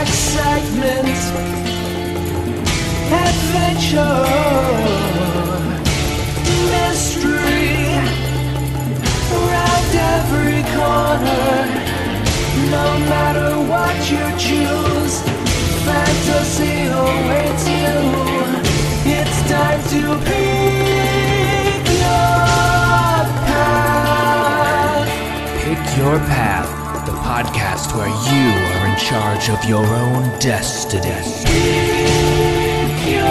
excitement, 0.00 1.08
adventure, 3.10 4.24
mystery, 6.72 7.76
around 9.36 9.90
every 10.14 10.62
corner. 10.76 11.56
No 12.70 12.86
matter 13.12 13.50
what 13.70 13.96
you 14.10 14.24
choose, 14.38 15.14
fantasy 15.86 16.76
awaits 16.86 17.66
you. 17.82 17.98
It's 19.10 19.38
time 19.48 19.82
to 19.94 20.02
pick 20.28 21.84
your 22.04 22.38
path. 23.48 25.08
Pick 25.64 25.82
Your 25.98 26.18
Path, 26.18 26.70
podcast 27.38 27.94
where 27.96 28.08
you 28.08 28.50
are 28.66 28.88
in 28.88 28.96
charge 28.98 29.48
of 29.48 29.64
your 29.64 29.86
own 29.86 30.36
destiny. 30.40 31.08
Pick 31.44 33.12
your 33.12 33.22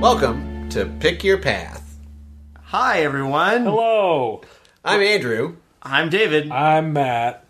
Welcome 0.00 0.70
to 0.70 0.86
Pick 0.98 1.22
Your 1.22 1.36
Path. 1.36 1.98
Hi, 2.62 3.02
everyone. 3.02 3.64
Hello, 3.64 4.40
I'm 4.82 5.02
Andrew, 5.02 5.56
I'm 5.82 6.08
David. 6.08 6.50
I'm 6.50 6.94
Matt. 6.94 7.44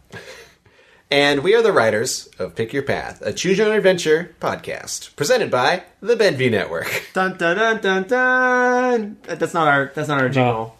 And 1.12 1.42
we 1.44 1.54
are 1.54 1.60
the 1.62 1.72
writers 1.72 2.28
of 2.38 2.54
Pick 2.56 2.72
Your 2.72 2.82
Path, 2.82 3.20
a 3.20 3.34
choose 3.34 3.58
your 3.58 3.68
own 3.68 3.76
adventure 3.76 4.34
podcast 4.40 5.14
presented 5.14 5.50
by 5.50 5.82
the 6.00 6.16
Benview 6.16 6.50
Network. 6.50 7.10
Dun 7.12 7.36
dun 7.36 7.56
dun 7.56 7.80
dun 7.82 8.02
dun. 8.08 9.16
Uh, 9.28 9.34
That's 9.34 9.52
not 9.52 9.68
our. 9.68 9.92
That's 9.94 10.08
not 10.08 10.22
our 10.22 10.30
jingle. 10.30 10.76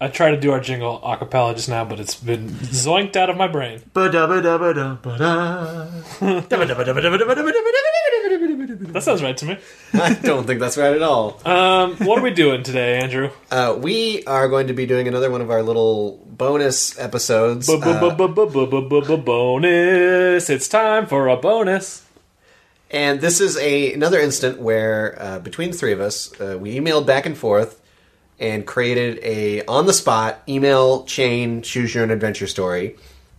I 0.00 0.08
tried 0.08 0.32
to 0.32 0.36
do 0.40 0.52
our 0.52 0.60
jingle 0.60 1.02
a 1.02 1.16
cappella 1.16 1.54
just 1.54 1.70
now, 1.70 1.84
but 1.86 1.98
it's 1.98 2.14
been 2.16 2.48
zoinked 2.50 3.16
out 3.16 3.30
of 3.30 3.38
my 3.38 3.48
brain. 3.48 3.80
Ba-da-ba-da-ba-da-ba-da. 3.94 5.86
That 8.94 9.02
sounds 9.02 9.24
right 9.24 9.36
to 9.38 9.44
me. 9.44 9.58
I 9.94 10.14
don't 10.14 10.46
think 10.46 10.60
that's 10.60 10.76
right 10.76 10.94
at 10.94 11.02
all. 11.02 11.40
Um, 11.44 11.96
what 11.96 12.16
are 12.20 12.22
we 12.22 12.30
doing 12.30 12.62
today, 12.62 13.00
Andrew? 13.00 13.30
Uh, 13.50 13.76
we 13.76 14.22
are 14.24 14.48
going 14.48 14.68
to 14.68 14.72
be 14.72 14.86
doing 14.86 15.08
another 15.08 15.32
one 15.32 15.40
of 15.40 15.50
our 15.50 15.64
little 15.64 16.24
bonus 16.26 16.96
episodes. 16.96 17.66
Bonus! 19.16 20.48
It's 20.48 20.68
time 20.68 21.06
for 21.06 21.26
a 21.26 21.36
bonus. 21.36 22.04
and 22.88 23.20
this 23.20 23.40
is 23.40 23.56
a 23.56 23.92
another 23.94 24.20
instant 24.20 24.60
where 24.60 25.20
uh, 25.20 25.38
between 25.40 25.72
the 25.72 25.76
three 25.76 25.92
of 25.92 26.00
us, 26.00 26.32
uh, 26.40 26.56
we 26.60 26.76
emailed 26.78 27.04
back 27.04 27.26
and 27.26 27.36
forth 27.36 27.80
and 28.38 28.64
created 28.64 29.18
a 29.24 29.64
on 29.66 29.86
the 29.86 29.92
spot 29.92 30.40
email 30.48 31.04
chain 31.04 31.62
choose 31.62 31.94
your 31.94 32.04
own 32.04 32.12
adventure 32.12 32.46
story. 32.46 32.96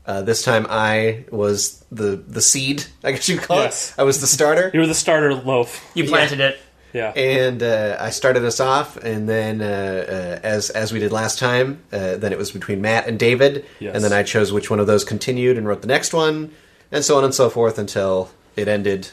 Uh, 0.07 0.21
this 0.21 0.43
time 0.43 0.67
I 0.69 1.25
was 1.31 1.83
the 1.91 2.15
the 2.27 2.41
seed, 2.41 2.85
I 3.03 3.11
guess 3.11 3.27
you 3.27 3.39
call 3.39 3.57
Yes. 3.57 3.89
it. 3.91 3.99
I 4.01 4.03
was 4.03 4.21
the 4.21 4.27
starter. 4.27 4.69
You 4.73 4.81
were 4.81 4.87
the 4.87 4.93
starter 4.93 5.33
loaf. 5.33 5.83
You 5.95 6.05
planted 6.05 6.39
it. 6.39 6.59
Yeah. 6.93 7.09
and 7.09 7.61
uh, 7.61 7.97
I 7.99 8.09
started 8.11 8.45
us 8.45 8.61
off, 8.61 8.95
and 8.95 9.27
then 9.27 9.61
uh, 9.61 9.65
uh, 9.65 10.39
as 10.47 10.69
as 10.69 10.93
we 10.93 10.99
did 10.99 11.11
last 11.11 11.39
time, 11.39 11.81
uh, 11.91 12.15
then 12.15 12.31
it 12.31 12.37
was 12.37 12.51
between 12.51 12.79
Matt 12.81 13.05
and 13.07 13.19
David, 13.19 13.65
Yes. 13.79 13.95
and 13.95 14.03
then 14.03 14.13
I 14.13 14.23
chose 14.23 14.53
which 14.53 14.69
one 14.69 14.79
of 14.79 14.87
those 14.87 15.03
continued 15.03 15.57
and 15.57 15.67
wrote 15.67 15.81
the 15.81 15.87
next 15.89 16.13
one, 16.13 16.51
and 16.93 17.03
so 17.03 17.17
on 17.17 17.25
and 17.25 17.33
so 17.33 17.49
forth 17.49 17.77
until 17.77 18.29
it 18.55 18.69
ended 18.69 19.09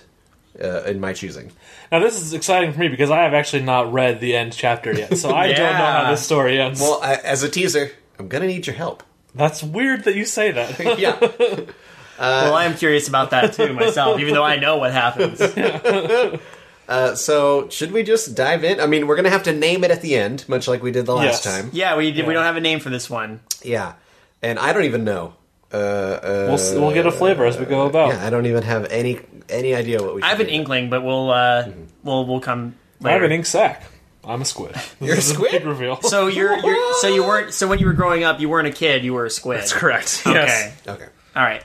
uh, 0.62 0.82
in 0.84 1.00
my 1.00 1.12
choosing. 1.12 1.50
Now 1.90 1.98
this 1.98 2.20
is 2.20 2.32
exciting 2.34 2.72
for 2.72 2.78
me 2.78 2.86
because 2.88 3.10
I 3.10 3.22
have 3.22 3.34
actually 3.34 3.62
not 3.64 3.92
read 3.92 4.20
the 4.20 4.36
end 4.36 4.52
chapter 4.52 4.92
yet, 4.94 5.16
so 5.18 5.34
I 5.34 5.48
don't 5.48 5.58
know 5.58 5.72
how 5.72 6.10
this 6.12 6.22
story 6.24 6.60
ends. 6.60 6.80
Well, 6.80 7.00
I, 7.02 7.14
as 7.16 7.42
a 7.42 7.48
teaser, 7.48 7.90
I'm 8.18 8.28
gonna 8.28 8.46
need 8.46 8.66
your 8.68 8.76
help. 8.76 9.02
That's 9.34 9.62
weird 9.62 10.04
that 10.04 10.14
you 10.14 10.24
say 10.24 10.50
that. 10.52 10.78
Yeah, 10.98 11.18
well, 12.18 12.54
I 12.54 12.64
am 12.66 12.74
curious 12.76 13.08
about 13.08 13.30
that 13.30 13.54
too 13.54 13.72
myself, 13.72 14.20
even 14.20 14.34
though 14.34 14.44
I 14.44 14.56
know 14.56 14.76
what 14.76 14.92
happens. 14.92 15.40
uh, 16.88 17.14
so 17.14 17.68
should 17.70 17.92
we 17.92 18.02
just 18.02 18.34
dive 18.34 18.64
in? 18.64 18.80
I 18.80 18.86
mean, 18.86 19.06
we're 19.06 19.16
gonna 19.16 19.30
have 19.30 19.44
to 19.44 19.52
name 19.52 19.84
it 19.84 19.90
at 19.90 20.02
the 20.02 20.14
end, 20.16 20.48
much 20.48 20.68
like 20.68 20.82
we 20.82 20.90
did 20.92 21.06
the 21.06 21.14
last 21.14 21.44
Yes. 21.44 21.56
time. 21.56 21.70
Yeah, 21.72 21.96
we 21.96 22.12
did, 22.12 22.26
we 22.26 22.34
don't 22.34 22.44
have 22.44 22.56
a 22.56 22.60
name 22.60 22.80
for 22.80 22.90
this 22.90 23.08
one. 23.08 23.40
Yeah, 23.62 23.94
and 24.42 24.58
I 24.58 24.72
don't 24.72 24.84
even 24.84 25.04
know. 25.04 25.34
Uh, 25.72 25.76
uh, 25.76 26.46
We'll, 26.56 26.80
we'll 26.82 26.94
get 26.94 27.06
a 27.06 27.12
flavor 27.12 27.46
as 27.46 27.58
we 27.58 27.64
go 27.64 27.86
about. 27.86 28.08
yeah, 28.14 28.26
I 28.26 28.30
don't 28.30 28.44
even 28.46 28.62
have 28.62 28.84
any 28.90 29.20
any 29.48 29.74
idea 29.74 30.02
what 30.02 30.14
we. 30.16 30.22
I 30.22 30.28
have 30.28 30.40
an 30.40 30.46
name 30.46 30.60
inkling, 30.60 30.90
but 30.90 31.02
we'll 31.02 31.30
uh, 31.30 31.68
we'll 32.02 32.26
we'll 32.26 32.40
come. 32.40 32.74
I 33.02 33.12
have 33.12 33.22
an 33.22 33.32
ink 33.32 33.46
sack. 33.46 33.82
I'm 34.24 34.40
a 34.40 34.44
squid. 34.44 34.76
You're 35.00 35.12
a 35.12 35.16
This 35.16 35.28
is 35.28 35.34
squid? 35.34 35.52
Big 35.52 35.64
reveal. 35.64 36.00
So 36.02 36.28
you're, 36.28 36.56
you're 36.58 36.94
so 37.00 37.08
you 37.08 37.24
weren't 37.24 37.52
so 37.52 37.66
when 37.66 37.78
you 37.78 37.86
were 37.86 37.92
growing 37.92 38.22
up, 38.22 38.40
you 38.40 38.48
weren't 38.48 38.68
a 38.68 38.72
kid, 38.72 39.04
you 39.04 39.14
were 39.14 39.26
a 39.26 39.30
squid. 39.30 39.58
That's 39.58 39.72
correct. 39.72 40.22
Okay. 40.26 40.34
Yes. 40.34 40.88
Okay. 40.88 41.06
All 41.34 41.42
right. 41.42 41.64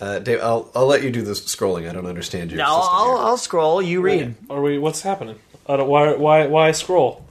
Uh, 0.00 0.18
Dave, 0.20 0.40
I'll 0.40 0.70
I'll 0.74 0.86
let 0.86 1.02
you 1.02 1.10
do 1.10 1.22
this 1.22 1.40
scrolling. 1.40 1.88
I 1.88 1.92
don't 1.92 2.06
understand 2.06 2.52
your 2.52 2.62
I'll, 2.62 2.82
system 2.82 2.96
I'll, 2.96 3.16
I'll 3.18 3.36
scroll. 3.36 3.82
You 3.82 4.00
read. 4.02 4.34
Are 4.50 4.60
we? 4.60 4.78
What's 4.78 5.02
happening? 5.02 5.38
I 5.66 5.76
don't, 5.76 5.88
why? 5.88 6.14
Why? 6.14 6.46
Why 6.46 6.70
scroll? 6.72 7.24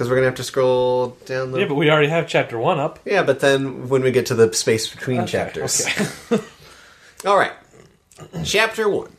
because 0.00 0.08
we're 0.08 0.16
gonna 0.16 0.28
have 0.28 0.36
to 0.36 0.44
scroll 0.44 1.08
down 1.26 1.52
the. 1.52 1.60
Yeah, 1.60 1.66
but 1.66 1.74
we 1.74 1.90
already 1.90 2.08
have 2.08 2.26
chapter 2.26 2.58
one 2.58 2.78
up. 2.78 3.00
Yeah, 3.04 3.22
but 3.22 3.40
then 3.40 3.86
when 3.90 4.00
we 4.02 4.10
get 4.10 4.24
to 4.26 4.34
the 4.34 4.50
space 4.54 4.88
between 4.88 5.26
chapters. 5.26 5.86
All 7.26 7.36
right. 7.36 7.52
Chapter 8.42 8.88
one. 8.88 9.12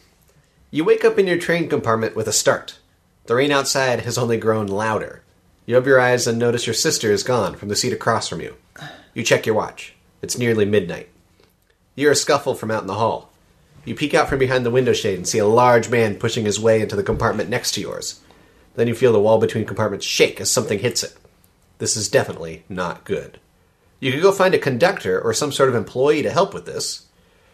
You 0.71 0.83
wake 0.83 1.05
up 1.05 1.19
in 1.19 1.27
your 1.27 1.37
train 1.37 1.69
compartment 1.69 2.15
with 2.15 2.27
a 2.27 2.33
start. 2.33 2.79
The 3.31 3.37
rain 3.37 3.53
outside 3.53 4.01
has 4.01 4.17
only 4.17 4.35
grown 4.35 4.67
louder. 4.67 5.23
You 5.65 5.75
rub 5.75 5.87
your 5.87 6.01
eyes 6.01 6.27
and 6.27 6.37
notice 6.37 6.67
your 6.67 6.73
sister 6.73 7.13
is 7.13 7.23
gone 7.23 7.55
from 7.55 7.69
the 7.69 7.77
seat 7.77 7.93
across 7.93 8.27
from 8.27 8.41
you. 8.41 8.57
You 9.13 9.23
check 9.23 9.45
your 9.45 9.55
watch. 9.55 9.95
It's 10.21 10.37
nearly 10.37 10.65
midnight. 10.65 11.07
You 11.95 12.07
hear 12.07 12.11
a 12.11 12.15
scuffle 12.15 12.55
from 12.55 12.71
out 12.71 12.81
in 12.81 12.87
the 12.87 12.95
hall. 12.95 13.31
You 13.85 13.95
peek 13.95 14.13
out 14.13 14.27
from 14.27 14.39
behind 14.39 14.65
the 14.65 14.69
window 14.69 14.91
shade 14.91 15.15
and 15.15 15.25
see 15.25 15.37
a 15.37 15.45
large 15.45 15.89
man 15.89 16.17
pushing 16.17 16.43
his 16.43 16.59
way 16.59 16.81
into 16.81 16.97
the 16.97 17.03
compartment 17.03 17.49
next 17.49 17.71
to 17.75 17.79
yours. 17.79 18.19
Then 18.75 18.89
you 18.89 18.93
feel 18.93 19.13
the 19.13 19.21
wall 19.21 19.39
between 19.39 19.63
compartments 19.63 20.05
shake 20.05 20.41
as 20.41 20.51
something 20.51 20.79
hits 20.79 21.01
it. 21.01 21.15
This 21.77 21.95
is 21.95 22.09
definitely 22.09 22.65
not 22.67 23.05
good. 23.05 23.39
You 24.01 24.11
could 24.11 24.23
go 24.23 24.33
find 24.33 24.53
a 24.55 24.59
conductor 24.59 25.21
or 25.21 25.33
some 25.33 25.53
sort 25.53 25.69
of 25.69 25.75
employee 25.75 26.21
to 26.23 26.31
help 26.31 26.53
with 26.53 26.65
this. 26.65 27.05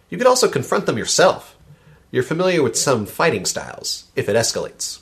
You 0.10 0.18
could 0.18 0.26
also 0.26 0.50
confront 0.50 0.88
them 0.88 0.98
yourself. 0.98 1.56
You're 2.10 2.24
familiar 2.24 2.64
with 2.64 2.76
some 2.76 3.06
fighting 3.06 3.46
styles, 3.46 4.06
if 4.16 4.28
it 4.28 4.36
escalates. 4.36 5.02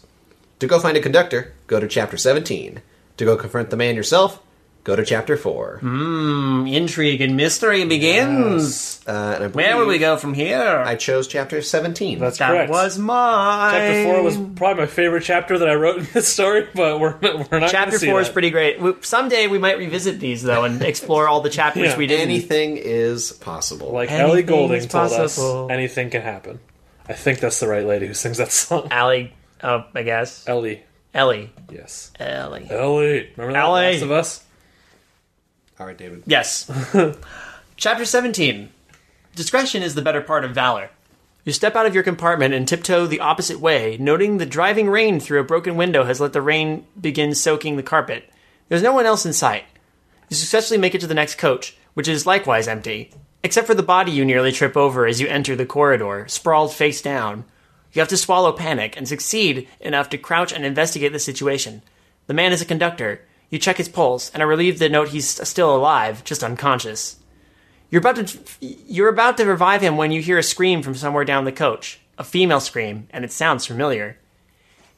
To 0.59 0.67
go 0.67 0.79
find 0.79 0.95
a 0.97 1.01
conductor, 1.01 1.53
go 1.67 1.79
to 1.79 1.87
chapter 1.87 2.17
17. 2.17 2.81
To 3.17 3.25
go 3.25 3.35
confront 3.37 3.69
the 3.69 3.77
man 3.77 3.95
yourself, 3.95 4.41
go 4.83 4.95
to 4.95 5.03
chapter 5.05 5.35
4. 5.37 5.79
Mmm, 5.81 6.73
Intrigue 6.73 7.21
and 7.21 7.35
mystery 7.37 7.85
begins. 7.85 9.01
Uh, 9.07 9.11
and 9.35 9.43
I 9.43 9.47
Where 9.47 9.49
believe 9.73 9.75
will 9.77 9.87
we 9.87 9.97
go 9.99 10.17
from 10.17 10.33
here? 10.33 10.83
I 10.85 10.95
chose 10.95 11.27
chapter 11.27 11.61
17. 11.61 12.19
That's 12.19 12.37
that 12.39 12.49
correct. 12.49 12.71
was 12.71 12.97
mine. 12.97 13.73
Chapter 13.73 14.03
four 14.05 14.23
was 14.23 14.37
probably 14.55 14.83
my 14.83 14.87
favorite 14.87 15.23
chapter 15.23 15.57
that 15.59 15.69
I 15.69 15.75
wrote 15.75 15.99
in 15.99 16.07
this 16.13 16.27
story, 16.27 16.67
but 16.73 16.99
we're 16.99 17.17
we're 17.51 17.59
not. 17.59 17.69
Chapter 17.71 17.97
see 17.97 18.07
four 18.07 18.21
is 18.21 18.29
pretty 18.29 18.49
great. 18.49 18.79
We- 18.79 18.95
Someday 19.01 19.47
we 19.47 19.57
might 19.57 19.77
revisit 19.77 20.19
these 20.19 20.41
though 20.43 20.63
and 20.63 20.81
explore 20.93 21.27
all 21.27 21.41
the 21.41 21.49
chapters 21.49 21.83
Yeah. 21.89 21.97
we 21.97 22.07
did. 22.07 22.19
Anything 22.21 22.77
is 22.77 23.31
possible. 23.31 23.91
Like 23.91 24.09
Anything 24.11 24.29
Ellie 24.31 24.43
Goulding 24.43 24.87
told 24.87 25.11
us, 25.11 25.37
anything 25.69 26.09
can 26.09 26.21
happen. 26.21 26.59
I 27.07 27.13
think 27.13 27.39
that's 27.39 27.59
the 27.59 27.67
right 27.67 27.85
lady 27.85 28.07
who 28.07 28.13
sings 28.15 28.37
that 28.39 28.51
song. 28.51 28.87
Allie, 28.89 29.33
oh, 29.63 29.85
I 29.93 30.03
guess 30.03 30.47
Ellie, 30.47 30.83
Ellie, 31.13 31.51
yes, 31.71 32.11
Ellie. 32.19 32.67
Ellie. 32.69 33.29
Remember 33.35 33.53
that? 33.53 33.63
Ellie. 33.63 33.93
Last 33.93 34.01
of 34.01 34.11
Us. 34.11 34.43
All 35.79 35.85
right, 35.85 35.97
David. 35.97 36.23
Yes. 36.25 36.71
Chapter 37.75 38.05
17. 38.05 38.69
Discretion 39.35 39.83
is 39.83 39.95
the 39.95 40.01
better 40.01 40.21
part 40.21 40.45
of 40.45 40.51
valor. 40.51 40.89
You 41.43 41.51
step 41.51 41.75
out 41.75 41.85
of 41.85 41.93
your 41.93 42.03
compartment 42.03 42.53
and 42.53 42.67
tiptoe 42.67 43.05
the 43.05 43.19
opposite 43.19 43.59
way, 43.59 43.97
noting 43.99 44.37
the 44.37 44.45
driving 44.45 44.89
rain 44.89 45.19
through 45.19 45.41
a 45.41 45.43
broken 45.43 45.75
window 45.75 46.03
has 46.05 46.19
let 46.19 46.33
the 46.33 46.41
rain 46.41 46.87
begin 46.99 47.35
soaking 47.35 47.75
the 47.75 47.83
carpet. 47.83 48.27
There's 48.69 48.81
no 48.81 48.93
one 48.93 49.05
else 49.05 49.25
in 49.25 49.33
sight. 49.33 49.65
You 50.29 50.35
successfully 50.35 50.79
make 50.79 50.95
it 50.95 51.01
to 51.01 51.07
the 51.07 51.13
next 51.13 51.35
coach, 51.35 51.77
which 51.93 52.07
is 52.07 52.25
likewise 52.25 52.67
empty, 52.67 53.11
except 53.43 53.67
for 53.67 53.75
the 53.75 53.83
body 53.83 54.11
you 54.11 54.25
nearly 54.25 54.51
trip 54.51 54.75
over 54.75 55.05
as 55.05 55.21
you 55.21 55.27
enter 55.27 55.55
the 55.55 55.67
corridor, 55.67 56.25
sprawled 56.27 56.73
face 56.73 57.01
down. 57.01 57.45
You 57.95 58.01
have 58.01 58.09
to 58.09 58.17
swallow 58.17 58.51
panic 58.51 58.97
and 58.97 59.07
succeed 59.07 59.69
enough 59.79 60.09
to 60.09 60.17
crouch 60.17 60.51
and 60.51 60.65
investigate 60.65 61.13
the 61.13 61.19
situation. 61.19 61.81
The 62.27 62.33
man 62.33 62.51
is 62.51 62.61
a 62.61 62.65
conductor. 62.65 63.21
You 63.49 63.57
check 63.57 63.77
his 63.77 63.87
pulse 63.87 64.29
and 64.31 64.43
are 64.43 64.47
relieved 64.47 64.79
to 64.79 64.89
note 64.89 65.09
he's 65.09 65.29
still 65.47 65.73
alive, 65.73 66.25
just 66.25 66.43
unconscious. 66.43 67.15
You're 67.89 68.01
about 68.01 68.17
to 68.17 68.39
you're 68.59 69.07
about 69.07 69.37
to 69.37 69.45
revive 69.45 69.81
him 69.81 69.95
when 69.95 70.11
you 70.11 70.21
hear 70.21 70.37
a 70.37 70.43
scream 70.43 70.81
from 70.81 70.95
somewhere 70.95 71.23
down 71.23 71.45
the 71.45 71.53
coach, 71.53 72.01
a 72.17 72.25
female 72.25 72.59
scream, 72.59 73.07
and 73.11 73.23
it 73.23 73.31
sounds 73.31 73.65
familiar. 73.65 74.17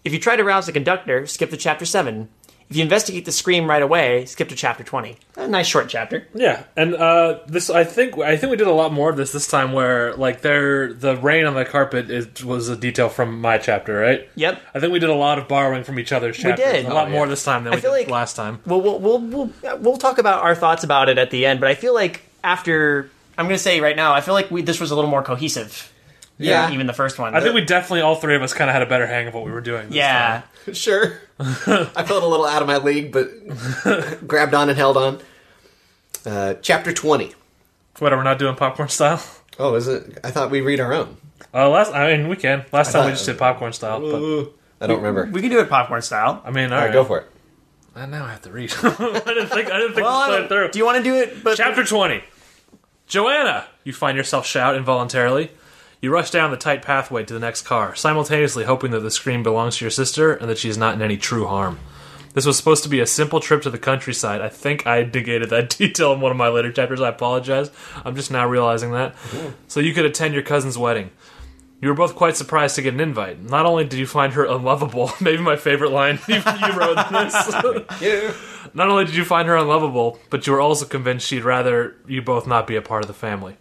If 0.04 0.12
you 0.12 0.20
try 0.20 0.36
to 0.36 0.44
rouse 0.44 0.66
the 0.66 0.72
conductor, 0.72 1.28
skip 1.28 1.52
to 1.52 1.58
chapter 1.58 1.86
7. 1.86 2.30
If 2.70 2.76
you 2.76 2.84
investigate 2.84 3.24
the 3.24 3.32
scream 3.32 3.70
right 3.70 3.82
away, 3.82 4.26
skip 4.26 4.50
to 4.50 4.56
chapter 4.56 4.84
20. 4.84 5.16
A 5.38 5.48
nice 5.48 5.68
short 5.68 5.88
chapter. 5.88 6.28
Yeah, 6.34 6.64
and 6.76 6.96
uh, 6.96 7.40
this 7.48 7.70
I 7.70 7.86
think 7.86 8.18
I 8.18 8.36
think 8.36 8.52
we 8.52 8.58
did 8.58 8.68
a 8.68 8.74
lot 8.74 8.92
more 8.92 9.10
of 9.10 9.16
this 9.16 9.32
this 9.32 9.48
time, 9.48 9.72
where 9.72 10.14
like 10.16 10.42
there 10.42 10.92
the 10.92 11.16
rain 11.16 11.46
on 11.46 11.54
the 11.54 11.64
carpet 11.64 12.10
is, 12.10 12.44
was 12.44 12.68
a 12.68 12.76
detail 12.76 13.08
from 13.08 13.40
my 13.40 13.58
chapter, 13.58 13.98
right? 13.98 14.28
Yep. 14.36 14.62
I 14.76 14.80
think 14.82 14.92
we 14.92 15.00
did 15.00 15.10
a 15.10 15.16
lot 15.16 15.40
of 15.40 15.48
borrowing 15.48 15.86
from 15.86 15.98
each 15.98 16.12
other's 16.12 16.36
chapters. 16.36 16.66
We 16.66 16.72
did. 16.74 16.86
a 16.88 16.94
lot 16.94 17.08
Oh, 17.08 17.12
more 17.12 17.26
this 17.28 17.44
time 17.46 17.64
than 17.64 17.72
I 17.72 17.78
we 17.78 17.82
feel 17.82 17.94
did 17.94 18.00
like- 18.02 18.10
last 18.10 18.36
time. 18.36 18.60
Well, 18.66 18.82
we'll 18.82 19.00
we'll 19.00 19.20
we'll, 19.20 19.50
we'll 19.80 19.98
talk 19.98 20.18
about 20.18 20.44
our 20.44 20.54
thoughts 20.56 20.84
about 20.84 21.08
it 21.08 21.18
at 21.18 21.32
the 21.32 21.46
end, 21.46 21.62
but 21.62 21.70
I 21.70 21.76
feel 21.76 21.94
like 21.94 22.24
after 22.44 23.10
I'm 23.38 23.46
going 23.46 23.56
to 23.56 23.64
say 23.64 23.80
right 23.80 23.96
now, 23.96 24.14
I 24.14 24.20
feel 24.22 24.34
like 24.34 24.52
we, 24.52 24.62
this 24.62 24.80
was 24.82 24.92
a 24.92 24.96
little 24.96 25.10
more 25.10 25.24
cohesive. 25.24 25.94
Yeah. 26.40 26.70
even 26.72 26.86
the 26.86 26.94
first 26.94 27.18
one. 27.18 27.34
I 27.36 27.40
think 27.42 27.56
we 27.56 27.62
definitely 27.62 28.02
all 28.02 28.16
three 28.16 28.36
of 28.36 28.42
us 28.44 28.54
kind 28.54 28.70
of 28.70 28.74
had 28.74 28.84
a 28.84 28.86
better 28.86 29.08
hang 29.08 29.28
of 29.28 29.34
what 29.34 29.44
we 29.46 29.52
were 29.52 29.62
doing. 29.62 29.88
This 29.88 29.96
yeah. 29.96 30.44
Sure. 30.74 31.20
I 31.40 32.04
felt 32.04 32.24
a 32.24 32.28
little 32.28 32.46
out 32.46 32.62
of 32.62 32.68
my 32.68 32.78
league, 32.78 33.12
but 33.12 33.30
grabbed 34.28 34.54
on 34.54 34.70
and 34.70 34.78
held 34.78 34.98
on. 34.98 35.20
Uh, 36.26 36.56
chapter 36.62 36.92
20. 36.92 37.28
time. 37.30 37.36
What? 38.00 38.12
We're 38.12 38.24
not 38.24 38.38
doing 38.40 38.56
popcorn 38.56 38.90
style. 38.90 39.22
Oh, 39.60 39.76
is 39.76 39.88
it? 39.88 40.20
I 40.24 40.32
thought 40.32 40.52
we 40.52 40.62
read 40.62 40.80
our 40.80 40.94
own. 40.94 41.18
Uh, 41.54 41.70
last 41.70 41.94
I 41.94 42.16
mean 42.18 42.28
we 42.28 42.36
can. 42.36 42.66
Last 42.72 42.92
time 42.92 43.06
we 43.06 43.12
just 43.12 43.26
did 43.26 43.38
popcorn 43.38 43.72
style, 43.74 44.00
but 44.02 44.52
I 44.82 44.88
don't 44.88 44.98
remember. 44.98 45.26
We 45.32 45.42
can 45.42 45.50
do 45.50 45.60
it 45.60 45.70
popcorn 45.70 46.02
style. 46.02 46.42
I 46.46 46.52
mean, 46.52 46.72
All 46.74 46.80
right, 46.80 46.92
go 46.94 47.04
for 47.04 47.20
it. 47.20 47.28
And 47.96 48.12
now 48.12 48.26
I 48.26 48.32
have 48.32 48.42
to 48.44 48.52
read. 48.52 48.72
I 48.84 48.90
didn't 49.26 49.48
think. 49.48 49.72
I 49.72 49.78
didn't 49.80 49.94
think 49.96 50.06
Well, 50.06 50.08
I 50.16 50.30
this 50.30 50.40
don't- 50.40 50.48
through. 50.50 50.72
do 50.72 50.80
you 50.80 50.86
want 50.86 50.98
to 50.98 51.04
do 51.04 51.16
it? 51.16 51.44
But 51.44 51.58
Chapter 51.58 51.84
20. 51.84 52.24
Joanna! 53.08 53.66
You 53.84 53.94
find 53.94 54.18
yourself 54.18 54.46
shout 54.46 54.76
involuntarily. 54.76 55.50
You 56.00 56.12
rush 56.12 56.30
down 56.30 56.52
the 56.52 56.58
tight 56.58 56.84
pathway 56.84 57.24
to 57.26 57.34
the 57.34 57.40
next 57.40 57.64
car, 57.64 57.96
simultaneously 57.96 58.66
hoping 58.66 58.92
that 58.92 59.00
the 59.00 59.10
scream 59.10 59.42
belongs 59.42 59.78
to 59.78 59.86
your 59.86 59.92
sister 59.92 60.34
and 60.34 60.48
that 60.50 60.60
she 60.60 60.70
is 60.70 60.78
not 60.78 60.94
in 60.94 61.02
any 61.02 61.18
true 61.18 61.48
harm. 61.48 61.80
This 62.36 62.46
was 62.46 62.56
supposed 62.56 62.84
to 62.84 62.90
be 62.90 63.00
a 63.00 63.08
simple 63.08 63.40
trip 63.40 63.64
to 63.64 63.72
the 63.72 63.80
countryside. 63.80 64.42
I 64.42 64.50
think 64.50 64.86
I 64.86 65.02
negated 65.02 65.50
that 65.50 65.70
detail 65.78 66.14
in 66.14 66.22
one 66.22 66.32
of 66.32 66.38
my 66.38 66.50
later 66.50 66.72
chapters. 66.72 67.02
I 67.02 67.10
apologize. 67.10 67.72
I'm 68.06 68.16
just 68.16 68.30
now 68.30 68.48
realizing 68.48 68.92
that. 68.92 69.16
Mm-hmm. 69.16 69.54
So 69.68 69.80
you 69.80 69.92
could 69.96 70.06
attend 70.06 70.36
your 70.36 70.44
cousin's 70.44 70.78
wedding. 70.78 71.10
You 71.82 71.90
were 71.90 71.96
both 71.96 72.14
quite 72.14 72.36
surprised 72.36 72.76
to 72.76 72.84
get 72.84 72.94
an 72.94 73.00
invite. 73.00 73.42
Not 73.42 73.66
only 73.66 73.86
did 73.86 73.98
you 73.98 74.06
find 74.06 74.34
her 74.34 74.46
unlovable, 74.46 75.12
maybe 75.22 75.42
my 75.42 75.56
favorite 75.56 75.92
line 75.92 76.20
you, 76.28 76.36
you 76.36 76.74
wrote 76.74 76.98
in 77.08 77.14
this. 77.14 78.02
Yeah. 78.02 78.34
Not 78.76 78.90
only 78.90 79.06
did 79.06 79.16
you 79.16 79.26
find 79.26 79.48
her 79.48 79.56
unlovable, 79.56 80.20
but 80.30 80.46
you 80.46 80.54
were 80.54 80.62
also 80.62 80.86
convinced 80.86 81.26
she'd 81.26 81.44
rather 81.44 81.96
you 82.08 82.22
both 82.22 82.46
not 82.46 82.68
be 82.68 82.76
a 82.76 82.84
part 82.84 83.04
of 83.04 83.08
the 83.08 83.16
family. 83.16 83.58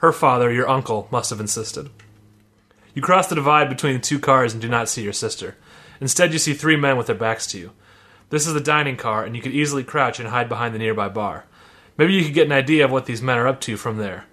Her 0.00 0.12
father, 0.12 0.50
your 0.50 0.68
uncle, 0.68 1.08
must 1.10 1.28
have 1.30 1.40
insisted. 1.40 1.90
You 2.94 3.02
cross 3.02 3.28
the 3.28 3.34
divide 3.34 3.68
between 3.68 3.94
the 3.94 4.00
two 4.00 4.18
cars 4.18 4.52
and 4.52 4.60
do 4.60 4.68
not 4.68 4.88
see 4.88 5.02
your 5.02 5.12
sister. 5.12 5.56
Instead, 6.00 6.32
you 6.32 6.38
see 6.38 6.54
three 6.54 6.76
men 6.76 6.96
with 6.96 7.06
their 7.06 7.14
backs 7.14 7.46
to 7.48 7.58
you. 7.58 7.72
This 8.30 8.46
is 8.46 8.54
the 8.54 8.60
dining 8.60 8.96
car, 8.96 9.24
and 9.24 9.36
you 9.36 9.42
could 9.42 9.52
easily 9.52 9.84
crouch 9.84 10.18
and 10.18 10.30
hide 10.30 10.48
behind 10.48 10.74
the 10.74 10.78
nearby 10.78 11.10
bar. 11.10 11.44
Maybe 11.98 12.14
you 12.14 12.24
could 12.24 12.32
get 12.32 12.46
an 12.46 12.52
idea 12.52 12.84
of 12.84 12.90
what 12.90 13.04
these 13.04 13.20
men 13.20 13.36
are 13.36 13.46
up 13.46 13.60
to 13.62 13.76
from 13.76 13.98
there, 13.98 14.24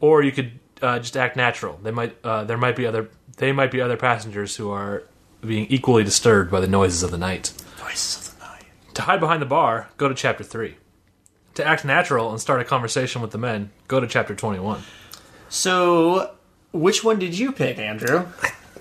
or 0.00 0.22
you 0.22 0.32
could 0.32 0.58
uh, 0.80 0.98
just 1.00 1.16
act 1.16 1.36
natural. 1.36 1.78
They 1.82 1.90
might, 1.90 2.16
uh, 2.24 2.44
there 2.44 2.56
might 2.56 2.76
be 2.76 2.86
other, 2.86 3.10
they 3.36 3.52
might 3.52 3.70
be 3.70 3.82
other 3.82 3.98
passengers 3.98 4.56
who 4.56 4.70
are 4.70 5.04
being 5.42 5.66
equally 5.68 6.04
disturbed 6.04 6.50
by 6.50 6.60
the 6.60 6.66
noises 6.66 7.02
of 7.02 7.10
the 7.10 7.18
night. 7.18 7.52
Voices 7.76 8.28
of 8.28 8.38
the 8.38 8.44
night. 8.46 8.64
To 8.94 9.02
hide 9.02 9.20
behind 9.20 9.42
the 9.42 9.46
bar, 9.46 9.90
go 9.98 10.08
to 10.08 10.14
chapter 10.14 10.42
3. 10.42 10.76
To 11.54 11.64
act 11.64 11.84
natural 11.84 12.30
and 12.30 12.40
start 12.40 12.60
a 12.60 12.64
conversation 12.64 13.22
with 13.22 13.30
the 13.30 13.38
men, 13.38 13.70
go 13.86 14.00
to 14.00 14.06
chapter 14.08 14.34
21. 14.34 14.82
So, 15.48 16.32
which 16.72 17.04
one 17.04 17.18
did 17.20 17.38
you 17.38 17.52
pick, 17.52 17.78
Andrew? 17.78 18.26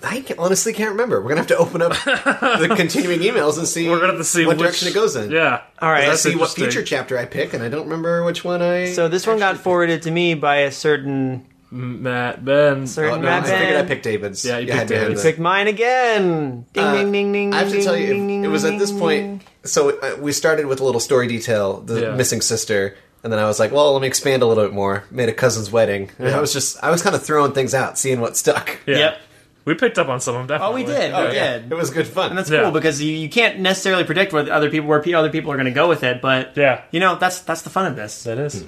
I 0.03 0.21
can- 0.21 0.39
honestly 0.39 0.73
can't 0.73 0.89
remember. 0.91 1.21
We're 1.21 1.35
going 1.35 1.35
to 1.35 1.41
have 1.41 1.47
to 1.47 1.57
open 1.57 1.81
up 1.81 1.91
the 1.93 2.73
continuing 2.75 3.19
emails 3.19 3.57
and 3.57 3.67
see, 3.67 3.87
We're 3.87 3.97
gonna 3.99 4.13
have 4.13 4.17
to 4.17 4.23
see 4.23 4.45
what 4.45 4.57
which- 4.57 4.63
direction 4.63 4.87
it 4.87 4.93
goes 4.93 5.15
in. 5.15 5.29
Yeah. 5.31 5.61
All 5.79 5.89
right. 5.91 6.05
I 6.05 6.07
That's 6.07 6.23
see 6.23 6.35
what 6.35 6.49
future 6.49 6.83
chapter 6.83 7.17
I 7.17 7.25
pick, 7.25 7.53
and 7.53 7.63
I 7.63 7.69
don't 7.69 7.83
remember 7.85 8.23
which 8.23 8.43
one 8.43 8.61
I. 8.61 8.91
So 8.91 9.07
this 9.07 9.25
one 9.27 9.37
got 9.39 9.57
forwarded 9.57 10.01
to 10.03 10.11
me 10.11 10.33
by 10.33 10.57
a 10.57 10.71
certain 10.71 11.45
Matt, 11.73 12.45
Ben. 12.45 12.85
certain 12.87 13.13
Oh, 13.13 13.15
no, 13.17 13.21
Matt 13.23 13.43
I 13.45 13.57
figured 13.59 13.77
I 13.77 13.87
picked 13.87 14.03
David's. 14.03 14.45
Yeah, 14.45 14.59
you 14.59 14.71
had 14.71 14.79
picked 14.81 14.89
to 14.89 14.95
David's. 14.99 15.23
the- 15.23 15.29
Picked 15.29 15.39
mine 15.39 15.67
again. 15.67 16.65
Ding 16.73 16.83
Uh, 16.83 16.93
ding 16.93 17.11
ding 17.11 17.31
ding. 17.31 17.53
I 17.53 17.57
have 17.59 17.67
to 17.69 17.73
ding, 17.75 17.83
tell 17.83 17.97
you, 17.97 18.13
ding, 18.13 18.27
ding, 18.27 18.43
it 18.45 18.47
was 18.49 18.63
at 18.65 18.77
this 18.77 18.91
ding, 18.91 18.99
point. 18.99 19.41
So 19.63 19.97
uh, 19.99 20.17
we 20.19 20.31
started 20.31 20.67
with 20.67 20.79
a 20.79 20.83
little 20.85 21.01
story 21.01 21.27
detail, 21.27 21.79
the 21.81 22.01
Yeah. 22.01 22.15
missing 22.15 22.41
sister, 22.41 22.95
and 23.23 23.33
then 23.33 23.39
I 23.39 23.45
was 23.45 23.59
like, 23.59 23.71
"Well, 23.71 23.93
let 23.93 24.01
me 24.01 24.07
expand 24.07 24.43
a 24.43 24.45
little 24.45 24.63
bit 24.63 24.73
more." 24.73 25.05
Made 25.09 25.29
a 25.29 25.33
cousin's 25.33 25.71
wedding, 25.71 26.11
and 26.19 26.29
I 26.29 26.39
was 26.39 26.53
just, 26.53 26.77
I 26.83 26.91
was 26.91 27.01
kind 27.01 27.15
of 27.15 27.23
throwing 27.23 27.53
things 27.53 27.73
out, 27.73 27.97
seeing 27.97 28.19
what 28.21 28.37
stuck. 28.37 28.77
Yeah. 28.85 28.97
Yep. 28.97 29.17
We 29.65 29.75
picked 29.75 29.97
up 29.97 30.09
on 30.09 30.19
some 30.19 30.35
of 30.35 30.47
them, 30.49 30.61
Oh, 30.61 30.75
definitely. 30.75 30.83
we 30.83 30.99
did. 30.99 31.13
Oh 31.13 31.29
we 31.29 31.35
yeah, 31.35 31.57
did. 31.59 31.71
it 31.71 31.75
was 31.75 31.89
good 31.89 32.05
fun. 32.05 32.31
And 32.31 32.37
that's 32.37 32.49
Yeah. 32.49 32.63
cool 32.63 32.71
because 32.71 33.01
you, 33.01 33.13
you 33.15 33.29
can't 33.29 33.59
necessarily 33.59 34.03
predict 34.03 34.33
where 34.33 34.43
the 34.43 34.51
other 34.53 34.69
people 34.69 34.89
where 34.89 35.01
pe- 35.01 35.13
other 35.13 35.29
people 35.29 35.53
are 35.53 35.55
going 35.55 35.65
to 35.67 35.71
go 35.71 35.87
with 35.87 36.03
it, 36.03 36.21
but 36.21 36.51
Yeah. 36.57 36.81
you 36.91 36.99
know 36.99 37.15
that's 37.15 37.39
that's 37.39 37.61
the 37.61 37.69
fun 37.69 37.85
of 37.85 37.95
this. 37.95 38.23
That 38.23 38.37
is. 38.39 38.65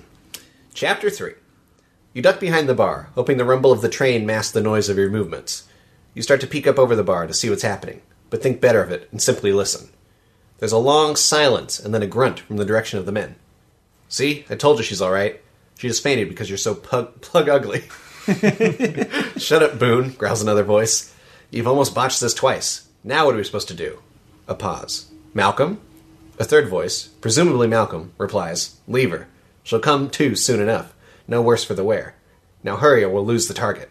Chapter 0.74 1.10
3. 1.10 1.34
You 2.16 2.22
duck 2.22 2.40
behind 2.40 2.70
the 2.70 2.74
bar, 2.74 3.10
hoping 3.14 3.36
the 3.36 3.44
rumble 3.44 3.74
of 3.74 3.82
the 3.82 3.90
train 3.90 4.26
masks 4.26 4.54
the 4.54 4.62
noise 4.62 4.88
of 4.88 4.98
your 4.98 5.10
movements. 5.10 5.68
You 6.14 6.22
start 6.22 6.40
to 6.40 6.48
peek 6.48 6.66
up 6.66 6.80
over 6.80 6.96
the 6.96 7.04
bar 7.04 7.28
to 7.28 7.34
see 7.34 7.50
what's 7.50 7.62
happening, 7.62 8.02
but 8.30 8.42
think 8.42 8.62
better 8.62 8.82
of 8.82 8.90
it 8.90 9.10
and 9.12 9.22
simply 9.22 9.52
listen. 9.52 9.90
There's 10.60 10.72
a 10.72 10.78
long 10.78 11.18
silence 11.18 11.78
and 11.78 11.94
then 11.94 12.02
a 12.02 12.08
grunt 12.08 12.40
from 12.40 12.56
the 12.56 12.64
direction 12.64 12.98
of 13.00 13.06
the 13.06 13.12
men. 13.12 13.36
See, 14.08 14.46
I 14.50 14.56
told 14.56 14.78
you 14.78 14.86
she's 14.86 15.02
alright. 15.02 15.42
She 15.78 15.90
just 15.90 16.02
fainted 16.04 16.30
because 16.30 16.50
you're 16.50 16.58
so 16.58 16.74
pug- 16.74 17.20
plug 17.20 17.50
ugly. 17.50 17.82
Shut 19.38 19.62
up, 19.62 19.78
Boone, 19.78 20.12
growls 20.12 20.42
another 20.42 20.64
voice. 20.64 21.14
You've 21.52 21.68
almost 21.68 21.94
botched 21.94 22.22
this 22.22 22.34
twice. 22.34 22.88
Now 23.04 23.26
what 23.26 23.36
are 23.36 23.40
we 23.40 23.44
supposed 23.44 23.68
to 23.68 23.74
do? 23.74 24.00
A 24.48 24.56
pause. 24.56 25.12
Malcolm? 25.34 25.82
A 26.40 26.46
third 26.46 26.70
voice, 26.70 27.10
presumably 27.20 27.68
Malcolm, 27.68 28.14
replies, 28.18 28.78
Leave 28.88 29.12
her. 29.12 29.28
She'll 29.64 29.82
come 29.82 30.10
to 30.12 30.38
soon 30.38 30.62
enough. 30.62 30.95
No 31.28 31.42
worse 31.42 31.64
for 31.64 31.74
the 31.74 31.84
wear. 31.84 32.16
Now 32.64 32.78
hurry 32.78 33.04
or 33.04 33.10
we'll 33.10 33.26
lose 33.26 33.48
the 33.48 33.54
target. 33.54 33.90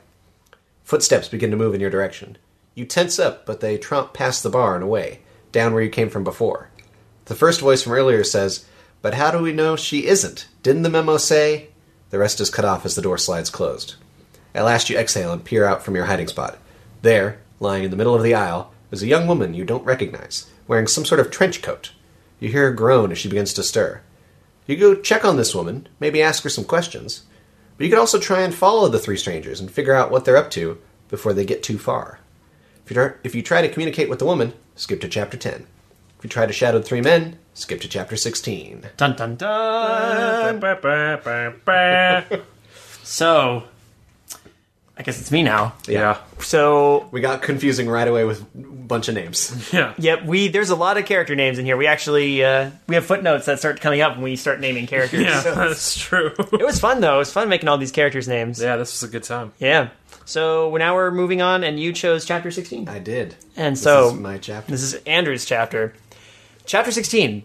Footsteps 0.85 1.29
begin 1.29 1.51
to 1.51 1.57
move 1.57 1.75
in 1.75 1.81
your 1.81 1.91
direction. 1.91 2.37
You 2.75 2.85
tense 2.85 3.19
up, 3.19 3.47
but 3.47 3.61
they 3.61 3.79
tromp 3.79 4.13
past 4.13 4.43
the 4.43 4.51
bar 4.51 4.75
and 4.75 4.85
away, 4.85 5.21
down 5.53 5.73
where 5.73 5.83
you 5.83 5.91
came 5.91 6.11
from 6.11 6.25
before. 6.25 6.71
The 7.27 7.35
first 7.35 7.61
voice 7.61 7.83
from 7.83 7.93
earlier 7.93 8.25
says, 8.25 8.67
But 9.01 9.15
how 9.15 9.31
do 9.31 9.39
we 9.39 9.53
know 9.53 9.77
she 9.77 10.07
isn't? 10.07 10.49
Didn't 10.63 10.83
the 10.83 10.91
memo 10.91 11.17
say? 11.17 11.69
The 12.11 12.19
rest 12.19 12.41
is 12.41 12.51
cut 12.51 12.65
off 12.65 12.85
as 12.85 12.95
the 12.95 13.03
door 13.03 13.19
slides 13.19 13.51
closed. 13.51 13.95
At 14.55 14.65
last 14.65 14.91
you 14.91 14.99
exhale 14.99 15.33
and 15.33 15.45
peer 15.45 15.65
out 15.65 15.83
from 15.83 15.97
your 15.97 16.05
hiding 16.05 16.29
spot. 16.29 16.59
There, 17.03 17.41
lying 17.61 17.85
in 17.85 17.91
the 17.91 17.97
middle 17.97 18.15
of 18.15 18.23
the 18.23 18.35
aisle, 18.35 18.73
is 18.91 19.03
a 19.03 19.07
young 19.07 19.27
woman 19.27 19.55
you 19.55 19.65
don't 19.65 19.85
recognize, 19.85 20.51
wearing 20.69 20.87
some 20.87 21.05
sort 21.05 21.21
of 21.21 21.31
trench 21.31 21.63
coat. 21.63 21.93
You 22.39 22.51
hear 22.51 22.65
her 22.65 22.73
groan 22.73 23.11
as 23.11 23.19
she 23.19 23.29
begins 23.29 23.53
to 23.55 23.63
stir. 23.63 24.03
You 24.67 24.77
go 24.77 24.95
check 24.95 25.25
on 25.25 25.37
this 25.37 25.55
woman, 25.55 25.89
maybe 26.01 26.23
ask 26.23 26.43
her 26.45 26.49
some 26.49 26.65
questions. 26.65 27.25
But 27.77 27.85
you 27.85 27.91
could 27.91 27.99
also 27.99 28.19
try 28.19 28.41
and 28.43 28.55
follow 28.55 28.89
the 28.89 28.99
three 28.99 29.17
strangers 29.17 29.61
and 29.61 29.71
figure 29.71 29.95
out 29.95 30.11
what 30.11 30.25
they're 30.25 30.37
up 30.37 30.51
to 30.53 30.79
before 31.09 31.33
they 31.33 31.45
get 31.45 31.63
too 31.63 31.79
far. 31.79 32.21
If 32.85 32.91
you, 32.91 32.95
try, 32.95 33.13
if 33.25 33.35
you 33.35 33.43
try 33.43 33.63
to 33.63 33.69
communicate 33.69 34.09
with 34.09 34.19
the 34.19 34.25
woman, 34.27 34.53
skip 34.77 35.01
to 35.01 35.09
chapter 35.09 35.37
10. 35.37 35.67
If 36.19 36.25
you 36.25 36.31
try 36.31 36.47
to 36.47 36.53
shadow 36.53 36.79
the 36.79 36.85
three 36.85 37.01
men, 37.01 37.39
skip 37.53 37.81
to 37.83 37.89
chapter 37.89 38.17
16. 38.17 38.87
Dun 38.97 39.17
dun 39.17 39.37
dun. 39.37 40.61
Ba, 40.61 40.79
ba, 40.81 41.21
ba, 41.23 41.55
ba. 41.65 42.43
So, 43.03 43.65
I 44.97 45.03
guess 45.03 45.21
it's 45.21 45.31
me 45.31 45.43
now. 45.43 45.75
yeah. 45.87 46.19
So, 46.39 47.09
We 47.11 47.21
got 47.21 47.43
confusing 47.43 47.89
right 47.89 48.07
away 48.09 48.25
with 48.25 48.43
a 48.43 48.47
bunch 48.87 49.09
of 49.09 49.15
names. 49.15 49.51
Yeah. 49.73 49.95
yep, 49.99 50.25
we 50.25 50.49
there's 50.49 50.71
a 50.71 50.77
lot 50.77 50.97
of 50.99 51.07
character 51.07 51.35
names 51.35 51.59
in 51.59 51.65
here. 51.65 51.77
We 51.77 51.87
actually 51.87 52.45
uh, 52.45 52.71
we 52.87 52.95
have 52.95 53.05
footnotes 53.05 53.47
that 53.47 53.59
start 53.59 53.81
coming 53.81 54.01
up 54.01 54.15
when 54.15 54.23
we 54.25 54.37
start 54.37 54.61
naming 54.61 54.87
characters. 54.87 55.23
Yeah, 55.23 55.41
So, 55.41 55.55
that's 55.69 55.97
true. 55.97 56.33
it 56.53 56.65
was 56.65 56.79
fun 56.81 57.01
though. 57.01 57.17
It 57.17 57.19
was 57.19 57.33
fun 57.33 57.49
making 57.49 57.69
all 57.69 57.79
these 57.79 57.93
characters' 57.93 58.29
names. 58.29 58.61
yeah, 58.61 58.77
this 58.77 58.93
was 59.01 59.09
a 59.09 59.13
good 59.13 59.23
time. 59.25 59.53
Yeah. 59.59 59.89
So 60.27 60.75
now 60.77 60.95
we're 60.95 61.11
moving 61.11 61.43
on, 61.43 61.65
and 61.65 61.79
you 61.79 61.93
chose 61.93 62.25
chapter 62.25 62.51
16. 62.51 62.89
I 62.89 62.99
did. 62.99 63.35
And 63.57 63.75
This 63.77 63.83
so 63.83 64.09
is 64.09 64.15
my 64.15 64.39
chapter. 64.39 64.71
This 64.71 64.83
is 64.83 64.95
Andrew's 65.05 65.45
chapter. 65.45 65.93
Chapter 66.65 66.91
16. 66.93 67.43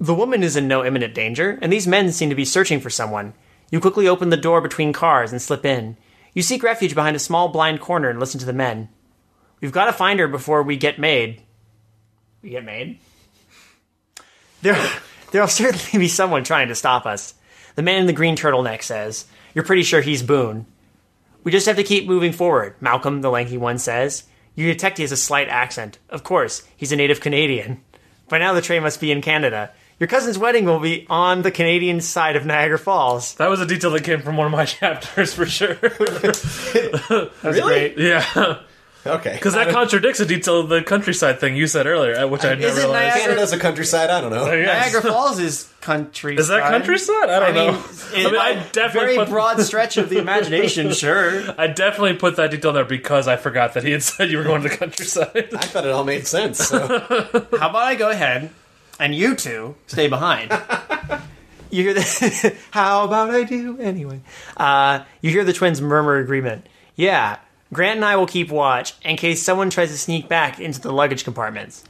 The 0.00 0.14
woman 0.14 0.42
is 0.42 0.56
in 0.56 0.66
no 0.66 0.84
imminent 0.84 1.14
danger, 1.14 1.58
and 1.60 1.70
these 1.72 1.86
men 1.86 2.12
seem 2.12 2.30
to 2.30 2.34
be 2.34 2.44
searching 2.46 2.80
for 2.80 2.88
someone. 2.90 3.34
You 3.70 3.78
quickly 3.80 4.08
open 4.08 4.30
the 4.30 4.36
door 4.38 4.60
between 4.62 4.92
cars 4.94 5.32
and 5.32 5.42
slip 5.42 5.66
in. 5.66 5.96
You 6.32 6.40
seek 6.42 6.62
refuge 6.62 6.94
behind 6.94 7.14
a 7.14 7.18
small 7.20 7.48
blind 7.48 7.80
corner 7.80 8.08
and 8.08 8.18
listen 8.18 8.40
to 8.40 8.46
the 8.46 8.52
men. 8.54 8.88
We've 9.60 9.72
got 9.72 9.86
to 9.86 9.92
find 9.92 10.18
her 10.20 10.28
before 10.28 10.62
we 10.62 10.76
get 10.76 10.98
made. 10.98 11.42
We 12.42 12.50
get 12.50 12.64
made? 12.64 12.98
There, 14.62 14.76
there'll 15.30 15.48
certainly 15.48 15.98
be 16.04 16.08
someone 16.08 16.44
trying 16.44 16.68
to 16.68 16.74
stop 16.74 17.06
us. 17.06 17.34
The 17.76 17.82
man 17.82 18.00
in 18.00 18.06
the 18.06 18.12
green 18.12 18.36
turtleneck 18.36 18.82
says. 18.82 19.26
You're 19.54 19.64
pretty 19.64 19.82
sure 19.82 20.00
he's 20.00 20.22
Boone. 20.22 20.66
We 21.42 21.52
just 21.52 21.66
have 21.66 21.76
to 21.76 21.84
keep 21.84 22.06
moving 22.06 22.32
forward, 22.32 22.74
Malcolm, 22.80 23.20
the 23.20 23.30
lanky 23.30 23.58
one 23.58 23.78
says. 23.78 24.24
You 24.54 24.66
detect 24.66 24.98
he 24.98 25.02
has 25.04 25.12
a 25.12 25.16
slight 25.16 25.48
accent. 25.48 25.98
Of 26.08 26.22
course, 26.24 26.62
he's 26.76 26.92
a 26.92 26.96
native 26.96 27.20
Canadian. 27.20 27.82
By 28.28 28.38
now, 28.38 28.54
the 28.54 28.62
train 28.62 28.82
must 28.82 29.00
be 29.00 29.10
in 29.12 29.20
Canada. 29.20 29.70
Your 30.00 30.08
cousin's 30.08 30.38
wedding 30.38 30.64
will 30.64 30.80
be 30.80 31.06
on 31.10 31.42
the 31.42 31.50
Canadian 31.50 32.00
side 32.00 32.36
of 32.36 32.46
Niagara 32.46 32.78
Falls. 32.78 33.34
That 33.34 33.48
was 33.48 33.60
a 33.60 33.66
detail 33.66 33.90
that 33.90 34.04
came 34.04 34.22
from 34.22 34.36
one 34.36 34.46
of 34.46 34.52
my 34.52 34.64
chapters 34.64 35.34
for 35.34 35.46
sure. 35.46 35.74
That 35.74 37.30
was 37.42 37.56
Really? 37.56 37.90
great. 37.94 37.98
yeah. 37.98 38.60
Okay. 39.06 39.32
Because 39.34 39.54
that 39.54 39.68
contradicts 39.70 40.20
a 40.20 40.26
detail 40.26 40.60
of 40.60 40.68
the 40.68 40.82
countryside 40.82 41.38
thing 41.40 41.56
you 41.56 41.66
said 41.66 41.86
earlier, 41.86 42.16
uh, 42.16 42.26
which 42.26 42.44
I 42.44 42.50
never 42.54 42.66
Is 42.66 42.76
it 42.78 42.80
realized. 42.80 42.92
Niagara? 43.08 43.20
Canada's 43.22 43.52
a 43.52 43.58
countryside. 43.58 44.10
I 44.10 44.20
don't 44.20 44.30
know. 44.30 44.48
Oh, 44.48 44.52
yes. 44.52 44.92
Niagara 44.92 45.10
Falls 45.12 45.38
is 45.38 45.70
countryside. 45.82 46.38
Is 46.40 46.48
that 46.48 46.60
countryside? 46.70 47.28
I 47.28 47.38
don't 47.40 47.42
I 47.42 47.52
mean, 47.52 47.72
know. 47.74 47.84
it- 48.14 48.14
I 48.26 48.30
mean, 48.30 48.40
I 48.40 48.54
definitely 48.72 49.14
very 49.14 49.16
put, 49.16 49.28
broad 49.28 49.60
stretch 49.60 49.96
of 49.98 50.08
the 50.08 50.18
imagination. 50.18 50.92
Sure. 50.92 51.42
I 51.58 51.66
definitely 51.66 52.14
put 52.14 52.36
that 52.36 52.50
detail 52.50 52.72
there 52.72 52.84
because 52.86 53.28
I 53.28 53.36
forgot 53.36 53.74
that 53.74 53.84
he 53.84 53.90
had 53.92 54.02
said 54.02 54.30
you 54.30 54.38
were 54.38 54.44
going 54.44 54.62
to 54.62 54.68
the 54.70 54.76
countryside. 54.76 55.48
I 55.54 55.66
thought 55.66 55.84
it 55.84 55.90
all 55.90 56.04
made 56.04 56.26
sense. 56.26 56.58
So. 56.66 56.86
How 57.58 57.68
about 57.70 57.76
I 57.76 57.94
go 57.96 58.08
ahead 58.10 58.50
and 58.98 59.14
you 59.14 59.34
two 59.36 59.74
stay 59.86 60.08
behind? 60.08 60.50
you 61.70 61.82
hear 61.82 61.94
the 61.94 62.56
How 62.70 63.04
about 63.04 63.30
I 63.30 63.42
do 63.44 63.78
anyway? 63.78 64.20
Uh, 64.56 65.04
you 65.20 65.30
hear 65.30 65.44
the 65.44 65.52
twins 65.52 65.80
murmur 65.82 66.16
agreement. 66.16 66.66
Yeah, 66.96 67.38
Grant 67.74 67.96
and 67.96 68.04
I 68.04 68.16
will 68.16 68.26
keep 68.26 68.50
watch 68.50 68.94
in 69.02 69.16
case 69.16 69.42
someone 69.42 69.68
tries 69.68 69.90
to 69.90 69.98
sneak 69.98 70.28
back 70.28 70.60
into 70.60 70.80
the 70.80 70.92
luggage 70.92 71.24
compartments. 71.24 71.84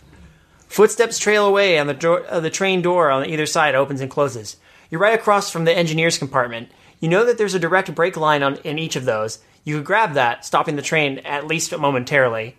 Footsteps 0.66 1.18
trail 1.18 1.46
away 1.46 1.78
on 1.78 1.86
the 1.86 2.24
uh, 2.28 2.40
the 2.40 2.50
train 2.50 2.82
door 2.82 3.10
on 3.10 3.28
either 3.28 3.46
side 3.46 3.74
opens 3.74 4.00
and 4.00 4.10
closes. 4.10 4.56
You're 4.90 5.00
right 5.00 5.18
across 5.18 5.50
from 5.50 5.64
the 5.64 5.76
engineer's 5.76 6.18
compartment. 6.18 6.72
You 7.00 7.08
know 7.08 7.24
that 7.26 7.38
there's 7.38 7.54
a 7.54 7.60
direct 7.60 7.94
brake 7.94 8.16
line 8.16 8.42
on 8.42 8.56
in 8.64 8.78
each 8.78 8.96
of 8.96 9.04
those. 9.04 9.38
You 9.62 9.76
could 9.76 9.84
grab 9.84 10.14
that, 10.14 10.44
stopping 10.44 10.76
the 10.76 10.82
train 10.82 11.18
at 11.18 11.46
least 11.46 11.76
momentarily. 11.76 12.56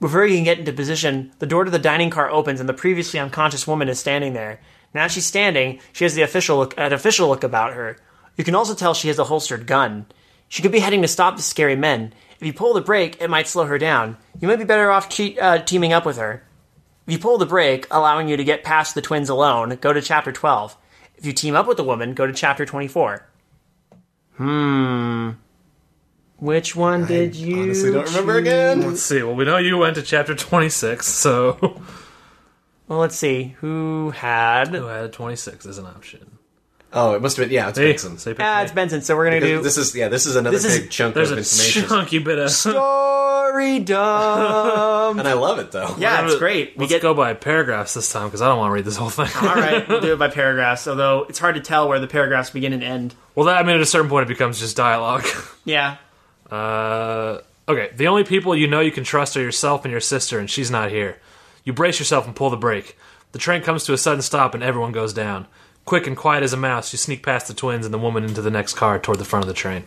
Before 0.00 0.26
you 0.26 0.34
can 0.34 0.44
get 0.44 0.58
into 0.58 0.72
position, 0.72 1.32
the 1.38 1.46
door 1.46 1.64
to 1.64 1.70
the 1.70 1.78
dining 1.78 2.10
car 2.10 2.30
opens 2.30 2.60
and 2.60 2.68
the 2.68 2.74
previously 2.74 3.18
unconscious 3.20 3.66
woman 3.66 3.88
is 3.88 3.98
standing 3.98 4.34
there. 4.34 4.60
Now 4.92 5.06
she's 5.06 5.24
standing, 5.24 5.80
she 5.92 6.04
has 6.04 6.14
the 6.14 6.22
official 6.22 6.58
look, 6.58 6.74
an 6.76 6.92
official 6.92 7.28
look 7.28 7.44
about 7.44 7.74
her. 7.74 7.96
You 8.36 8.44
can 8.44 8.54
also 8.54 8.74
tell 8.74 8.92
she 8.92 9.08
has 9.08 9.18
a 9.18 9.24
holstered 9.24 9.66
gun. 9.66 10.06
She 10.48 10.62
could 10.62 10.72
be 10.72 10.80
heading 10.80 11.02
to 11.02 11.08
stop 11.08 11.36
the 11.36 11.42
scary 11.42 11.76
men. 11.76 12.12
If 12.40 12.46
you 12.46 12.52
pull 12.52 12.74
the 12.74 12.80
brake, 12.80 13.20
it 13.20 13.30
might 13.30 13.48
slow 13.48 13.64
her 13.66 13.78
down. 13.78 14.16
You 14.40 14.48
might 14.48 14.58
be 14.58 14.64
better 14.64 14.90
off 14.90 15.08
che- 15.08 15.38
uh, 15.38 15.58
teaming 15.58 15.92
up 15.92 16.04
with 16.04 16.18
her. 16.18 16.42
If 17.06 17.12
you 17.14 17.18
pull 17.18 17.38
the 17.38 17.46
brake, 17.46 17.86
allowing 17.90 18.28
you 18.28 18.36
to 18.36 18.44
get 18.44 18.64
past 18.64 18.94
the 18.94 19.00
twins 19.02 19.28
alone, 19.28 19.78
go 19.80 19.92
to 19.92 20.02
chapter 20.02 20.32
12. 20.32 20.76
If 21.16 21.24
you 21.24 21.32
team 21.32 21.54
up 21.56 21.66
with 21.66 21.76
the 21.78 21.84
woman, 21.84 22.14
go 22.14 22.26
to 22.26 22.32
chapter 22.32 22.66
24. 22.66 23.26
Hmm. 24.36 25.30
Which 26.38 26.76
one 26.76 27.06
did 27.06 27.34
you 27.34 27.62
honestly 27.62 27.92
don't 27.92 28.06
remember 28.08 28.36
again. 28.36 28.82
Let's 28.82 29.02
see. 29.02 29.22
Well, 29.22 29.34
we 29.34 29.46
know 29.46 29.56
you 29.56 29.78
went 29.78 29.94
to 29.96 30.02
chapter 30.02 30.34
26, 30.34 31.06
so. 31.06 31.80
Well, 32.88 32.98
let's 32.98 33.16
see. 33.16 33.56
Who 33.60 34.10
had. 34.10 34.68
Who 34.68 34.84
had 34.86 35.12
26 35.12 35.64
as 35.64 35.78
an 35.78 35.86
option? 35.86 36.35
Oh, 36.98 37.14
it 37.14 37.20
must 37.20 37.36
have 37.36 37.46
been. 37.46 37.54
Yeah, 37.54 37.68
it's 37.68 37.78
Hey, 37.78 37.90
Benson. 37.90 38.16
say 38.16 38.32
pick 38.32 38.40
Ah, 38.44 38.62
it's 38.62 38.72
Benson, 38.72 39.02
so 39.02 39.14
we're 39.16 39.28
going 39.28 39.40
to 39.40 39.46
do. 39.46 39.62
This 39.62 39.76
is 39.76 39.94
yeah. 39.94 40.08
This 40.08 40.24
is 40.24 40.34
another 40.34 40.56
This 40.56 40.64
is- 40.64 40.80
big 40.80 40.90
chunk 40.90 41.10
of 41.10 41.14
There's 41.14 41.30
of 41.30 41.36
a 41.36 41.40
information, 41.40 41.88
chunky 41.88 42.18
bit 42.20 42.38
of. 42.38 42.50
Story 42.50 43.78
dumb. 43.80 45.18
and 45.18 45.28
I 45.28 45.34
love 45.34 45.58
it 45.58 45.72
though. 45.72 45.94
yeah, 45.98 46.24
it's 46.24 46.36
great. 46.36 46.74
We 46.76 46.80
Let's 46.82 46.92
get 46.92 47.02
go 47.02 47.14
by 47.14 47.34
paragraphs 47.34 47.94
this 47.94 48.10
time 48.10 48.28
because 48.28 48.40
I 48.42 48.48
don't 48.48 48.58
want 48.58 48.70
to 48.70 48.74
read 48.74 48.84
this 48.84 48.96
whole 48.96 49.10
thing. 49.10 49.28
all 49.46 49.54
right. 49.54 49.86
We'll 49.88 50.00
do 50.00 50.12
it 50.14 50.18
by 50.18 50.28
paragraphs, 50.28 50.86
although 50.88 51.26
it's 51.28 51.38
hard 51.38 51.54
to 51.56 51.60
tell 51.60 51.88
where 51.88 52.00
the 52.00 52.06
paragraphs 52.06 52.50
begin 52.50 52.72
and 52.72 52.82
end. 52.82 53.14
well, 53.34 53.46
that, 53.46 53.58
I 53.58 53.62
mean, 53.62 53.76
at 53.76 53.82
a 53.82 53.86
certain 53.86 54.08
point, 54.10 54.24
it 54.24 54.28
becomes 54.28 54.58
just 54.58 54.76
dialogue. 54.76 55.24
Yeah, 55.64 55.96
Uh, 56.50 57.40
okay, 57.68 57.90
the 57.96 58.06
only 58.06 58.22
people 58.24 58.54
you 58.54 58.68
know 58.68 58.78
you 58.80 58.92
can 58.92 59.02
trust 59.04 59.36
are 59.36 59.42
yourself 59.42 59.84
and 59.84 59.90
your 59.90 60.00
sister, 60.00 60.38
and 60.38 60.48
she's 60.48 60.70
not 60.70 60.90
here. 60.90 61.18
You 61.64 61.72
brace 61.72 61.98
yourself 61.98 62.24
and 62.26 62.36
pull 62.36 62.50
the 62.50 62.56
brake. 62.56 62.96
The 63.32 63.38
train 63.40 63.62
comes 63.62 63.82
to 63.84 63.92
a 63.92 63.98
sudden 63.98 64.22
stop, 64.22 64.54
and 64.54 64.62
everyone 64.62 64.92
goes 64.92 65.12
down. 65.12 65.46
Quick 65.86 66.06
and 66.06 66.16
quiet 66.16 66.42
as 66.42 66.52
a 66.52 66.56
mouse, 66.56 66.92
you 66.92 66.98
sneak 66.98 67.22
past 67.22 67.48
the 67.48 67.54
twins 67.54 67.86
and 67.86 67.94
the 67.94 67.98
woman 67.98 68.24
into 68.24 68.42
the 68.42 68.50
next 68.50 68.74
car 68.74 68.98
toward 68.98 69.18
the 69.18 69.24
front 69.24 69.44
of 69.44 69.48
the 69.48 69.54
train. 69.54 69.84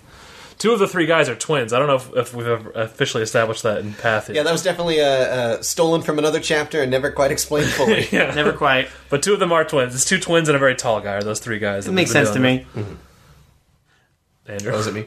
Two 0.58 0.72
of 0.72 0.80
the 0.80 0.88
three 0.88 1.06
guys 1.06 1.30
are 1.30 1.36
twins. 1.36 1.72
I 1.72 1.80
don't 1.80 1.88
know 1.88 1.96
if, 1.96 2.14
if 2.16 2.34
we've 2.34 2.48
ever 2.48 2.72
officially 2.72 3.24
established 3.24 3.64
that 3.64 3.80
in 3.80 3.94
Path. 3.94 4.30
Yeah, 4.30 4.44
that 4.44 4.52
was 4.52 4.64
definitely 4.64 5.00
uh, 5.02 5.06
uh, 5.06 5.62
stolen 5.62 6.02
from 6.02 6.18
another 6.18 6.40
chapter 6.40 6.82
and 6.82 6.90
never 6.90 7.12
quite 7.12 7.32
explained 7.32 7.70
fully. 7.70 8.08
Yeah. 8.12 8.34
never 8.34 8.52
quite. 8.54 8.90
But 9.10 9.24
two 9.24 9.34
of 9.34 9.40
them 9.40 9.52
are 9.54 9.64
twins. 9.64 9.96
It's 9.96 10.06
two 10.06 10.20
twins 10.20 10.50
and 10.50 10.56
a 10.56 10.60
very 10.60 10.76
tall 10.76 11.00
guy. 11.00 11.14
Are 11.14 11.24
those 11.24 11.40
three 11.40 11.60
guys? 11.60 11.88
It 11.88 11.92
makes 11.92 12.12
sense 12.12 12.32
to 12.32 12.40
me. 12.40 12.66
Andrew. 14.48 14.72
Was 14.74 14.88
it 14.88 14.94
me? 14.94 15.06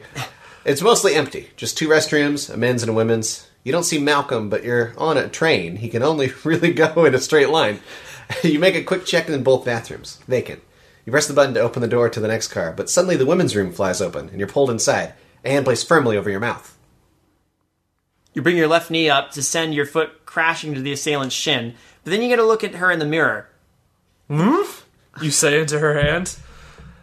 It's 0.65 0.81
mostly 0.81 1.15
empty. 1.15 1.49
Just 1.57 1.77
two 1.77 1.87
restrooms, 1.89 2.51
a 2.51 2.57
men's 2.57 2.81
and 2.81 2.89
a 2.89 2.93
women's. 2.93 3.47
You 3.63 3.71
don't 3.71 3.83
see 3.83 3.99
Malcolm, 3.99 4.49
but 4.49 4.63
you're 4.63 4.93
on 4.97 5.17
a 5.17 5.27
train. 5.27 5.75
He 5.77 5.89
can 5.89 6.01
only 6.01 6.31
really 6.43 6.71
go 6.71 7.05
in 7.05 7.13
a 7.13 7.19
straight 7.19 7.49
line. 7.49 7.79
you 8.43 8.59
make 8.59 8.75
a 8.75 8.83
quick 8.83 9.05
check 9.05 9.27
in 9.27 9.43
both 9.43 9.65
bathrooms. 9.65 10.19
Vacant. 10.27 10.61
You 11.05 11.11
press 11.11 11.27
the 11.27 11.33
button 11.33 11.53
to 11.55 11.59
open 11.59 11.81
the 11.81 11.87
door 11.87 12.09
to 12.09 12.19
the 12.19 12.27
next 12.27 12.47
car, 12.47 12.71
but 12.71 12.89
suddenly 12.89 13.17
the 13.17 13.25
women's 13.25 13.55
room 13.55 13.73
flies 13.73 14.01
open, 14.01 14.29
and 14.29 14.39
you're 14.39 14.47
pulled 14.47 14.69
inside, 14.69 15.13
a 15.43 15.49
hand 15.49 15.65
placed 15.65 15.87
firmly 15.87 16.15
over 16.15 16.29
your 16.29 16.39
mouth. 16.39 16.77
You 18.33 18.41
bring 18.41 18.57
your 18.57 18.67
left 18.67 18.89
knee 18.89 19.09
up 19.09 19.31
to 19.31 19.43
send 19.43 19.75
your 19.75 19.85
foot 19.85 20.25
crashing 20.25 20.73
to 20.73 20.81
the 20.81 20.93
assailant's 20.93 21.35
shin, 21.35 21.75
but 22.03 22.11
then 22.11 22.21
you 22.21 22.29
get 22.29 22.39
a 22.39 22.45
look 22.45 22.63
at 22.63 22.75
her 22.75 22.89
in 22.89 22.99
the 22.99 23.05
mirror. 23.05 23.49
Hmm? 24.27 24.63
You 25.21 25.29
say 25.29 25.59
into 25.59 25.79
her 25.79 26.01
hand. 26.01 26.35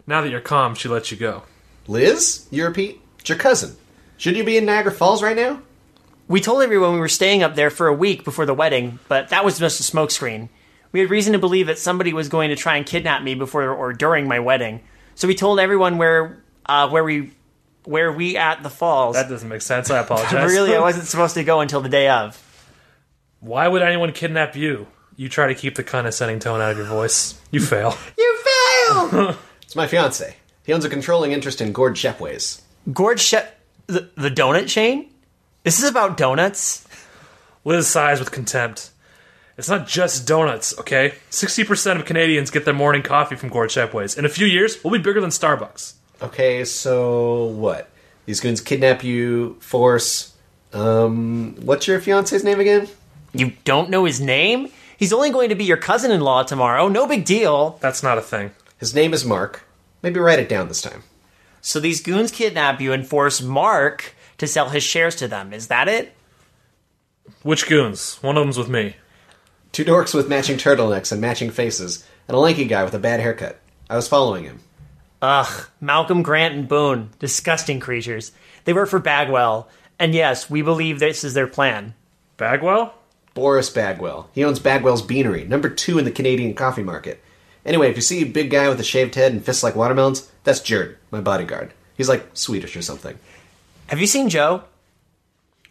Now 0.06 0.22
that 0.22 0.30
you're 0.30 0.40
calm, 0.40 0.74
she 0.74 0.88
lets 0.88 1.12
you 1.12 1.16
go. 1.16 1.44
Liz? 1.86 2.46
You 2.50 2.64
repeat? 2.64 3.00
It's 3.20 3.28
your 3.28 3.38
cousin. 3.38 3.76
Shouldn't 4.16 4.38
you 4.38 4.44
be 4.44 4.56
in 4.56 4.64
Niagara 4.64 4.92
Falls 4.92 5.22
right 5.22 5.36
now? 5.36 5.62
We 6.26 6.40
told 6.40 6.62
everyone 6.62 6.94
we 6.94 7.00
were 7.00 7.08
staying 7.08 7.42
up 7.42 7.54
there 7.54 7.70
for 7.70 7.86
a 7.86 7.94
week 7.94 8.24
before 8.24 8.46
the 8.46 8.54
wedding, 8.54 8.98
but 9.08 9.28
that 9.28 9.44
was 9.44 9.58
just 9.58 9.80
a 9.80 9.96
smokescreen. 9.96 10.48
We 10.92 11.00
had 11.00 11.10
reason 11.10 11.32
to 11.34 11.38
believe 11.38 11.66
that 11.68 11.78
somebody 11.78 12.12
was 12.12 12.28
going 12.28 12.50
to 12.50 12.56
try 12.56 12.76
and 12.76 12.84
kidnap 12.84 13.22
me 13.22 13.34
before 13.34 13.70
or 13.70 13.92
during 13.92 14.26
my 14.26 14.40
wedding, 14.40 14.80
so 15.14 15.28
we 15.28 15.34
told 15.34 15.60
everyone 15.60 15.98
where 15.98 16.42
uh, 16.66 16.88
where 16.88 17.04
we 17.04 17.32
where 17.84 18.12
we 18.12 18.36
at 18.36 18.62
the 18.62 18.70
falls. 18.70 19.16
That 19.16 19.28
doesn't 19.28 19.48
make 19.48 19.62
sense. 19.62 19.90
I 19.90 19.98
apologize. 19.98 20.32
really, 20.52 20.74
I 20.74 20.80
wasn't 20.80 21.06
supposed 21.08 21.34
to 21.34 21.44
go 21.44 21.60
until 21.60 21.80
the 21.80 21.88
day 21.88 22.08
of. 22.08 22.46
Why 23.40 23.66
would 23.68 23.82
anyone 23.82 24.12
kidnap 24.12 24.54
you? 24.56 24.86
You 25.16 25.28
try 25.28 25.48
to 25.48 25.54
keep 25.54 25.74
the 25.74 25.82
condescending 25.82 26.38
tone 26.38 26.60
out 26.60 26.72
of 26.72 26.76
your 26.76 26.86
voice. 26.86 27.40
You 27.50 27.60
fail. 27.60 27.96
You 28.18 28.38
fail. 29.08 29.36
It's 29.62 29.76
my 29.76 29.86
fiance. 29.86 30.34
He 30.64 30.72
owns 30.72 30.84
a 30.84 30.88
controlling 30.88 31.32
interest 31.32 31.60
in 31.60 31.72
Gord 31.72 31.94
Shepways. 31.94 32.60
Gord 32.92 33.20
Shep, 33.20 33.60
the, 33.86 34.10
the 34.16 34.30
donut 34.30 34.66
chain. 34.66 35.10
This 35.62 35.80
is 35.82 35.88
about 35.88 36.16
donuts. 36.16 36.86
Liz 37.64 37.86
sighs 37.86 38.18
with 38.18 38.30
contempt. 38.30 38.89
It's 39.60 39.68
not 39.68 39.86
just 39.86 40.26
donuts, 40.26 40.78
okay? 40.78 41.12
60% 41.30 42.00
of 42.00 42.06
Canadians 42.06 42.50
get 42.50 42.64
their 42.64 42.72
morning 42.72 43.02
coffee 43.02 43.36
from 43.36 43.50
Gord 43.50 43.68
Shepways. 43.68 44.16
In 44.16 44.24
a 44.24 44.30
few 44.30 44.46
years, 44.46 44.82
we'll 44.82 44.90
be 44.90 44.98
bigger 44.98 45.20
than 45.20 45.28
Starbucks. 45.28 45.96
Okay, 46.22 46.64
so 46.64 47.44
what? 47.44 47.90
These 48.24 48.40
goons 48.40 48.62
kidnap 48.62 49.04
you, 49.04 49.58
force. 49.60 50.34
Um, 50.72 51.56
what's 51.60 51.86
your 51.86 52.00
fiance's 52.00 52.42
name 52.42 52.58
again? 52.58 52.88
You 53.34 53.52
don't 53.64 53.90
know 53.90 54.06
his 54.06 54.18
name? 54.18 54.68
He's 54.96 55.12
only 55.12 55.28
going 55.28 55.50
to 55.50 55.54
be 55.54 55.64
your 55.64 55.76
cousin-in-law 55.76 56.44
tomorrow. 56.44 56.88
No 56.88 57.06
big 57.06 57.26
deal. 57.26 57.76
That's 57.82 58.02
not 58.02 58.16
a 58.16 58.22
thing. 58.22 58.52
His 58.78 58.94
name 58.94 59.12
is 59.12 59.26
Mark. 59.26 59.64
Maybe 60.02 60.20
write 60.20 60.38
it 60.38 60.48
down 60.48 60.68
this 60.68 60.80
time. 60.80 61.02
So 61.60 61.80
these 61.80 62.00
goons 62.00 62.30
kidnap 62.30 62.80
you 62.80 62.94
and 62.94 63.06
force 63.06 63.42
Mark 63.42 64.14
to 64.38 64.46
sell 64.46 64.70
his 64.70 64.84
shares 64.84 65.16
to 65.16 65.28
them. 65.28 65.52
Is 65.52 65.66
that 65.66 65.86
it? 65.86 66.14
Which 67.42 67.68
goons? 67.68 68.14
One 68.22 68.38
of 68.38 68.42
them's 68.42 68.56
with 68.56 68.70
me. 68.70 68.96
Two 69.72 69.84
dorks 69.84 70.14
with 70.14 70.28
matching 70.28 70.56
turtlenecks 70.56 71.12
and 71.12 71.20
matching 71.20 71.50
faces, 71.50 72.04
and 72.26 72.36
a 72.36 72.40
lanky 72.40 72.64
guy 72.64 72.84
with 72.84 72.94
a 72.94 72.98
bad 72.98 73.20
haircut. 73.20 73.60
I 73.88 73.96
was 73.96 74.08
following 74.08 74.44
him. 74.44 74.60
Ugh, 75.22 75.68
Malcolm 75.80 76.22
Grant 76.22 76.54
and 76.54 76.68
Boone. 76.68 77.10
Disgusting 77.18 77.80
creatures. 77.80 78.32
They 78.64 78.72
work 78.72 78.88
for 78.88 78.98
Bagwell. 78.98 79.68
And 79.98 80.14
yes, 80.14 80.48
we 80.48 80.62
believe 80.62 80.98
this 80.98 81.24
is 81.24 81.34
their 81.34 81.46
plan. 81.46 81.94
Bagwell? 82.36 82.94
Boris 83.34 83.70
Bagwell. 83.70 84.30
He 84.32 84.44
owns 84.44 84.58
Bagwell's 84.58 85.02
Beanery, 85.02 85.44
number 85.44 85.68
two 85.68 85.98
in 85.98 86.04
the 86.04 86.10
Canadian 86.10 86.54
coffee 86.54 86.82
market. 86.82 87.22
Anyway, 87.64 87.90
if 87.90 87.96
you 87.96 88.02
see 88.02 88.22
a 88.22 88.26
big 88.26 88.50
guy 88.50 88.68
with 88.68 88.80
a 88.80 88.84
shaved 88.84 89.14
head 89.14 89.32
and 89.32 89.44
fists 89.44 89.62
like 89.62 89.76
watermelons, 89.76 90.30
that's 90.44 90.60
Jerd, 90.60 90.96
my 91.10 91.20
bodyguard. 91.20 91.72
He's 91.96 92.08
like 92.08 92.26
Swedish 92.32 92.74
or 92.74 92.82
something. 92.82 93.18
Have 93.88 94.00
you 94.00 94.06
seen 94.06 94.30
Joe? 94.30 94.64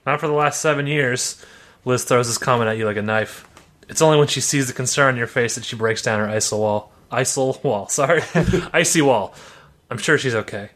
Not 0.05 0.19
for 0.19 0.27
the 0.27 0.33
last 0.33 0.61
seven 0.61 0.85
years. 0.85 1.43
Liz 1.85 2.03
throws 2.03 2.27
this 2.27 2.37
comment 2.37 2.69
at 2.69 2.77
you 2.77 2.85
like 2.85 2.97
a 2.97 3.01
knife. 3.01 3.47
It's 3.89 4.01
only 4.01 4.17
when 4.19 4.27
she 4.27 4.39
sees 4.39 4.67
the 4.67 4.73
concern 4.73 5.15
in 5.15 5.17
your 5.17 5.27
face 5.27 5.55
that 5.55 5.65
she 5.65 5.75
breaks 5.75 6.03
down 6.03 6.19
her 6.19 6.27
ISIL 6.27 6.59
wall. 6.59 6.91
ISIL 7.11 7.61
wall, 7.63 7.87
sorry. 7.89 8.21
Icy 8.73 9.01
wall. 9.01 9.33
I'm 9.89 9.97
sure 9.97 10.17
she's 10.17 10.35
okay. 10.35 10.69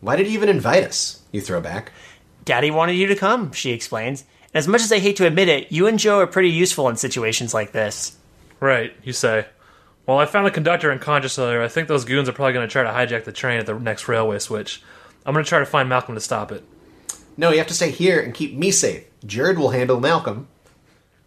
Why 0.00 0.16
did 0.16 0.26
he 0.26 0.34
even 0.34 0.48
invite 0.48 0.84
us? 0.84 1.22
You 1.32 1.40
throw 1.40 1.60
back. 1.60 1.92
Daddy 2.44 2.70
wanted 2.70 2.94
you 2.94 3.06
to 3.06 3.16
come, 3.16 3.52
she 3.52 3.70
explains. 3.70 4.22
And 4.52 4.56
as 4.56 4.66
much 4.68 4.82
as 4.82 4.90
I 4.90 4.98
hate 4.98 5.16
to 5.16 5.26
admit 5.26 5.48
it, 5.48 5.70
you 5.70 5.86
and 5.86 5.98
Joe 5.98 6.18
are 6.18 6.26
pretty 6.26 6.50
useful 6.50 6.88
in 6.88 6.96
situations 6.96 7.54
like 7.54 7.72
this. 7.72 8.16
Right, 8.60 8.92
you 9.04 9.12
say. 9.12 9.46
Well, 10.06 10.18
I 10.18 10.26
found 10.26 10.46
the 10.46 10.50
conductor 10.50 10.90
unconscious 10.90 11.38
earlier. 11.38 11.62
I 11.62 11.68
think 11.68 11.86
those 11.86 12.06
goons 12.06 12.28
are 12.28 12.32
probably 12.32 12.54
going 12.54 12.66
to 12.66 12.72
try 12.72 12.82
to 12.82 12.88
hijack 12.88 13.24
the 13.24 13.32
train 13.32 13.60
at 13.60 13.66
the 13.66 13.78
next 13.78 14.08
railway 14.08 14.38
switch. 14.38 14.82
I'm 15.26 15.34
going 15.34 15.44
to 15.44 15.48
try 15.48 15.58
to 15.58 15.66
find 15.66 15.88
Malcolm 15.88 16.14
to 16.14 16.20
stop 16.20 16.50
it. 16.50 16.64
No, 17.36 17.50
you 17.50 17.58
have 17.58 17.66
to 17.68 17.74
stay 17.74 17.90
here 17.90 18.18
and 18.20 18.34
keep 18.34 18.54
me 18.54 18.70
safe. 18.70 19.04
Jared 19.26 19.58
will 19.58 19.70
handle 19.70 20.00
Malcolm. 20.00 20.48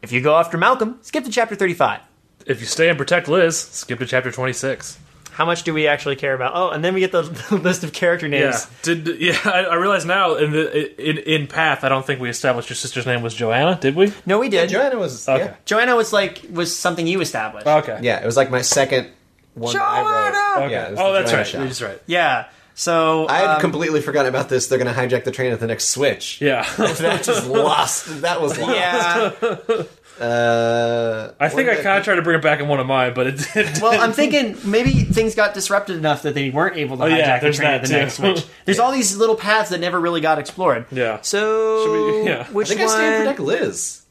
If 0.01 0.11
you 0.11 0.21
go 0.21 0.35
after 0.35 0.57
Malcolm, 0.57 0.99
skip 1.01 1.23
to 1.25 1.31
chapter 1.31 1.55
35. 1.55 2.01
If 2.45 2.59
you 2.59 2.65
stay 2.65 2.89
and 2.89 2.97
protect 2.97 3.27
Liz, 3.27 3.57
skip 3.57 3.99
to 3.99 4.05
chapter 4.05 4.31
26. 4.31 4.97
How 5.31 5.45
much 5.45 5.63
do 5.63 5.73
we 5.73 5.87
actually 5.87 6.17
care 6.17 6.33
about? 6.33 6.51
Oh, 6.55 6.69
and 6.71 6.83
then 6.83 6.93
we 6.93 6.99
get 6.99 7.11
the, 7.13 7.21
the 7.21 7.55
list 7.63 7.83
of 7.83 7.93
character 7.93 8.27
names. 8.27 8.67
Yeah, 8.83 8.93
did 8.95 9.07
yeah? 9.19 9.37
I, 9.45 9.63
I 9.63 9.75
realize 9.75 10.05
now 10.05 10.35
in 10.35 10.51
the 10.51 11.09
in, 11.09 11.17
in 11.19 11.47
Path, 11.47 11.83
I 11.83 11.89
don't 11.89 12.05
think 12.05 12.19
we 12.19 12.29
established 12.29 12.69
your 12.69 12.75
sister's 12.75 13.05
name 13.05 13.21
was 13.21 13.33
Joanna. 13.33 13.77
Did 13.79 13.95
we? 13.95 14.13
No, 14.25 14.39
we 14.39 14.49
did. 14.49 14.69
Joanna 14.69 14.97
was 14.99 15.27
Okay. 15.29 15.45
yeah. 15.45 15.55
Joanna 15.65 15.95
was 15.95 16.11
like 16.11 16.41
was 16.51 16.75
something 16.75 17.07
you 17.07 17.21
established. 17.21 17.65
Okay. 17.65 17.99
Yeah, 18.01 18.21
it 18.21 18.25
was 18.25 18.35
like 18.35 18.51
my 18.51 18.61
second 18.61 19.09
one. 19.53 19.73
that 19.73 19.81
I 19.81 20.01
wrote. 20.01 20.33
Joanna! 20.33 20.65
Okay. 20.65 20.73
Yeah, 20.73 20.87
it 20.87 20.91
was 20.91 20.99
oh, 20.99 21.13
the 21.13 21.19
that's 21.19 21.31
Joanna 21.31 21.37
right. 21.37 21.47
shot. 21.47 21.63
That's 21.63 21.81
right. 21.81 22.01
Yeah. 22.07 22.49
So 22.73 23.27
I 23.27 23.37
had 23.39 23.49
um, 23.55 23.61
completely 23.61 24.01
forgotten 24.01 24.29
about 24.29 24.49
this. 24.49 24.67
They're 24.67 24.79
going 24.79 24.93
to 24.93 24.99
hijack 24.99 25.23
the 25.25 25.31
train 25.31 25.51
at 25.51 25.59
the 25.59 25.67
next 25.67 25.89
switch. 25.89 26.39
Yeah. 26.41 26.63
that 26.77 27.23
just 27.23 27.47
lost. 27.47 28.21
That 28.21 28.41
was 28.41 28.57
lost. 28.57 28.75
yeah. 28.75 29.83
Uh, 30.19 31.33
I 31.39 31.49
think 31.49 31.67
I 31.69 31.75
kind 31.75 31.97
of 31.97 32.03
tried 32.03 32.15
to 32.15 32.21
bring 32.21 32.37
it 32.37 32.43
back 32.43 32.59
in 32.59 32.67
one 32.67 32.79
of 32.79 32.85
mine, 32.85 33.13
but 33.15 33.27
it 33.27 33.47
did. 33.53 33.81
Well, 33.81 33.99
I'm 33.99 34.11
thinking 34.13 34.55
maybe 34.69 34.91
things 34.91 35.33
got 35.35 35.53
disrupted 35.53 35.97
enough 35.97 36.21
that 36.23 36.35
they 36.35 36.49
weren't 36.51 36.77
able 36.77 36.97
to 36.97 37.03
Oh, 37.03 37.07
hijack 37.07 37.17
yeah, 37.17 37.39
the 37.39 37.51
train 37.51 37.71
at 37.71 37.81
the 37.81 37.87
too. 37.87 37.93
next 37.93 38.13
switch. 38.15 38.45
There's 38.65 38.77
all 38.79 38.91
these 38.91 39.17
little 39.17 39.35
paths 39.35 39.69
that 39.71 39.79
never 39.79 39.99
really 39.99 40.21
got 40.21 40.37
explored. 40.37 40.85
Yeah. 40.91 41.21
So 41.21 41.85
Should 41.85 42.21
we- 42.23 42.29
yeah. 42.29 42.45
I 42.47 42.51
which 42.51 42.67
think 42.69 42.81
I 42.81 42.85
one? 42.85 42.93
stand 42.95 43.23
protect 43.23 43.39
Liz. 43.39 44.01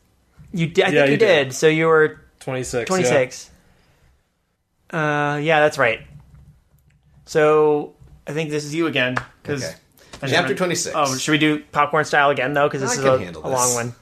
You 0.53 0.67
did. 0.67 0.85
I 0.87 0.91
think 0.91 1.07
you, 1.07 1.13
you 1.13 1.19
did. 1.19 1.45
did. 1.45 1.53
So 1.55 1.69
you 1.69 1.87
were 1.87 2.21
26. 2.41 2.89
26. 2.89 3.51
Uh, 4.91 5.39
yeah, 5.41 5.61
that's 5.61 5.79
right. 5.79 6.01
So 7.27 7.95
I 8.27 8.33
think 8.33 8.51
this 8.51 8.65
is 8.65 8.75
you 8.75 8.87
again 8.87 9.17
because 9.43 9.65
Okay. 10.23 10.33
Chapter 10.33 10.55
26. 10.55 10.95
Oh, 10.95 11.17
should 11.17 11.33
we 11.33 11.39
do 11.39 11.61
popcorn 11.73 12.05
style 12.05 12.29
again 12.31 12.53
though? 12.53 12.69
Because 12.69 12.83
this 12.83 12.91
I 12.91 12.95
is 12.95 13.01
can 13.01 13.09
a, 13.15 13.19
handle 13.25 13.43
a 13.45 13.49
this. 13.51 13.59
long 13.59 13.75
one. 13.75 13.95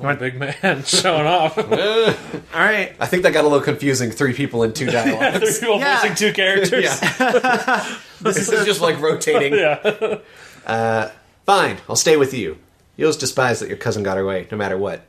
Yeah. 0.00 0.14
Big 0.14 0.38
man 0.38 0.82
showing 0.84 1.26
off. 1.26 1.58
All 2.54 2.60
right. 2.60 2.94
I 3.00 3.06
think 3.06 3.24
that 3.24 3.32
got 3.32 3.44
a 3.44 3.48
little 3.48 3.60
confusing. 3.60 4.10
Three 4.10 4.32
people 4.34 4.62
in 4.62 4.72
two 4.72 4.86
dialogues. 4.86 5.40
There's 5.40 5.58
people 5.58 5.78
Yeah. 5.80 6.00
voicing 6.00 6.14
two 6.14 6.32
characters. 6.32 6.84
yeah. 6.84 7.96
this 8.20 8.48
is 8.48 8.64
just 8.64 8.80
like 8.80 9.00
rotating. 9.00 9.54
Yeah. 9.58 10.18
Uh, 10.64 11.10
fine, 11.44 11.78
I'll 11.88 11.96
stay 11.96 12.16
with 12.16 12.32
you. 12.32 12.56
You'll 12.96 13.08
just 13.10 13.20
despise 13.20 13.58
that 13.60 13.68
your 13.68 13.76
cousin 13.78 14.02
got 14.04 14.16
her 14.16 14.24
way, 14.24 14.46
no 14.50 14.56
matter 14.56 14.78
what. 14.78 15.02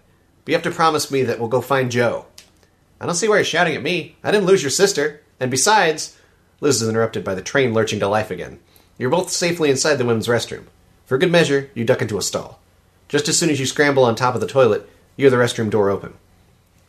But 0.43 0.51
you 0.51 0.55
have 0.55 0.63
to 0.63 0.71
promise 0.71 1.11
me 1.11 1.21
that 1.23 1.39
we'll 1.39 1.47
go 1.47 1.61
find 1.61 1.91
Joe. 1.91 2.25
I 2.99 3.05
don't 3.05 3.15
see 3.15 3.27
why 3.29 3.35
you're 3.35 3.45
shouting 3.45 3.75
at 3.75 3.83
me. 3.83 4.15
I 4.23 4.31
didn't 4.31 4.47
lose 4.47 4.63
your 4.63 4.71
sister. 4.71 5.21
And 5.39 5.51
besides, 5.51 6.17
Liz 6.63 6.81
is 6.81 6.87
interrupted 6.87 7.25
by 7.25 7.35
the 7.35 7.41
train 7.41 7.73
lurching 7.73 7.99
to 7.99 8.07
life 8.07 8.31
again. 8.31 8.57
You're 8.97 9.09
both 9.09 9.29
safely 9.29 9.69
inside 9.69 9.95
the 9.95 10.05
women's 10.05 10.27
restroom. 10.27 10.67
For 11.05 11.17
good 11.17 11.29
measure, 11.29 11.69
you 11.73 11.83
duck 11.83 12.01
into 12.01 12.17
a 12.17 12.21
stall. 12.21 12.61
Just 13.09 13.27
as 13.27 13.37
soon 13.37 13.49
as 13.49 13.59
you 13.59 13.65
scramble 13.65 14.05
on 14.05 14.15
top 14.15 14.33
of 14.33 14.39
the 14.39 14.47
toilet, 14.47 14.89
you 15.17 15.23
hear 15.23 15.29
the 15.29 15.35
restroom 15.35 15.69
door 15.69 15.89
open. 15.89 16.13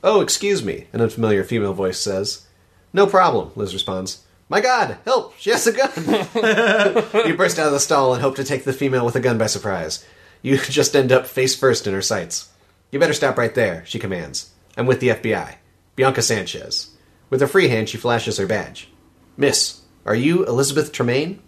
Oh, 0.04 0.21
excuse 0.21 0.62
me, 0.62 0.87
an 0.93 1.00
unfamiliar 1.00 1.43
female 1.43 1.73
voice 1.73 1.99
says. 1.99 2.47
No 2.93 3.09
problem, 3.09 3.50
Liz 3.57 3.75
responds. 3.75 4.23
My 4.49 4.61
god, 4.61 4.99
help! 5.04 5.37
She 5.40 5.50
has 5.50 5.66
a 5.66 5.73
gun! 5.73 5.90
you 7.26 7.37
burst 7.37 7.59
out 7.59 7.66
of 7.66 7.73
the 7.73 7.81
stall 7.81 8.14
and 8.14 8.23
hope 8.23 8.37
to 8.37 8.45
take 8.45 8.62
the 8.62 8.73
female 8.73 9.04
with 9.04 9.16
a 9.16 9.21
gun 9.21 9.38
by 9.38 9.47
surprise. 9.47 10.07
You 10.40 10.57
just 10.71 10.95
end 10.95 11.11
up 11.11 11.26
face 11.26 11.57
first 11.57 11.88
in 11.88 11.95
her 11.95 12.02
sights. 12.02 12.49
You 12.93 13.00
better 13.00 13.12
stop 13.12 13.37
right 13.37 13.57
there, 13.57 13.85
she 13.87 13.99
commands. 13.99 14.52
I'm 14.76 14.87
with 14.87 15.00
the 15.00 15.09
FBI. 15.09 15.57
Bianca 15.97 16.23
Sanchez. 16.23 16.90
With 17.28 17.40
her 17.40 17.49
free 17.49 17.66
hand, 17.66 17.88
she 17.88 17.97
flashes 17.97 18.37
her 18.37 18.47
badge. 18.47 18.88
Miss, 19.37 19.81
are 20.07 20.14
you 20.14 20.45
Elizabeth 20.47 20.93
Tremaine? 20.93 21.41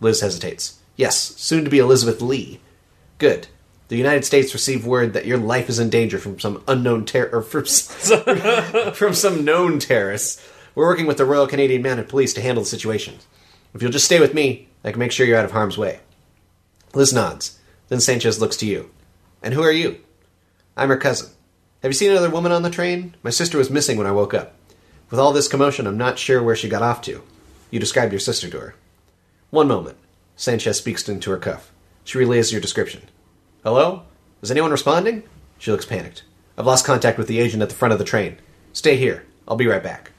Liz 0.00 0.20
hesitates. 0.20 0.78
Yes, 0.96 1.18
soon 1.36 1.64
to 1.64 1.70
be 1.70 1.78
Elizabeth 1.78 2.22
Lee. 2.22 2.60
Good. 3.18 3.48
The 3.88 3.96
United 3.96 4.24
States 4.24 4.54
received 4.54 4.86
word 4.86 5.12
that 5.12 5.26
your 5.26 5.38
life 5.38 5.68
is 5.68 5.78
in 5.78 5.90
danger 5.90 6.18
from 6.18 6.40
some 6.40 6.62
unknown 6.66 7.04
terror, 7.04 7.30
or 7.32 7.42
from, 7.42 7.64
from 8.94 9.14
some 9.14 9.44
known 9.44 9.78
terrorists. 9.78 10.42
We're 10.74 10.86
working 10.88 11.06
with 11.06 11.18
the 11.18 11.24
Royal 11.24 11.46
Canadian 11.46 11.82
Mounted 11.82 12.08
Police 12.08 12.34
to 12.34 12.40
handle 12.40 12.64
the 12.64 12.70
situation. 12.70 13.16
If 13.74 13.82
you'll 13.82 13.92
just 13.92 14.06
stay 14.06 14.20
with 14.20 14.34
me, 14.34 14.68
I 14.82 14.90
can 14.90 14.98
make 14.98 15.12
sure 15.12 15.26
you're 15.26 15.38
out 15.38 15.44
of 15.44 15.52
harm's 15.52 15.78
way. 15.78 16.00
Liz 16.94 17.12
nods. 17.12 17.58
Then 17.88 18.00
Sanchez 18.00 18.40
looks 18.40 18.56
to 18.58 18.66
you. 18.66 18.90
And 19.42 19.54
who 19.54 19.62
are 19.62 19.72
you? 19.72 20.00
I'm 20.76 20.88
her 20.88 20.96
cousin. 20.96 21.30
Have 21.82 21.90
you 21.90 21.94
seen 21.94 22.10
another 22.10 22.30
woman 22.30 22.52
on 22.52 22.62
the 22.62 22.70
train? 22.70 23.14
My 23.22 23.30
sister 23.30 23.58
was 23.58 23.70
missing 23.70 23.98
when 23.98 24.06
I 24.06 24.12
woke 24.12 24.34
up. 24.34 24.54
With 25.10 25.20
all 25.20 25.32
this 25.32 25.48
commotion, 25.48 25.86
I'm 25.86 25.98
not 25.98 26.18
sure 26.18 26.42
where 26.42 26.56
she 26.56 26.68
got 26.68 26.82
off 26.82 27.00
to. 27.02 27.22
You 27.70 27.78
described 27.78 28.12
your 28.12 28.20
sister 28.20 28.50
to 28.50 28.60
her. 28.60 28.74
One 29.50 29.68
moment. 29.68 29.98
Sanchez 30.34 30.78
speaks 30.78 31.08
into 31.08 31.30
her 31.30 31.36
cuff. 31.36 31.70
She 32.04 32.18
relays 32.18 32.50
your 32.50 32.60
description. 32.60 33.02
Hello? 33.62 34.02
Is 34.42 34.50
anyone 34.50 34.70
responding? 34.72 35.22
She 35.58 35.70
looks 35.70 35.86
panicked. 35.86 36.24
I've 36.58 36.66
lost 36.66 36.84
contact 36.84 37.18
with 37.18 37.28
the 37.28 37.38
agent 37.38 37.62
at 37.62 37.68
the 37.68 37.74
front 37.74 37.92
of 37.92 37.98
the 37.98 38.04
train. 38.04 38.38
Stay 38.72 38.96
here. 38.96 39.24
I'll 39.46 39.56
be 39.56 39.66
right 39.68 39.82
back. 39.82 40.10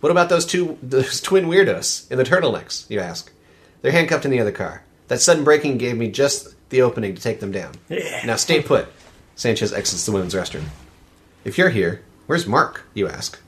What 0.00 0.10
about 0.10 0.30
those 0.30 0.46
two, 0.46 0.78
those 0.82 1.20
twin 1.20 1.46
weirdos 1.46 2.10
in 2.10 2.16
the 2.16 2.24
turtlenecks? 2.24 2.88
You 2.88 3.00
ask. 3.00 3.30
They're 3.82 3.92
handcuffed 3.92 4.24
in 4.24 4.30
the 4.30 4.40
other 4.40 4.52
car. 4.52 4.82
That 5.08 5.20
sudden 5.20 5.44
braking 5.44 5.76
gave 5.78 5.96
me 5.96 6.10
just 6.10 6.54
the 6.70 6.82
opening 6.82 7.14
to 7.14 7.22
take 7.22 7.40
them 7.40 7.52
down. 7.52 7.74
Yeah. 7.88 8.24
Now 8.24 8.36
stay 8.36 8.62
put. 8.62 8.88
Sanchez 9.36 9.72
exits 9.72 10.06
the 10.06 10.12
women's 10.12 10.34
restroom. 10.34 10.64
If 11.44 11.58
you're 11.58 11.70
here, 11.70 12.02
where's 12.26 12.46
Mark? 12.46 12.84
You 12.94 13.08
ask. 13.08 13.38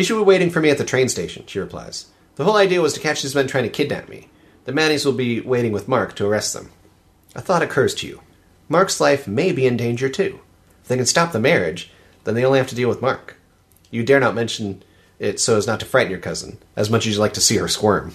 He 0.00 0.04
should 0.04 0.16
be 0.16 0.22
waiting 0.22 0.48
for 0.48 0.60
me 0.60 0.70
at 0.70 0.78
the 0.78 0.84
train 0.86 1.10
station, 1.10 1.44
she 1.46 1.58
replies. 1.58 2.06
The 2.36 2.44
whole 2.44 2.56
idea 2.56 2.80
was 2.80 2.94
to 2.94 3.00
catch 3.00 3.20
these 3.20 3.34
men 3.34 3.46
trying 3.46 3.64
to 3.64 3.68
kidnap 3.68 4.08
me. 4.08 4.30
The 4.64 4.72
Mannies 4.72 5.04
will 5.04 5.12
be 5.12 5.42
waiting 5.42 5.72
with 5.72 5.88
Mark 5.88 6.16
to 6.16 6.26
arrest 6.26 6.54
them. 6.54 6.70
A 7.34 7.42
thought 7.42 7.60
occurs 7.60 7.94
to 7.96 8.06
you. 8.06 8.22
Mark's 8.66 8.98
life 8.98 9.28
may 9.28 9.52
be 9.52 9.66
in 9.66 9.76
danger 9.76 10.08
too. 10.08 10.40
If 10.80 10.88
they 10.88 10.96
can 10.96 11.04
stop 11.04 11.32
the 11.32 11.38
marriage, 11.38 11.90
then 12.24 12.34
they 12.34 12.46
only 12.46 12.56
have 12.56 12.68
to 12.68 12.74
deal 12.74 12.88
with 12.88 13.02
Mark. 13.02 13.36
You 13.90 14.02
dare 14.02 14.20
not 14.20 14.34
mention 14.34 14.82
it 15.18 15.38
so 15.38 15.58
as 15.58 15.66
not 15.66 15.80
to 15.80 15.84
frighten 15.86 16.10
your 16.10 16.18
cousin, 16.18 16.56
as 16.76 16.88
much 16.88 17.06
as 17.06 17.12
you'd 17.12 17.20
like 17.20 17.34
to 17.34 17.42
see 17.42 17.58
her 17.58 17.68
squirm. 17.68 18.14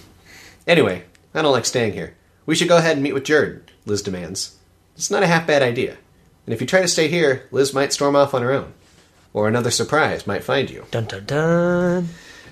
Anyway, 0.66 1.04
I 1.36 1.44
don't 1.44 1.52
like 1.52 1.66
staying 1.66 1.94
here. 1.94 2.16
We 2.48 2.56
should 2.56 2.68
go 2.68 2.78
ahead 2.78 2.94
and 2.94 3.04
meet 3.04 3.14
with 3.14 3.26
Jerd, 3.26 3.62
Liz 3.86 4.02
demands. 4.02 4.58
It's 4.96 5.12
not 5.12 5.22
a 5.22 5.28
half 5.28 5.46
bad 5.46 5.62
idea. 5.62 5.98
And 6.48 6.56
if 6.56 6.62
you 6.62 6.66
try 6.66 6.82
to 6.82 6.88
stay 6.88 7.10
here, 7.10 7.48
Liz 7.52 7.76
might 7.76 7.94
storm 7.94 8.16
off 8.16 8.34
on 8.34 8.42
her 8.42 8.52
own. 8.52 8.74
Or 9.36 9.50
another 9.50 9.70
surprise 9.70 10.26
might 10.26 10.46
find 10.46 10.70
you. 10.70 10.86
Dun 10.92 11.06
dun 11.08 11.26
dun. 11.26 12.08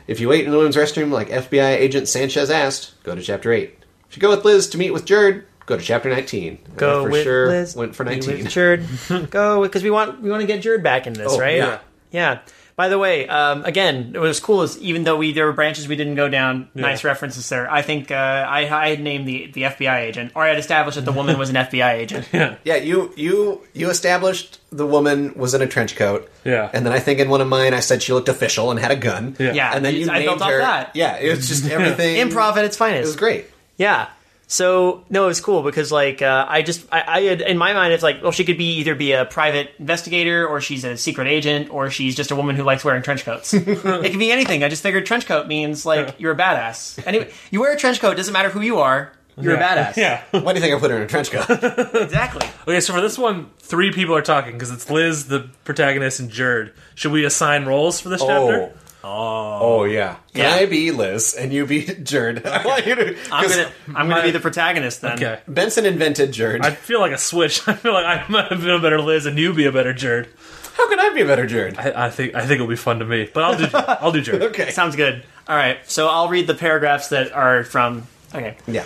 If 0.06 0.20
you 0.20 0.28
wait 0.28 0.44
in 0.44 0.52
the 0.52 0.58
women's 0.58 0.76
restroom 0.76 1.12
like 1.12 1.30
FBI 1.30 1.78
agent 1.78 2.10
Sanchez 2.10 2.50
asked, 2.52 3.02
go 3.04 3.16
to 3.16 3.22
chapter 3.22 3.54
8. 3.54 3.74
If 4.10 4.18
you 4.18 4.22
go 4.22 4.30
with 4.30 4.44
Liz 4.44 4.68
to 4.72 4.78
meet 4.78 4.92
with 4.92 5.06
Jerd, 5.06 5.46
go 5.66 5.78
to 5.78 5.82
chapter 5.82 6.10
19. 6.10 6.58
Go 6.76 7.00
I 7.00 7.04
for 7.06 7.10
with 7.10 7.24
sure 7.24 7.48
Liz. 7.48 7.76
went 7.78 7.96
for 7.96 8.04
19. 8.04 8.30
With 8.40 8.48
Jerd. 8.48 9.30
Go 9.32 9.62
because 9.64 9.82
we 9.82 9.92
want 9.92 10.22
we 10.22 10.30
want 10.30 10.42
to 10.42 10.46
get 10.48 10.62
Jerd 10.62 10.84
back 10.84 11.08
in 11.08 11.14
this, 11.14 11.32
Oh, 11.32 11.40
right? 11.40 11.56
yeah. 11.56 11.80
Yeah. 12.12 12.40
By 12.76 12.90
the 12.90 12.98
way, 12.98 13.28
um, 13.28 13.64
again, 13.66 14.14
it 14.16 14.20
was 14.20 14.40
cool. 14.40 14.64
Is 14.64 14.80
even 14.80 15.04
though 15.04 15.16
we 15.18 15.32
there 15.32 15.46
were 15.46 15.54
branches 15.54 15.88
we 15.88 15.96
didn't 15.96 16.16
go 16.16 16.28
down, 16.28 16.70
nice 16.74 17.04
references 17.04 17.48
there. 17.50 17.72
I 17.72 17.84
think 17.84 18.10
uh, 18.10 18.16
I, 18.16 18.62
I 18.68 18.90
had 18.90 19.00
named 19.00 19.28
the 19.28 19.52
the 19.52 19.64
FBI 19.64 20.00
agent, 20.02 20.32
or 20.36 20.44
I 20.44 20.48
had 20.50 20.58
established 20.58 20.96
that 20.96 21.06
the 21.06 21.12
woman 21.12 21.38
was 21.38 21.50
an 21.52 21.56
FBI 21.68 21.94
agent. 21.94 22.28
Yeah, 22.34 22.56
yeah, 22.64 22.78
you 22.78 23.14
you 23.16 23.62
you 23.74 23.90
established 23.92 24.60
the 24.72 24.88
woman 24.88 25.34
was 25.36 25.54
in 25.54 25.62
a 25.62 25.68
trench 25.68 25.96
coat. 25.96 26.28
Yeah. 26.44 26.70
And 26.74 26.84
then 26.86 26.94
I 26.94 27.00
think 27.00 27.20
in 27.20 27.30
one 27.30 27.42
of 27.42 27.48
mine 27.48 27.76
I 27.76 27.80
said 27.80 28.02
she 28.02 28.12
looked 28.12 28.28
official 28.30 28.72
and 28.72 28.80
had 28.80 28.90
a 28.92 28.96
gun. 28.96 29.36
Yeah. 29.40 29.54
Yeah, 29.54 29.72
And 29.76 29.86
then 29.86 29.94
you 29.96 30.10
I 30.10 30.14
named 30.20 30.26
built 30.26 30.42
off 30.42 30.50
her. 30.50 30.58
that. 30.58 30.96
Yeah, 30.96 31.18
it 31.18 31.30
was 31.30 31.48
just 31.48 31.66
everything. 31.70 32.16
Improv 32.28 32.58
at 32.58 32.66
its 32.66 32.76
fine. 32.76 32.96
It 32.96 33.02
was 33.02 33.16
great. 33.16 33.46
Yeah. 33.78 34.10
So 34.48 35.04
no, 35.10 35.24
it 35.24 35.28
was 35.28 35.42
cool 35.42 35.64
because 35.64 35.92
like 35.92 36.22
uh, 36.22 36.46
I 36.48 36.62
just 36.62 36.86
I, 36.92 37.04
I 37.08 37.22
had 37.22 37.42
in 37.42 37.58
my 37.58 37.74
mind 37.74 37.94
it's 37.94 38.04
like 38.04 38.22
well 38.22 38.32
she 38.32 38.44
could 38.46 38.58
be 38.58 38.76
either 38.78 38.94
be 38.94 39.14
a 39.14 39.26
private 39.26 39.72
investigator 39.80 40.46
or 40.48 40.62
she's 40.62 40.84
a 40.84 40.98
secret 40.98 41.28
agent 41.28 41.72
or 41.72 41.90
she's 41.90 42.16
just 42.16 42.32
a 42.32 42.36
woman 42.36 42.56
who 42.56 42.64
likes 42.64 42.84
wearing 42.84 43.02
trench 43.02 43.26
coats. 43.26 43.54
it 43.54 43.64
could 43.66 44.20
be 44.20 44.32
anything. 44.32 44.64
I 44.64 44.70
just 44.70 44.84
figured 44.84 45.06
trench 45.06 45.26
coat 45.26 45.48
means 45.48 45.86
like 45.86 46.16
you're 46.20 46.34
a 46.34 46.38
badass. 46.38 47.06
Anyway, 47.08 47.32
you 47.52 47.62
wear 47.62 47.74
a 47.74 47.78
trench 47.78 48.00
coat 48.00 48.18
doesn't 48.18 48.34
matter 48.34 48.50
who 48.50 48.62
you 48.62 48.80
are. 48.80 49.12
You're 49.40 49.56
a 49.56 49.60
badass. 49.60 49.98
Yeah. 49.98 50.22
Why 50.32 50.54
do 50.54 50.60
you 50.60 50.62
think 50.62 50.76
I 50.76 50.80
put 50.80 50.92
her 50.92 50.98
in 50.98 51.04
a 51.04 51.08
trench 51.08 51.32
coat? 51.32 51.50
exactly. 51.96 52.48
Okay, 52.68 52.80
so 52.80 52.94
for 52.94 53.02
this 53.02 53.18
one, 53.18 53.50
three 53.58 53.92
people 53.92 54.16
are 54.16 54.22
talking 54.22 54.54
because 54.54 54.70
it's 54.70 54.90
Liz, 54.90 55.28
the 55.28 55.50
protagonist, 55.64 56.20
and 56.20 56.30
Jerd. 56.30 56.74
Should 56.96 57.12
we 57.12 57.26
assign 57.26 57.66
roles 57.66 58.00
for 58.00 58.10
this 58.10 58.22
chapter? 58.22 58.74
Oh. 59.06 59.60
oh 59.62 59.84
yeah. 59.84 60.16
Can 60.34 60.44
Yeah. 60.44 60.52
I 60.56 60.66
be 60.66 60.92
Liz 60.92 61.34
and 61.34 61.52
you 61.52 61.66
be 61.66 61.84
Jerd? 61.86 62.46
I 62.46 62.66
want 62.66 62.86
you 62.86 62.96
to. 62.96 63.18
I'm 63.32 63.50
gonna 63.50 63.72
I'm 63.96 64.08
gonna 64.10 64.24
be 64.24 64.32
the 64.32 64.40
protagonist 64.40 65.02
then. 65.02 65.14
Okay. 65.14 65.40
Benson 65.48 65.86
invented 65.86 66.32
Jerd. 66.32 66.64
I 66.64 66.72
feel 66.72 67.00
like 67.02 67.12
a 67.12 67.18
switch. 67.18 67.62
I 67.68 67.74
feel 67.74 67.94
like 67.94 68.06
I 68.06 68.26
might 68.30 68.50
have 68.52 68.62
been 68.62 68.70
a 68.70 68.80
better 68.80 69.02
Liz 69.02 69.26
and 69.26 69.38
you 69.38 69.54
be 69.54 69.66
a 69.66 69.72
better 69.72 69.94
Jerd. 69.94 70.28
How 70.76 70.90
can 70.90 71.00
I 71.00 71.10
be 71.14 71.22
a 71.22 71.26
better 71.26 71.46
Jerd? 71.46 71.78
I, 71.78 72.06
I 72.06 72.10
think 72.10 72.34
I 72.36 72.42
think 72.42 72.54
it'll 72.54 72.68
be 72.68 72.76
fun 72.76 73.00
to 73.00 73.06
me, 73.06 73.30
but 73.34 73.44
I'll 73.44 73.58
do 73.58 73.66
Jerd. 73.66 73.98
I'll 74.02 74.12
do 74.12 74.22
Jerd. 74.24 74.42
Okay. 74.54 74.72
Sounds 74.72 74.96
good. 74.96 75.24
All 75.48 75.56
right. 75.56 75.78
So 75.90 76.08
I'll 76.08 76.30
read 76.30 76.48
the 76.48 76.56
paragraphs 76.56 77.10
that 77.10 77.32
are 77.34 77.64
from. 77.64 78.08
Okay. 78.34 78.56
Yeah. 78.68 78.86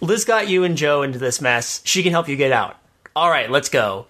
Liz 0.00 0.24
got 0.24 0.48
you 0.48 0.64
and 0.64 0.76
Joe 0.76 1.02
into 1.02 1.18
this 1.18 1.40
mess. 1.40 1.80
She 1.84 2.02
can 2.02 2.12
help 2.12 2.28
you 2.28 2.36
get 2.36 2.52
out. 2.52 2.76
All 3.14 3.30
right, 3.30 3.50
let's 3.50 3.68
go. 3.70 4.06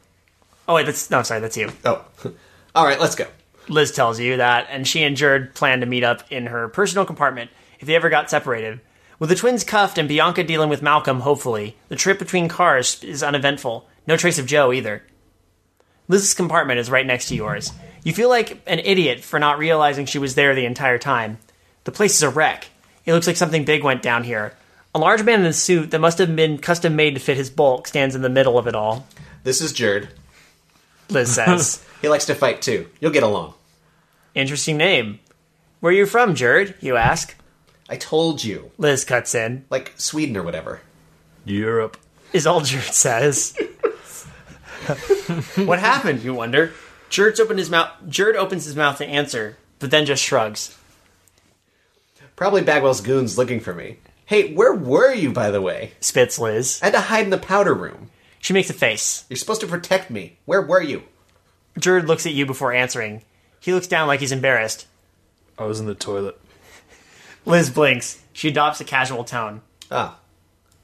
Oh 0.66 0.74
wait, 0.74 0.86
that's 0.86 1.10
no, 1.10 1.22
sorry, 1.22 1.40
that's 1.40 1.56
you. 1.56 1.70
Oh. 1.84 2.04
All 2.74 2.84
right. 2.84 2.98
Let's 2.98 3.14
go. 3.14 3.26
Liz 3.68 3.92
tells 3.92 4.20
you 4.20 4.36
that, 4.36 4.66
and 4.70 4.86
she 4.86 5.02
and 5.02 5.16
Jerd 5.16 5.54
plan 5.54 5.80
to 5.80 5.86
meet 5.86 6.04
up 6.04 6.22
in 6.30 6.46
her 6.46 6.68
personal 6.68 7.04
compartment 7.04 7.50
if 7.80 7.86
they 7.86 7.94
ever 7.94 8.08
got 8.08 8.30
separated. 8.30 8.80
With 9.18 9.30
the 9.30 9.36
twins 9.36 9.64
cuffed 9.64 9.98
and 9.98 10.08
Bianca 10.08 10.44
dealing 10.44 10.68
with 10.68 10.82
Malcolm, 10.82 11.20
hopefully, 11.20 11.76
the 11.88 11.96
trip 11.96 12.18
between 12.18 12.48
cars 12.48 13.02
is 13.02 13.22
uneventful. 13.22 13.88
No 14.06 14.16
trace 14.16 14.38
of 14.38 14.46
Joe 14.46 14.72
either. 14.72 15.02
Liz's 16.08 16.34
compartment 16.34 16.78
is 16.78 16.90
right 16.90 17.06
next 17.06 17.28
to 17.28 17.34
yours. 17.34 17.72
You 18.04 18.12
feel 18.12 18.28
like 18.28 18.62
an 18.66 18.78
idiot 18.80 19.24
for 19.24 19.38
not 19.38 19.58
realizing 19.58 20.06
she 20.06 20.18
was 20.18 20.34
there 20.34 20.54
the 20.54 20.66
entire 20.66 20.98
time. 20.98 21.38
The 21.84 21.92
place 21.92 22.14
is 22.14 22.22
a 22.22 22.30
wreck. 22.30 22.68
It 23.04 23.12
looks 23.12 23.26
like 23.26 23.36
something 23.36 23.64
big 23.64 23.82
went 23.82 24.02
down 24.02 24.24
here. 24.24 24.54
A 24.94 24.98
large 24.98 25.22
man 25.24 25.40
in 25.40 25.46
a 25.46 25.52
suit 25.52 25.90
that 25.90 26.00
must 26.00 26.18
have 26.18 26.34
been 26.36 26.58
custom 26.58 26.94
made 26.94 27.14
to 27.14 27.20
fit 27.20 27.36
his 27.36 27.50
bulk 27.50 27.86
stands 27.86 28.14
in 28.14 28.22
the 28.22 28.28
middle 28.28 28.58
of 28.58 28.66
it 28.66 28.74
all. 28.74 29.06
This 29.42 29.60
is 29.60 29.72
Jerd. 29.72 30.08
Liz 31.08 31.34
says. 31.34 31.82
He 32.02 32.10
likes 32.10 32.26
to 32.26 32.34
fight 32.34 32.60
too. 32.60 32.90
You'll 33.00 33.10
get 33.10 33.22
along. 33.22 33.54
Interesting 34.34 34.76
name. 34.76 35.18
Where 35.80 35.90
are 35.90 35.96
you 35.96 36.04
from, 36.04 36.34
Jerd? 36.34 36.74
You 36.82 36.96
ask. 36.96 37.34
I 37.88 37.96
told 37.96 38.44
you. 38.44 38.70
Liz 38.76 39.04
cuts 39.04 39.34
in. 39.34 39.64
Like 39.70 39.94
Sweden 39.96 40.36
or 40.36 40.42
whatever. 40.42 40.82
Europe. 41.46 41.96
Is 42.34 42.46
all 42.46 42.60
Jerd 42.60 42.92
says. 42.92 43.56
what 45.66 45.78
happened, 45.78 46.22
you 46.22 46.34
wonder? 46.34 46.72
Jerd's 47.10 47.40
opened 47.40 47.58
his 47.58 47.70
mouth 47.70 47.90
Jerd 48.06 48.34
opens 48.34 48.66
his 48.66 48.76
mouth 48.76 48.98
to 48.98 49.06
answer, 49.06 49.56
but 49.78 49.90
then 49.90 50.04
just 50.04 50.22
shrugs. 50.22 50.76
Probably 52.36 52.62
Bagwell's 52.62 53.00
goons 53.00 53.38
looking 53.38 53.60
for 53.60 53.72
me. 53.72 53.98
Hey, 54.26 54.52
where 54.52 54.74
were 54.74 55.14
you, 55.14 55.32
by 55.32 55.50
the 55.50 55.62
way? 55.62 55.92
Spits 56.00 56.38
Liz. 56.38 56.78
I 56.82 56.86
had 56.86 56.94
to 56.94 57.00
hide 57.00 57.24
in 57.24 57.30
the 57.30 57.38
powder 57.38 57.72
room. 57.72 58.10
She 58.46 58.52
makes 58.52 58.70
a 58.70 58.74
face. 58.74 59.24
You're 59.28 59.38
supposed 59.38 59.62
to 59.62 59.66
protect 59.66 60.08
me. 60.08 60.38
Where 60.44 60.62
were 60.62 60.80
you? 60.80 61.02
Jerd 61.80 62.06
looks 62.06 62.26
at 62.26 62.32
you 62.32 62.46
before 62.46 62.72
answering. 62.72 63.22
He 63.58 63.74
looks 63.74 63.88
down 63.88 64.06
like 64.06 64.20
he's 64.20 64.30
embarrassed. 64.30 64.86
I 65.58 65.64
was 65.64 65.80
in 65.80 65.86
the 65.86 65.96
toilet. 65.96 66.40
Liz 67.44 67.70
blinks. 67.70 68.22
She 68.32 68.46
adopts 68.46 68.80
a 68.80 68.84
casual 68.84 69.24
tone. 69.24 69.62
Ah. 69.90 70.20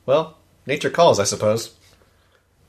Well, 0.07 0.39
nature 0.67 0.91
calls, 0.91 1.21
I 1.21 1.23
suppose. 1.23 1.77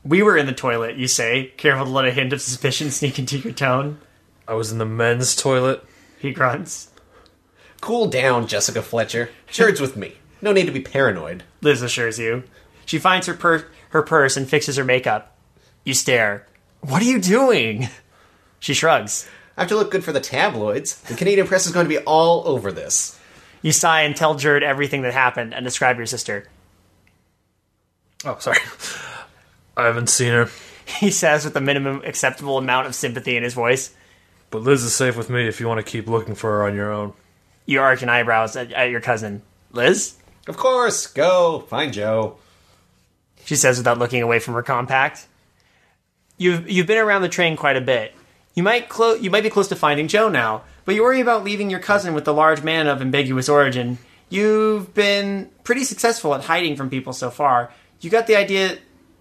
We 0.04 0.22
were 0.22 0.36
in 0.36 0.46
the 0.46 0.52
toilet, 0.52 0.94
you 0.94 1.08
say, 1.08 1.52
careful 1.56 1.86
to 1.86 1.90
let 1.90 2.04
a 2.04 2.12
hint 2.12 2.32
of 2.32 2.40
suspicion 2.40 2.92
sneak 2.92 3.18
into 3.18 3.38
your 3.38 3.52
tone. 3.52 3.98
I 4.46 4.54
was 4.54 4.70
in 4.70 4.78
the 4.78 4.86
men's 4.86 5.34
toilet. 5.34 5.84
He 6.20 6.30
grunts. 6.30 6.92
Cool 7.80 8.06
down, 8.06 8.46
Jessica 8.46 8.80
Fletcher. 8.80 9.30
Jerd's 9.48 9.80
with 9.80 9.96
me. 9.96 10.18
No 10.40 10.52
need 10.52 10.66
to 10.66 10.72
be 10.72 10.80
paranoid. 10.80 11.42
Liz 11.62 11.82
assures 11.82 12.20
you. 12.20 12.44
She 12.86 13.00
finds 13.00 13.26
her, 13.26 13.34
pur- 13.34 13.66
her 13.94 14.02
purse 14.02 14.36
and 14.36 14.46
fixes 14.48 14.76
her 14.76 14.84
makeup. 14.84 15.34
You 15.84 15.94
stare. 15.94 16.46
What 16.80 17.00
are 17.00 17.06
you 17.06 17.20
doing? 17.20 17.88
She 18.58 18.74
shrugs. 18.74 19.26
I 19.56 19.62
have 19.62 19.68
to 19.68 19.76
look 19.76 19.90
good 19.90 20.02
for 20.04 20.10
the 20.12 20.20
tabloids. 20.20 21.00
The 21.02 21.14
Canadian 21.14 21.46
press 21.46 21.64
is 21.66 21.72
going 21.72 21.84
to 21.86 21.88
be 21.88 21.98
all 22.04 22.46
over 22.48 22.72
this. 22.72 23.18
You 23.62 23.72
sigh 23.72 24.02
and 24.02 24.16
tell 24.16 24.34
Jerd 24.34 24.62
everything 24.62 25.02
that 25.02 25.12
happened 25.12 25.54
and 25.54 25.64
describe 25.64 25.96
your 25.96 26.06
sister. 26.06 26.46
Oh, 28.24 28.36
sorry. 28.40 28.58
I 29.76 29.84
haven't 29.84 30.08
seen 30.08 30.32
her, 30.32 30.48
He 30.86 31.10
says 31.10 31.44
with 31.44 31.54
the 31.54 31.60
minimum 31.60 32.02
acceptable 32.04 32.58
amount 32.58 32.86
of 32.86 32.94
sympathy 32.94 33.36
in 33.36 33.42
his 33.42 33.54
voice. 33.54 33.94
but 34.50 34.62
Liz 34.62 34.82
is 34.82 34.94
safe 34.94 35.16
with 35.16 35.30
me 35.30 35.46
if 35.46 35.60
you 35.60 35.68
want 35.68 35.84
to 35.84 35.90
keep 35.90 36.08
looking 36.08 36.34
for 36.34 36.50
her 36.50 36.66
on 36.66 36.74
your 36.74 36.92
own. 36.92 37.12
You 37.66 37.80
arch 37.80 38.02
an 38.02 38.08
eyebrows 38.08 38.56
at, 38.56 38.72
at 38.72 38.90
your 38.90 39.00
cousin. 39.00 39.42
Liz? 39.72 40.14
Of 40.48 40.56
course, 40.56 41.06
go 41.06 41.60
find 41.68 41.92
Joe. 41.92 42.38
She 43.44 43.56
says 43.56 43.78
without 43.78 43.98
looking 43.98 44.22
away 44.22 44.38
from 44.38 44.54
her 44.54 44.62
compact. 44.62 45.26
You've 46.38 46.68
you've 46.68 46.86
been 46.86 46.98
around 46.98 47.22
the 47.22 47.28
train 47.28 47.56
quite 47.56 47.76
a 47.76 47.80
bit. 47.80 48.14
You 48.54 48.62
might 48.62 48.88
clo- 48.88 49.14
you 49.14 49.30
might 49.30 49.42
be 49.42 49.50
close 49.50 49.68
to 49.68 49.76
finding 49.76 50.08
Joe 50.08 50.28
now, 50.28 50.62
but 50.84 50.94
you 50.94 51.02
worry 51.02 51.20
about 51.20 51.44
leaving 51.44 51.70
your 51.70 51.80
cousin 51.80 52.14
with 52.14 52.24
the 52.24 52.34
large 52.34 52.62
man 52.62 52.86
of 52.86 53.00
ambiguous 53.00 53.48
origin. 53.48 53.98
You've 54.30 54.94
been 54.94 55.50
pretty 55.62 55.84
successful 55.84 56.34
at 56.34 56.42
hiding 56.44 56.76
from 56.76 56.90
people 56.90 57.12
so 57.12 57.30
far. 57.30 57.72
You 58.00 58.10
got 58.10 58.26
the 58.26 58.36
idea 58.36 58.78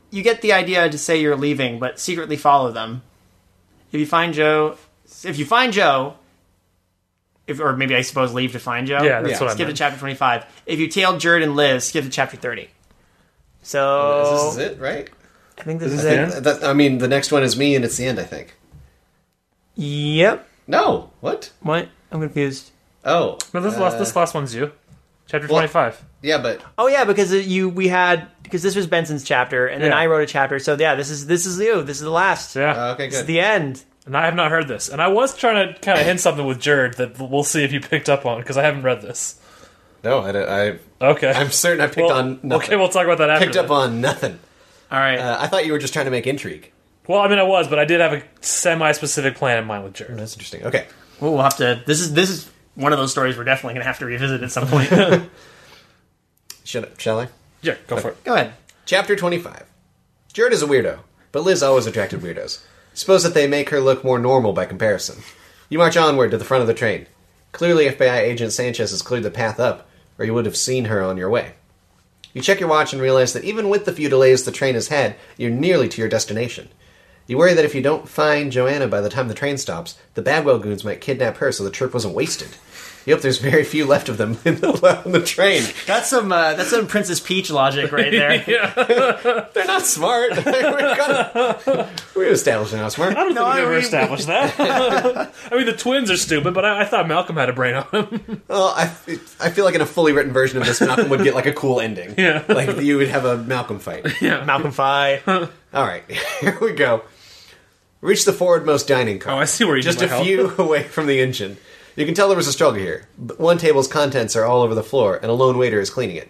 you 0.09 0.23
get 0.23 0.41
the 0.41 0.53
idea 0.53 0.89
to 0.89 0.97
say 0.97 1.19
you're 1.19 1.35
leaving, 1.35 1.79
but 1.79 1.99
secretly 1.99 2.37
follow 2.37 2.71
them. 2.71 3.01
If 3.91 3.99
you 3.99 4.05
find 4.05 4.33
Joe 4.33 4.77
if 5.23 5.37
you 5.37 5.45
find 5.45 5.71
Joe 5.73 6.15
if, 7.45 7.59
or 7.59 7.75
maybe 7.75 7.95
I 7.95 8.01
suppose 8.01 8.33
leave 8.33 8.53
to 8.53 8.59
find 8.59 8.87
Joe. 8.87 9.03
Yeah, 9.03 9.21
that's 9.21 9.33
Yeah. 9.33 9.39
what 9.41 9.51
I 9.51 9.53
Skip 9.55 9.67
to 9.67 9.73
chapter 9.73 9.99
25. 9.99 10.45
If 10.65 10.79
you 10.79 10.87
tail 10.87 11.13
Jerd 11.17 11.43
and 11.43 11.55
Liz, 11.55 11.83
skip 11.83 12.03
to 12.05 12.09
chapter 12.09 12.37
30. 12.37 12.69
So 13.63 14.33
This 14.35 14.53
is 14.53 14.57
it, 14.71 14.79
right? 14.79 15.09
I 15.57 15.63
think 15.63 15.79
this 15.79 15.91
is 15.93 16.03
the 16.03 16.11
it. 16.13 16.17
end? 16.19 16.31
That, 16.45 16.63
I 16.63 16.73
mean, 16.73 16.99
the 16.99 17.07
next 17.07 17.31
one 17.31 17.41
is 17.43 17.57
me, 17.57 17.75
and 17.75 17.83
it's 17.85 17.97
the 17.97 18.05
end. 18.05 18.19
I 18.19 18.23
think. 18.23 18.55
Yep. 19.75 20.47
No, 20.67 21.11
what? 21.21 21.51
What? 21.61 21.89
I'm 22.11 22.21
confused. 22.21 22.71
Oh, 23.05 23.37
No, 23.53 23.59
this 23.61 23.77
last 23.77 23.97
this 23.97 24.15
last 24.15 24.33
one's 24.33 24.53
you. 24.55 24.71
Chapter 25.27 25.47
well- 25.47 25.57
twenty 25.57 25.67
five. 25.67 26.03
yeah, 26.21 26.37
but 26.37 26.61
Oh 26.77 26.87
yeah, 26.87 27.03
because 27.05 27.33
you 27.33 27.69
we 27.69 27.87
had 27.87 28.27
because 28.43 28.61
this 28.61 28.75
was 28.75 28.87
Benson's 28.87 29.23
chapter, 29.23 29.67
and 29.67 29.81
then 29.81 29.91
Yeah. 29.91 29.97
I 29.97 30.05
wrote 30.07 30.21
a 30.23 30.25
chapter. 30.25 30.59
So 30.59 30.75
yeah, 30.79 30.95
this 30.95 31.09
is 31.09 31.25
this 31.27 31.45
is 31.45 31.59
you. 31.59 31.81
This 31.83 31.97
is 31.97 32.03
the 32.03 32.09
last. 32.11 32.55
Yeah. 32.55 32.71
uh, 32.89 32.93
okay, 32.93 33.07
This 33.09 33.19
is 33.19 33.25
the 33.25 33.39
end. 33.39 33.83
And 34.05 34.17
I 34.17 34.25
have 34.25 34.35
not 34.35 34.51
heard 34.51 34.67
this. 34.67 34.89
And 34.89 35.01
I 35.01 35.07
was 35.07 35.35
trying 35.37 35.73
to 35.73 35.79
kind 35.79 35.97
of 35.99 36.05
hint 36.05 36.19
something 36.19 36.45
with 36.45 36.59
Jerd 36.59 36.95
that 36.97 37.17
we'll 37.19 37.43
see 37.45 37.63
if 37.63 37.71
you 37.71 37.79
picked 37.79 38.09
up 38.09 38.25
on 38.25 38.39
because 38.41 38.57
I 38.57 38.63
haven't 38.63 38.83
read 38.83 39.01
this. 39.01 39.39
No, 40.03 40.19
I, 40.19 40.67
I, 40.69 40.79
Okay. 41.01 41.31
I'm 41.31 41.51
certain 41.51 41.81
I 41.81 41.87
picked 41.87 41.97
Well, 42.07 42.11
on 42.11 42.39
nothing. 42.43 42.67
Okay, 42.67 42.75
we'll 42.75 42.89
talk 42.89 43.05
about 43.05 43.17
that 43.19 43.29
after. 43.29 43.45
picked 43.45 43.57
up 43.57 43.69
on 43.71 44.01
nothing. 44.01 44.39
All 44.91 44.99
right. 44.99 45.17
Uh, 45.19 45.37
I 45.39 45.47
thought 45.47 45.65
you 45.65 45.71
were 45.71 45.79
just 45.79 45.93
trying 45.93 46.05
to 46.05 46.11
make 46.11 46.27
intrigue. 46.27 46.71
Well, 47.07 47.19
I 47.19 47.27
mean, 47.27 47.39
I 47.39 47.43
was, 47.43 47.67
but 47.67 47.79
I 47.79 47.85
did 47.85 47.99
have 47.99 48.13
a 48.13 48.23
semi-specific 48.41 49.35
plan 49.35 49.57
in 49.57 49.65
mind 49.65 49.83
with 49.83 49.93
Jerd. 49.93 50.15
That's 50.15 50.33
interesting. 50.33 50.63
Okay, 50.65 50.87
Well, 51.19 51.33
we'll 51.33 51.43
have 51.43 51.57
to. 51.57 51.83
This 51.85 51.99
is 51.99 52.13
this 52.13 52.29
is 52.29 52.49
one 52.75 52.93
of 52.93 52.99
those 52.99 53.11
stories 53.11 53.35
we're 53.37 53.43
definitely 53.43 53.73
gonna 53.73 53.85
have 53.85 53.99
to 53.99 54.05
revisit 54.05 54.41
at 54.41 54.51
some 54.51 54.67
point. 54.67 54.89
shut 56.63 56.83
up, 56.83 56.99
shall 56.99 57.19
I? 57.19 57.27
Yeah, 57.61 57.75
go 57.87 57.97
for 57.97 58.09
it. 58.09 58.23
Go 58.23 58.33
ahead. 58.33 58.53
Chapter 58.85 59.15
25. 59.15 59.63
Jared 60.31 60.53
is 60.53 60.63
a 60.63 60.67
weirdo, 60.67 60.99
but 61.31 61.43
Liz 61.43 61.61
always 61.63 61.85
attracted 61.85 62.21
weirdos. 62.21 62.63
Suppose 62.93 63.23
that 63.23 63.33
they 63.33 63.47
make 63.47 63.69
her 63.69 63.79
look 63.81 64.03
more 64.03 64.19
normal 64.19 64.53
by 64.53 64.65
comparison. 64.65 65.23
You 65.69 65.77
march 65.79 65.97
onward 65.97 66.31
to 66.31 66.37
the 66.37 66.45
front 66.45 66.61
of 66.61 66.67
the 66.67 66.73
train. 66.73 67.07
Clearly, 67.51 67.85
FBI 67.87 68.19
agent 68.19 68.51
Sanchez 68.51 68.91
has 68.91 69.01
cleared 69.01 69.23
the 69.23 69.31
path 69.31 69.59
up, 69.59 69.87
or 70.17 70.25
you 70.25 70.33
would 70.33 70.45
have 70.45 70.57
seen 70.57 70.85
her 70.85 71.01
on 71.01 71.17
your 71.17 71.29
way. 71.29 71.53
You 72.33 72.41
check 72.41 72.59
your 72.59 72.69
watch 72.69 72.93
and 72.93 73.01
realize 73.01 73.33
that 73.33 73.43
even 73.43 73.69
with 73.69 73.85
the 73.85 73.93
few 73.93 74.09
delays 74.09 74.43
the 74.43 74.51
train 74.51 74.73
has 74.73 74.87
had, 74.87 75.15
you're 75.37 75.51
nearly 75.51 75.87
to 75.89 76.01
your 76.01 76.09
destination. 76.09 76.69
You 77.27 77.37
worry 77.37 77.53
that 77.53 77.63
if 77.65 77.73
you 77.73 77.81
don't 77.81 78.07
find 78.07 78.51
Joanna 78.51 78.87
by 78.87 78.99
the 79.01 79.09
time 79.09 79.27
the 79.29 79.33
train 79.33 79.57
stops, 79.57 79.97
the 80.13 80.21
Bagwell 80.21 80.59
goons 80.59 80.83
might 80.83 80.99
kidnap 81.01 81.37
her 81.37 81.51
so 81.51 81.63
the 81.63 81.71
trip 81.71 81.93
wasn't 81.93 82.13
wasted. 82.15 82.49
You 83.05 83.13
hope 83.13 83.21
there's 83.21 83.39
very 83.39 83.65
few 83.65 83.85
left 83.85 84.07
of 84.07 84.15
them 84.17 84.37
in 84.45 84.55
the, 84.61 85.01
on 85.05 85.11
the 85.11 85.21
train. 85.21 85.63
That's 85.85 86.09
some 86.09 86.31
uh, 86.31 86.53
that's 86.53 86.69
some 86.69 86.87
Princess 86.87 87.19
Peach 87.19 87.51
logic 87.51 87.91
right 87.91 88.11
there. 88.11 88.39
They're 89.53 89.65
not 89.65 89.81
smart. 89.81 90.31
We're 90.45 90.95
gonna, 90.95 91.89
we 92.15 92.27
established 92.27 92.71
they're 92.71 92.81
not 92.81 92.93
smart. 92.93 93.11
I 93.17 93.23
don't 93.25 93.33
No, 93.33 93.43
think 93.43 93.55
we 93.55 93.59
I 93.59 93.63
ever 93.63 93.71
mean- 93.71 93.79
established 93.81 94.27
that. 94.27 94.55
I 95.51 95.55
mean, 95.55 95.65
the 95.65 95.73
twins 95.75 96.09
are 96.11 96.17
stupid, 96.17 96.53
but 96.53 96.63
I, 96.63 96.81
I 96.81 96.85
thought 96.85 97.07
Malcolm 97.09 97.35
had 97.35 97.49
a 97.49 97.53
brain 97.53 97.75
on 97.75 97.85
him. 98.05 98.41
Well, 98.47 98.67
I, 98.67 98.83
I 99.39 99.49
feel 99.49 99.65
like 99.65 99.75
in 99.75 99.81
a 99.81 99.85
fully 99.85 100.13
written 100.13 100.31
version 100.31 100.57
of 100.59 100.65
this, 100.65 100.79
Malcolm 100.79 101.09
would 101.09 101.23
get 101.23 101.35
like 101.35 101.45
a 101.45 101.53
cool 101.53 101.81
ending. 101.81 102.15
Yeah. 102.17 102.43
Like 102.47 102.77
you 102.81 102.97
would 102.97 103.09
have 103.09 103.25
a 103.25 103.37
Malcolm 103.37 103.79
fight. 103.79 104.21
Yeah, 104.21 104.45
Malcolm 104.45 104.71
fight. 104.71 105.23
All 105.27 105.49
right, 105.73 106.03
here 106.39 106.57
we 106.61 106.71
go. 106.71 107.03
Reach 108.03 108.25
the 108.25 108.33
forwardmost 108.33 108.85
dining 108.85 109.17
car. 109.17 109.35
Oh, 109.35 109.39
I 109.39 109.45
see 109.45 109.63
where 109.63 109.77
you 109.77 109.81
Just 109.81 110.01
a 110.01 110.09
help. 110.09 110.25
few 110.25 110.53
away 110.57 110.83
from 110.83 111.07
the 111.07 111.21
engine. 111.21 111.55
You 111.95 112.05
can 112.05 112.13
tell 112.13 112.27
there 112.27 112.35
was 112.35 112.49
a 112.49 112.51
struggle 112.51 112.81
here. 112.81 113.07
One 113.37 113.57
table's 113.57 113.87
contents 113.87 114.35
are 114.35 114.43
all 114.43 114.61
over 114.61 114.75
the 114.75 114.83
floor, 114.83 115.15
and 115.15 115.27
a 115.31 115.33
lone 115.33 115.57
waiter 115.57 115.79
is 115.79 115.89
cleaning 115.89 116.17
it. 116.17 116.29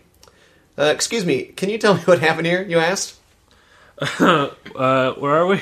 Uh, 0.78 0.84
excuse 0.94 1.26
me, 1.26 1.46
can 1.46 1.70
you 1.70 1.80
tell 1.80 1.96
me 1.96 2.02
what 2.06 2.20
happened 2.20 2.46
here? 2.46 2.62
You 2.62 2.78
asked. 2.78 3.16
Uh, 4.76 5.14
where 5.14 5.34
are 5.36 5.46
we? 5.48 5.62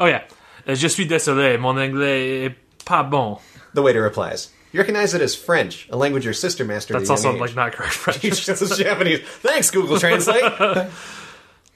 oh 0.00 0.06
yeah. 0.06 0.22
Uh, 0.66 0.74
Je 0.74 0.88
suis 0.88 1.06
désolé, 1.06 1.58
mon 1.58 1.76
anglais 1.78 2.44
est 2.46 2.54
pas 2.84 3.02
bon. 3.08 3.38
The 3.74 3.82
waiter 3.82 4.02
replies. 4.02 4.50
You 4.72 4.80
recognize 4.80 5.14
it 5.14 5.22
as 5.22 5.34
French, 5.36 5.88
a 5.90 5.96
language 5.96 6.24
your 6.24 6.34
sister 6.34 6.64
mastered. 6.64 6.96
That's 6.96 7.10
at 7.10 7.12
also 7.26 7.36
like 7.38 7.54
not 7.56 7.72
correct 7.72 7.94
French. 7.94 8.20
Chose 8.44 8.76
Japanese. 8.78 9.20
Thanks, 9.42 9.70
Google 9.70 9.98
Translate. 9.98 10.42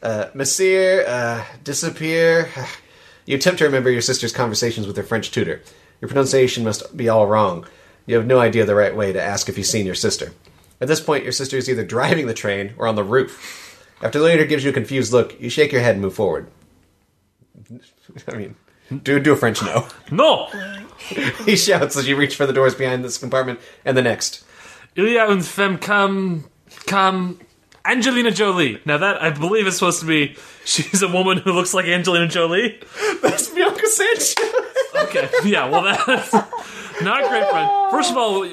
uh, 0.02 0.26
Monsieur, 0.34 1.04
uh, 1.06 1.44
disappear. 1.64 2.48
You 3.26 3.36
attempt 3.36 3.58
to 3.58 3.64
remember 3.64 3.90
your 3.90 4.00
sister's 4.00 4.32
conversations 4.32 4.86
with 4.86 4.96
her 4.96 5.02
French 5.02 5.30
tutor. 5.30 5.62
Your 6.00 6.08
pronunciation 6.08 6.64
must 6.64 6.96
be 6.96 7.08
all 7.08 7.26
wrong. 7.26 7.66
You 8.06 8.16
have 8.16 8.26
no 8.26 8.40
idea 8.40 8.66
the 8.66 8.74
right 8.74 8.94
way 8.94 9.12
to 9.12 9.22
ask 9.22 9.48
if 9.48 9.56
you've 9.56 9.66
seen 9.66 9.86
your 9.86 9.94
sister. 9.94 10.32
At 10.80 10.88
this 10.88 11.00
point, 11.00 11.22
your 11.22 11.32
sister 11.32 11.56
is 11.56 11.70
either 11.70 11.84
driving 11.84 12.26
the 12.26 12.34
train 12.34 12.74
or 12.76 12.88
on 12.88 12.96
the 12.96 13.04
roof. 13.04 13.86
After 14.02 14.18
the 14.18 14.24
waiter 14.24 14.44
gives 14.44 14.64
you 14.64 14.70
a 14.70 14.74
confused 14.74 15.12
look, 15.12 15.40
you 15.40 15.48
shake 15.48 15.70
your 15.70 15.80
head 15.80 15.94
and 15.94 16.02
move 16.02 16.14
forward. 16.14 16.48
I 18.28 18.36
mean, 18.36 18.56
do 19.02 19.20
do 19.20 19.32
a 19.32 19.36
French 19.36 19.62
no. 19.62 19.86
no. 20.10 20.46
he 21.44 21.56
shouts 21.56 21.96
as 21.96 22.08
you 22.08 22.16
reach 22.16 22.34
for 22.34 22.46
the 22.46 22.52
doors 22.52 22.74
behind 22.74 23.04
this 23.04 23.18
compartment 23.18 23.60
and 23.84 23.96
the 23.96 24.02
next. 24.02 24.44
Il 24.96 25.04
y 25.04 25.16
a 25.16 25.30
une 25.30 25.40
femme 25.40 25.78
comme 25.78 26.44
comme 26.86 27.38
Angelina 27.84 28.30
Jolie. 28.30 28.80
Now 28.84 28.98
that 28.98 29.20
I 29.22 29.30
believe 29.30 29.66
is 29.66 29.74
supposed 29.74 30.00
to 30.00 30.06
be 30.06 30.36
she's 30.64 31.02
a 31.02 31.08
woman 31.08 31.38
who 31.38 31.52
looks 31.52 31.74
like 31.74 31.86
Angelina 31.86 32.28
Jolie. 32.28 32.78
That's 33.22 33.48
Bianca 33.50 33.86
Sanchez. 33.86 34.34
Okay. 34.94 35.28
Yeah, 35.44 35.68
well 35.68 35.82
that's 35.82 36.32
not 37.02 37.24
a 37.24 37.28
great 37.28 37.48
friend. 37.50 37.90
First 37.90 38.10
of 38.12 38.16
all, 38.16 38.44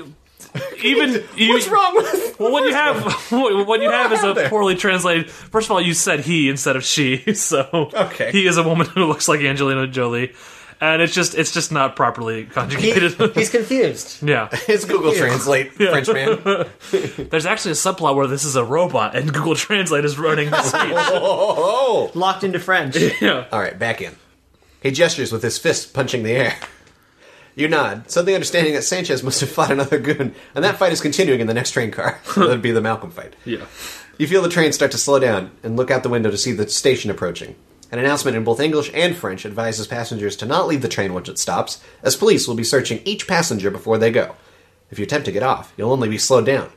even 0.83 1.23
you, 1.35 1.49
What's 1.53 1.67
wrong 1.67 1.95
with? 1.95 2.39
Well, 2.39 2.51
what 2.51 2.63
you 2.63 2.73
have, 2.73 3.03
what 3.31 3.81
you 3.81 3.89
have 3.91 4.11
is 4.13 4.23
a 4.23 4.33
there? 4.33 4.49
poorly 4.49 4.75
translated. 4.75 5.29
First 5.29 5.67
of 5.67 5.71
all, 5.71 5.81
you 5.81 5.93
said 5.93 6.21
he 6.21 6.49
instead 6.49 6.75
of 6.75 6.83
she, 6.83 7.33
so 7.35 7.67
Okay. 7.93 8.31
he 8.31 8.47
is 8.47 8.57
a 8.57 8.63
woman 8.63 8.87
who 8.87 9.05
looks 9.05 9.27
like 9.27 9.41
Angelina 9.41 9.85
Jolie, 9.87 10.33
and 10.81 11.01
it's 11.01 11.13
just 11.13 11.35
it's 11.35 11.51
just 11.51 11.71
not 11.71 11.95
properly 11.95 12.45
He- 12.45 12.49
conjugated. 12.49 13.35
he's 13.35 13.49
confused. 13.49 14.21
yeah, 14.27 14.49
It's 14.67 14.85
Google 14.85 15.13
Translate, 15.13 15.73
French 15.73 16.07
man. 16.07 16.39
there's 17.29 17.45
actually 17.45 17.71
a 17.71 17.75
subplot 17.75 18.15
where 18.15 18.27
this 18.27 18.43
is 18.45 18.55
a 18.55 18.63
robot 18.63 19.15
and 19.15 19.33
Google 19.33 19.55
Translate 19.55 20.05
is 20.05 20.17
running 20.17 20.49
the 20.49 20.61
speech. 20.63 20.93
Oh, 20.95 22.11
Locked 22.13 22.43
into 22.43 22.59
French. 22.59 22.95
yeah. 23.21 23.45
All 23.51 23.59
right, 23.59 23.77
back 23.77 24.01
in. 24.01 24.15
He 24.81 24.91
gestures 24.91 25.31
with 25.31 25.43
his 25.43 25.57
fist 25.57 25.93
punching 25.93 26.23
the 26.23 26.31
air. 26.31 26.55
You 27.55 27.67
nod, 27.67 28.09
suddenly 28.09 28.35
understanding 28.35 28.73
that 28.75 28.83
Sanchez 28.83 29.21
must 29.21 29.41
have 29.41 29.49
fought 29.49 29.71
another 29.71 29.99
goon, 29.99 30.33
and 30.55 30.63
that 30.63 30.77
fight 30.77 30.93
is 30.93 31.01
continuing 31.01 31.41
in 31.41 31.47
the 31.47 31.53
next 31.53 31.71
train 31.71 31.91
car. 31.91 32.17
That'd 32.37 32.61
be 32.61 32.71
the 32.71 32.79
Malcolm 32.79 33.11
fight. 33.11 33.35
Yeah. 33.43 33.65
You 34.17 34.27
feel 34.27 34.41
the 34.41 34.47
train 34.49 34.71
start 34.71 34.91
to 34.91 34.97
slow 34.97 35.19
down 35.19 35.51
and 35.63 35.75
look 35.75 35.91
out 35.91 36.03
the 36.03 36.09
window 36.09 36.31
to 36.31 36.37
see 36.37 36.53
the 36.53 36.69
station 36.69 37.11
approaching. 37.11 37.55
An 37.91 37.97
announcement 37.97 38.37
in 38.37 38.43
both 38.43 38.59
English 38.59 38.91
and 38.93 39.15
French 39.15 39.45
advises 39.45 39.87
passengers 39.87 40.35
to 40.37 40.45
not 40.45 40.67
leave 40.67 40.83
the 40.83 40.87
train 40.87 41.13
once 41.13 41.27
it 41.27 41.39
stops, 41.39 41.83
as 42.03 42.15
police 42.15 42.47
will 42.47 42.55
be 42.55 42.63
searching 42.63 43.01
each 43.03 43.27
passenger 43.27 43.71
before 43.71 43.97
they 43.97 44.11
go. 44.11 44.35
If 44.91 44.99
you 44.99 45.03
attempt 45.03 45.25
to 45.25 45.31
get 45.31 45.43
off, 45.43 45.73
you'll 45.75 45.91
only 45.91 46.09
be 46.09 46.17
slowed 46.17 46.45
down. 46.45 46.69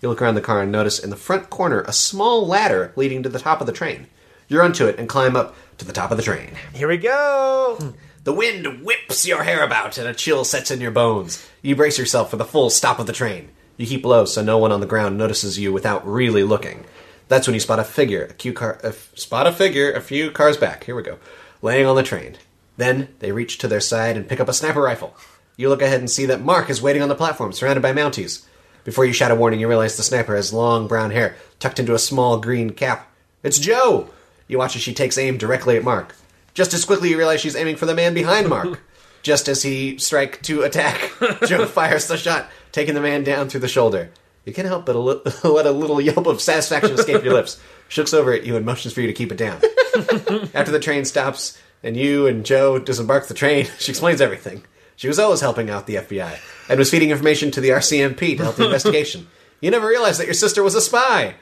You 0.00 0.08
look 0.08 0.22
around 0.22 0.34
the 0.34 0.40
car 0.40 0.62
and 0.62 0.72
notice 0.72 0.98
in 0.98 1.10
the 1.10 1.16
front 1.16 1.50
corner 1.50 1.82
a 1.82 1.92
small 1.92 2.46
ladder 2.46 2.92
leading 2.96 3.22
to 3.22 3.28
the 3.28 3.38
top 3.38 3.60
of 3.60 3.66
the 3.66 3.72
train. 3.72 4.06
You're 4.48 4.62
onto 4.62 4.86
it 4.86 4.98
and 4.98 5.08
climb 5.08 5.36
up 5.36 5.54
to 5.78 5.84
the 5.84 5.92
top 5.92 6.10
of 6.10 6.16
the 6.16 6.22
train. 6.22 6.56
Here 6.74 6.88
we 6.88 6.98
go. 6.98 7.76
Hmm. 7.80 7.90
The 8.24 8.32
wind 8.32 8.82
whips 8.84 9.26
your 9.26 9.42
hair 9.42 9.62
about 9.62 9.98
and 9.98 10.08
a 10.08 10.14
chill 10.14 10.44
sets 10.44 10.70
in 10.70 10.80
your 10.80 10.90
bones. 10.90 11.46
You 11.60 11.76
brace 11.76 11.98
yourself 11.98 12.30
for 12.30 12.36
the 12.36 12.44
full 12.44 12.70
stop 12.70 12.98
of 12.98 13.06
the 13.06 13.12
train. 13.12 13.50
You 13.76 13.86
keep 13.86 14.04
low 14.04 14.24
so 14.24 14.42
no 14.42 14.56
one 14.56 14.72
on 14.72 14.80
the 14.80 14.86
ground 14.86 15.18
notices 15.18 15.58
you 15.58 15.72
without 15.72 16.06
really 16.06 16.42
looking. 16.42 16.84
That's 17.28 17.46
when 17.46 17.54
you 17.54 17.60
spot 17.60 17.78
a 17.78 17.84
figure, 17.84 18.24
a 18.24 18.34
few 18.34 18.52
car, 18.52 18.78
a 18.82 18.88
f- 18.88 19.10
spot 19.16 19.46
a 19.46 19.52
figure 19.52 19.92
a 19.92 20.00
few 20.00 20.30
cars 20.30 20.56
back. 20.56 20.84
Here 20.84 20.94
we 20.94 21.02
go, 21.02 21.18
laying 21.62 21.86
on 21.86 21.96
the 21.96 22.02
train. 22.02 22.36
Then 22.76 23.08
they 23.20 23.32
reach 23.32 23.58
to 23.58 23.68
their 23.68 23.80
side 23.80 24.16
and 24.16 24.28
pick 24.28 24.40
up 24.40 24.48
a 24.48 24.52
sniper 24.52 24.82
rifle. 24.82 25.16
You 25.56 25.68
look 25.68 25.82
ahead 25.82 26.00
and 26.00 26.10
see 26.10 26.26
that 26.26 26.42
Mark 26.42 26.68
is 26.68 26.82
waiting 26.82 27.02
on 27.02 27.08
the 27.08 27.14
platform, 27.14 27.52
surrounded 27.52 27.80
by 27.82 27.92
Mounties. 27.92 28.44
Before 28.82 29.04
you 29.04 29.12
shout 29.12 29.30
a 29.30 29.34
warning, 29.34 29.60
you 29.60 29.68
realize 29.68 29.96
the 29.96 30.02
sniper 30.02 30.36
has 30.36 30.52
long 30.52 30.86
brown 30.88 31.10
hair 31.10 31.36
tucked 31.58 31.78
into 31.78 31.94
a 31.94 31.98
small 31.98 32.38
green 32.38 32.70
cap. 32.70 33.10
It's 33.42 33.58
Joe. 33.58 34.10
You 34.48 34.58
watch 34.58 34.76
as 34.76 34.82
she 34.82 34.92
takes 34.92 35.16
aim 35.16 35.38
directly 35.38 35.76
at 35.76 35.84
Mark. 35.84 36.14
Just 36.52 36.74
as 36.74 36.84
quickly, 36.84 37.08
you 37.08 37.16
realize 37.16 37.40
she's 37.40 37.56
aiming 37.56 37.76
for 37.76 37.86
the 37.86 37.94
man 37.94 38.12
behind 38.14 38.48
Mark. 38.48 38.80
Just 39.22 39.48
as 39.48 39.62
he 39.62 39.96
strike 39.96 40.42
to 40.42 40.62
attack, 40.62 41.10
Joe 41.46 41.64
fires 41.64 42.06
the 42.08 42.18
shot, 42.18 42.50
taking 42.72 42.94
the 42.94 43.00
man 43.00 43.24
down 43.24 43.48
through 43.48 43.60
the 43.60 43.68
shoulder. 43.68 44.10
You 44.44 44.52
can't 44.52 44.68
help 44.68 44.86
but 44.86 44.96
a 44.96 44.98
li- 44.98 45.20
let 45.44 45.66
a 45.66 45.70
little 45.70 46.00
yelp 46.00 46.26
of 46.26 46.40
satisfaction 46.40 46.92
escape 46.92 47.24
your 47.24 47.34
lips. 47.34 47.60
She 47.88 48.00
looks 48.00 48.14
over 48.14 48.32
at 48.32 48.44
you 48.44 48.56
and 48.56 48.66
motions 48.66 48.94
for 48.94 49.00
you 49.00 49.06
to 49.06 49.12
keep 49.12 49.32
it 49.32 49.38
down. 49.38 49.60
After 50.54 50.70
the 50.70 50.80
train 50.80 51.04
stops 51.04 51.58
and 51.82 51.96
you 51.96 52.26
and 52.26 52.44
Joe 52.44 52.78
disembark 52.78 53.26
the 53.26 53.34
train, 53.34 53.66
she 53.78 53.92
explains 53.92 54.20
everything. 54.20 54.64
She 54.96 55.08
was 55.08 55.18
always 55.18 55.40
helping 55.40 55.70
out 55.70 55.86
the 55.86 55.96
FBI 55.96 56.38
and 56.68 56.78
was 56.78 56.90
feeding 56.90 57.10
information 57.10 57.50
to 57.52 57.60
the 57.60 57.70
RCMP 57.70 58.36
to 58.36 58.44
help 58.44 58.56
the 58.56 58.66
investigation. 58.66 59.26
You 59.60 59.70
never 59.70 59.88
realized 59.88 60.20
that 60.20 60.26
your 60.26 60.34
sister 60.34 60.62
was 60.62 60.74
a 60.74 60.80
spy. 60.80 61.34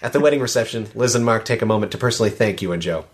At 0.00 0.12
the 0.12 0.20
wedding 0.20 0.40
reception, 0.40 0.88
Liz 0.94 1.14
and 1.14 1.24
Mark 1.24 1.44
take 1.44 1.60
a 1.60 1.66
moment 1.66 1.92
to 1.92 1.98
personally 1.98 2.30
thank 2.30 2.62
you 2.62 2.72
and 2.72 2.80
Joe. 2.80 3.04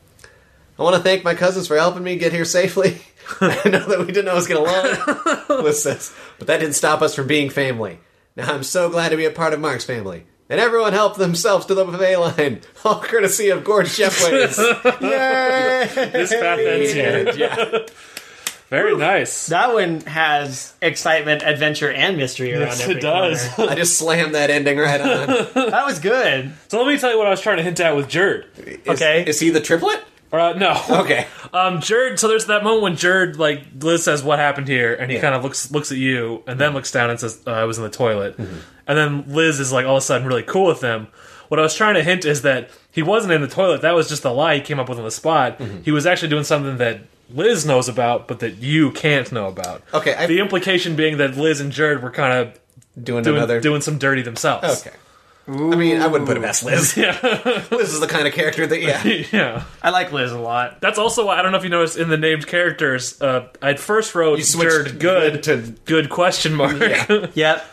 I 0.78 0.82
want 0.82 0.96
to 0.96 1.02
thank 1.02 1.24
my 1.24 1.34
cousins 1.34 1.66
for 1.66 1.76
helping 1.76 2.02
me 2.02 2.16
get 2.16 2.32
here 2.32 2.44
safely. 2.44 3.00
I 3.40 3.68
know 3.68 3.86
that 3.86 4.00
we 4.00 4.06
didn't 4.06 4.28
always 4.28 4.46
get 4.46 4.58
along, 4.58 5.62
Liz 5.64 5.82
says, 5.82 6.12
but 6.38 6.46
that 6.48 6.58
didn't 6.58 6.74
stop 6.74 7.00
us 7.00 7.14
from 7.14 7.26
being 7.26 7.48
family. 7.48 7.98
Now 8.36 8.52
I'm 8.52 8.62
so 8.64 8.90
glad 8.90 9.10
to 9.10 9.16
be 9.16 9.24
a 9.26 9.30
part 9.30 9.52
of 9.52 9.60
Mark's 9.60 9.84
family. 9.84 10.26
And 10.50 10.60
everyone 10.60 10.92
helped 10.92 11.16
themselves 11.18 11.66
to 11.66 11.74
the 11.74 11.84
buffet 11.84 12.16
line, 12.16 12.60
all 12.84 13.00
courtesy 13.00 13.48
of 13.50 13.64
Gord 13.64 13.86
Chefways. 13.86 14.56
This 16.12 16.30
path 16.32 16.58
ends 16.58 16.92
here. 16.92 17.32
yeah. 17.36 17.78
Very 18.70 18.96
nice. 18.96 19.46
That 19.48 19.72
one 19.72 20.00
has 20.02 20.74
excitement, 20.82 21.42
adventure, 21.42 21.90
and 21.92 22.16
mystery 22.16 22.52
around 22.54 22.62
Yes, 22.68 22.80
every 22.82 22.96
it 22.96 23.00
does. 23.00 23.48
corner. 23.50 23.70
I 23.72 23.74
just 23.76 23.98
slammed 23.98 24.34
that 24.34 24.50
ending 24.50 24.78
right 24.78 25.00
on. 25.00 25.26
That 25.54 25.84
was 25.86 25.98
good. 26.00 26.52
So 26.68 26.82
let 26.82 26.92
me 26.92 26.98
tell 26.98 27.12
you 27.12 27.18
what 27.18 27.26
I 27.26 27.30
was 27.30 27.40
trying 27.40 27.58
to 27.58 27.62
hint 27.62 27.78
at 27.80 27.94
with 27.94 28.08
Jerd. 28.08 28.46
Is- 28.58 28.78
Okay. 28.88 29.24
Is 29.26 29.38
he 29.38 29.50
the 29.50 29.60
triplet? 29.60 30.02
Uh, 30.40 30.52
no. 30.54 30.80
Okay. 31.02 31.26
Um, 31.54 31.78
Jerd. 31.78 32.18
So 32.18 32.26
there's 32.26 32.46
that 32.46 32.64
moment 32.64 32.82
when 32.82 32.92
Jerd, 32.94 33.38
like 33.38 33.62
Liz 33.80 34.02
says, 34.02 34.24
"What 34.24 34.40
happened 34.40 34.66
here?" 34.66 34.92
and 34.92 35.08
he 35.08 35.18
Yeah. 35.18 35.20
kind 35.22 35.34
of 35.36 35.44
looks 35.44 35.70
looks 35.70 35.92
at 35.92 35.98
you, 35.98 36.42
and 36.48 36.58
then 36.58 36.72
looks 36.74 36.90
down 36.90 37.08
and 37.10 37.20
says, 37.20 37.40
uh, 37.46 37.52
"I 37.52 37.62
was 37.62 37.78
in 37.78 37.84
the 37.84 37.90
toilet." 37.90 38.36
Mm-hmm. 38.36 38.56
And 38.88 38.98
then 38.98 39.24
Liz 39.28 39.60
is 39.60 39.70
like 39.72 39.86
all 39.86 39.94
of 39.96 40.02
a 40.02 40.04
sudden 40.04 40.26
really 40.26 40.42
cool 40.42 40.66
with 40.66 40.80
him. 40.80 41.06
What 41.48 41.60
I 41.60 41.62
was 41.62 41.76
trying 41.76 41.94
to 41.94 42.02
hint 42.02 42.24
is 42.24 42.42
that 42.42 42.70
he 42.90 43.02
wasn't 43.02 43.34
in 43.34 43.40
the 43.40 43.46
toilet. 43.46 43.82
That 43.82 43.94
was 43.94 44.08
just 44.08 44.24
a 44.24 44.30
lie 44.32 44.56
he 44.56 44.60
came 44.62 44.80
up 44.80 44.88
with 44.88 44.98
on 44.98 45.04
the 45.04 45.12
spot. 45.12 45.60
Mm-hmm. 45.60 45.82
He 45.82 45.92
was 45.92 46.06
actually 46.06 46.28
doing 46.30 46.42
something 46.42 46.78
that 46.78 47.02
Liz 47.30 47.64
knows 47.64 47.88
about, 47.88 48.26
but 48.26 48.40
that 48.40 48.56
you 48.56 48.90
can't 48.90 49.30
know 49.30 49.46
about. 49.46 49.82
Okay, 49.94 50.14
I- 50.16 50.26
the 50.26 50.40
implication 50.40 50.96
being 50.96 51.18
that 51.18 51.36
Liz 51.36 51.60
and 51.60 51.70
Jerd 51.72 52.02
were 52.02 52.10
kind 52.10 52.32
of 52.48 52.58
Doing, 53.00 53.22
doing 53.22 53.36
another. 53.36 53.60
doing 53.60 53.80
some 53.80 53.98
dirty 53.98 54.22
themselves. 54.22 54.84
Okay. 54.84 54.96
I 55.46 55.50
mean, 55.76 56.00
I 56.00 56.06
wouldn't 56.06 56.26
put 56.26 56.36
him 56.38 56.44
as 56.44 56.62
Liz. 56.62 56.96
Yeah, 56.96 57.18
Liz 57.70 57.92
is 57.92 58.00
the 58.00 58.06
kind 58.06 58.26
of 58.26 58.32
character 58.32 58.66
that, 58.66 58.80
yeah. 58.80 59.02
yeah. 59.32 59.64
I 59.82 59.90
like 59.90 60.10
Liz 60.12 60.32
a 60.32 60.38
lot. 60.38 60.80
That's 60.80 60.98
also 60.98 61.26
why 61.26 61.38
I 61.38 61.42
don't 61.42 61.52
know 61.52 61.58
if 61.58 61.64
you 61.64 61.70
noticed 61.70 61.98
in 61.98 62.08
the 62.08 62.16
named 62.16 62.46
characters. 62.46 63.20
Uh, 63.20 63.48
I 63.60 63.74
first 63.74 64.14
wrote 64.14 64.38
You 64.38 64.44
switched 64.44 64.70
Jerd 64.94 64.98
good 64.98 65.42
to- 65.44 65.74
good 65.84 66.08
question 66.08 66.54
mark. 66.54 66.78
Yeah. 66.80 67.26
Yep. 67.34 67.66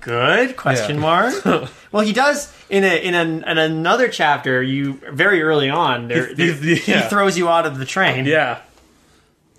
Good 0.00 0.56
question 0.56 0.96
Yeah. 0.96 1.00
mark. 1.02 1.70
well, 1.92 2.02
he 2.04 2.12
does 2.12 2.52
in 2.70 2.84
a 2.84 2.96
in, 3.02 3.14
a, 3.14 3.22
in 3.22 3.58
another 3.58 4.08
chapter. 4.08 4.62
You 4.62 5.00
very 5.10 5.42
early 5.42 5.70
on, 5.70 6.08
there, 6.08 6.26
He- 6.28 6.34
there- 6.34 6.54
he- 6.76 6.92
yeah. 6.92 7.02
he 7.04 7.08
throws 7.08 7.36
you 7.38 7.48
out 7.48 7.66
of 7.66 7.78
the 7.78 7.84
train. 7.86 8.24
yeah. 8.26 8.58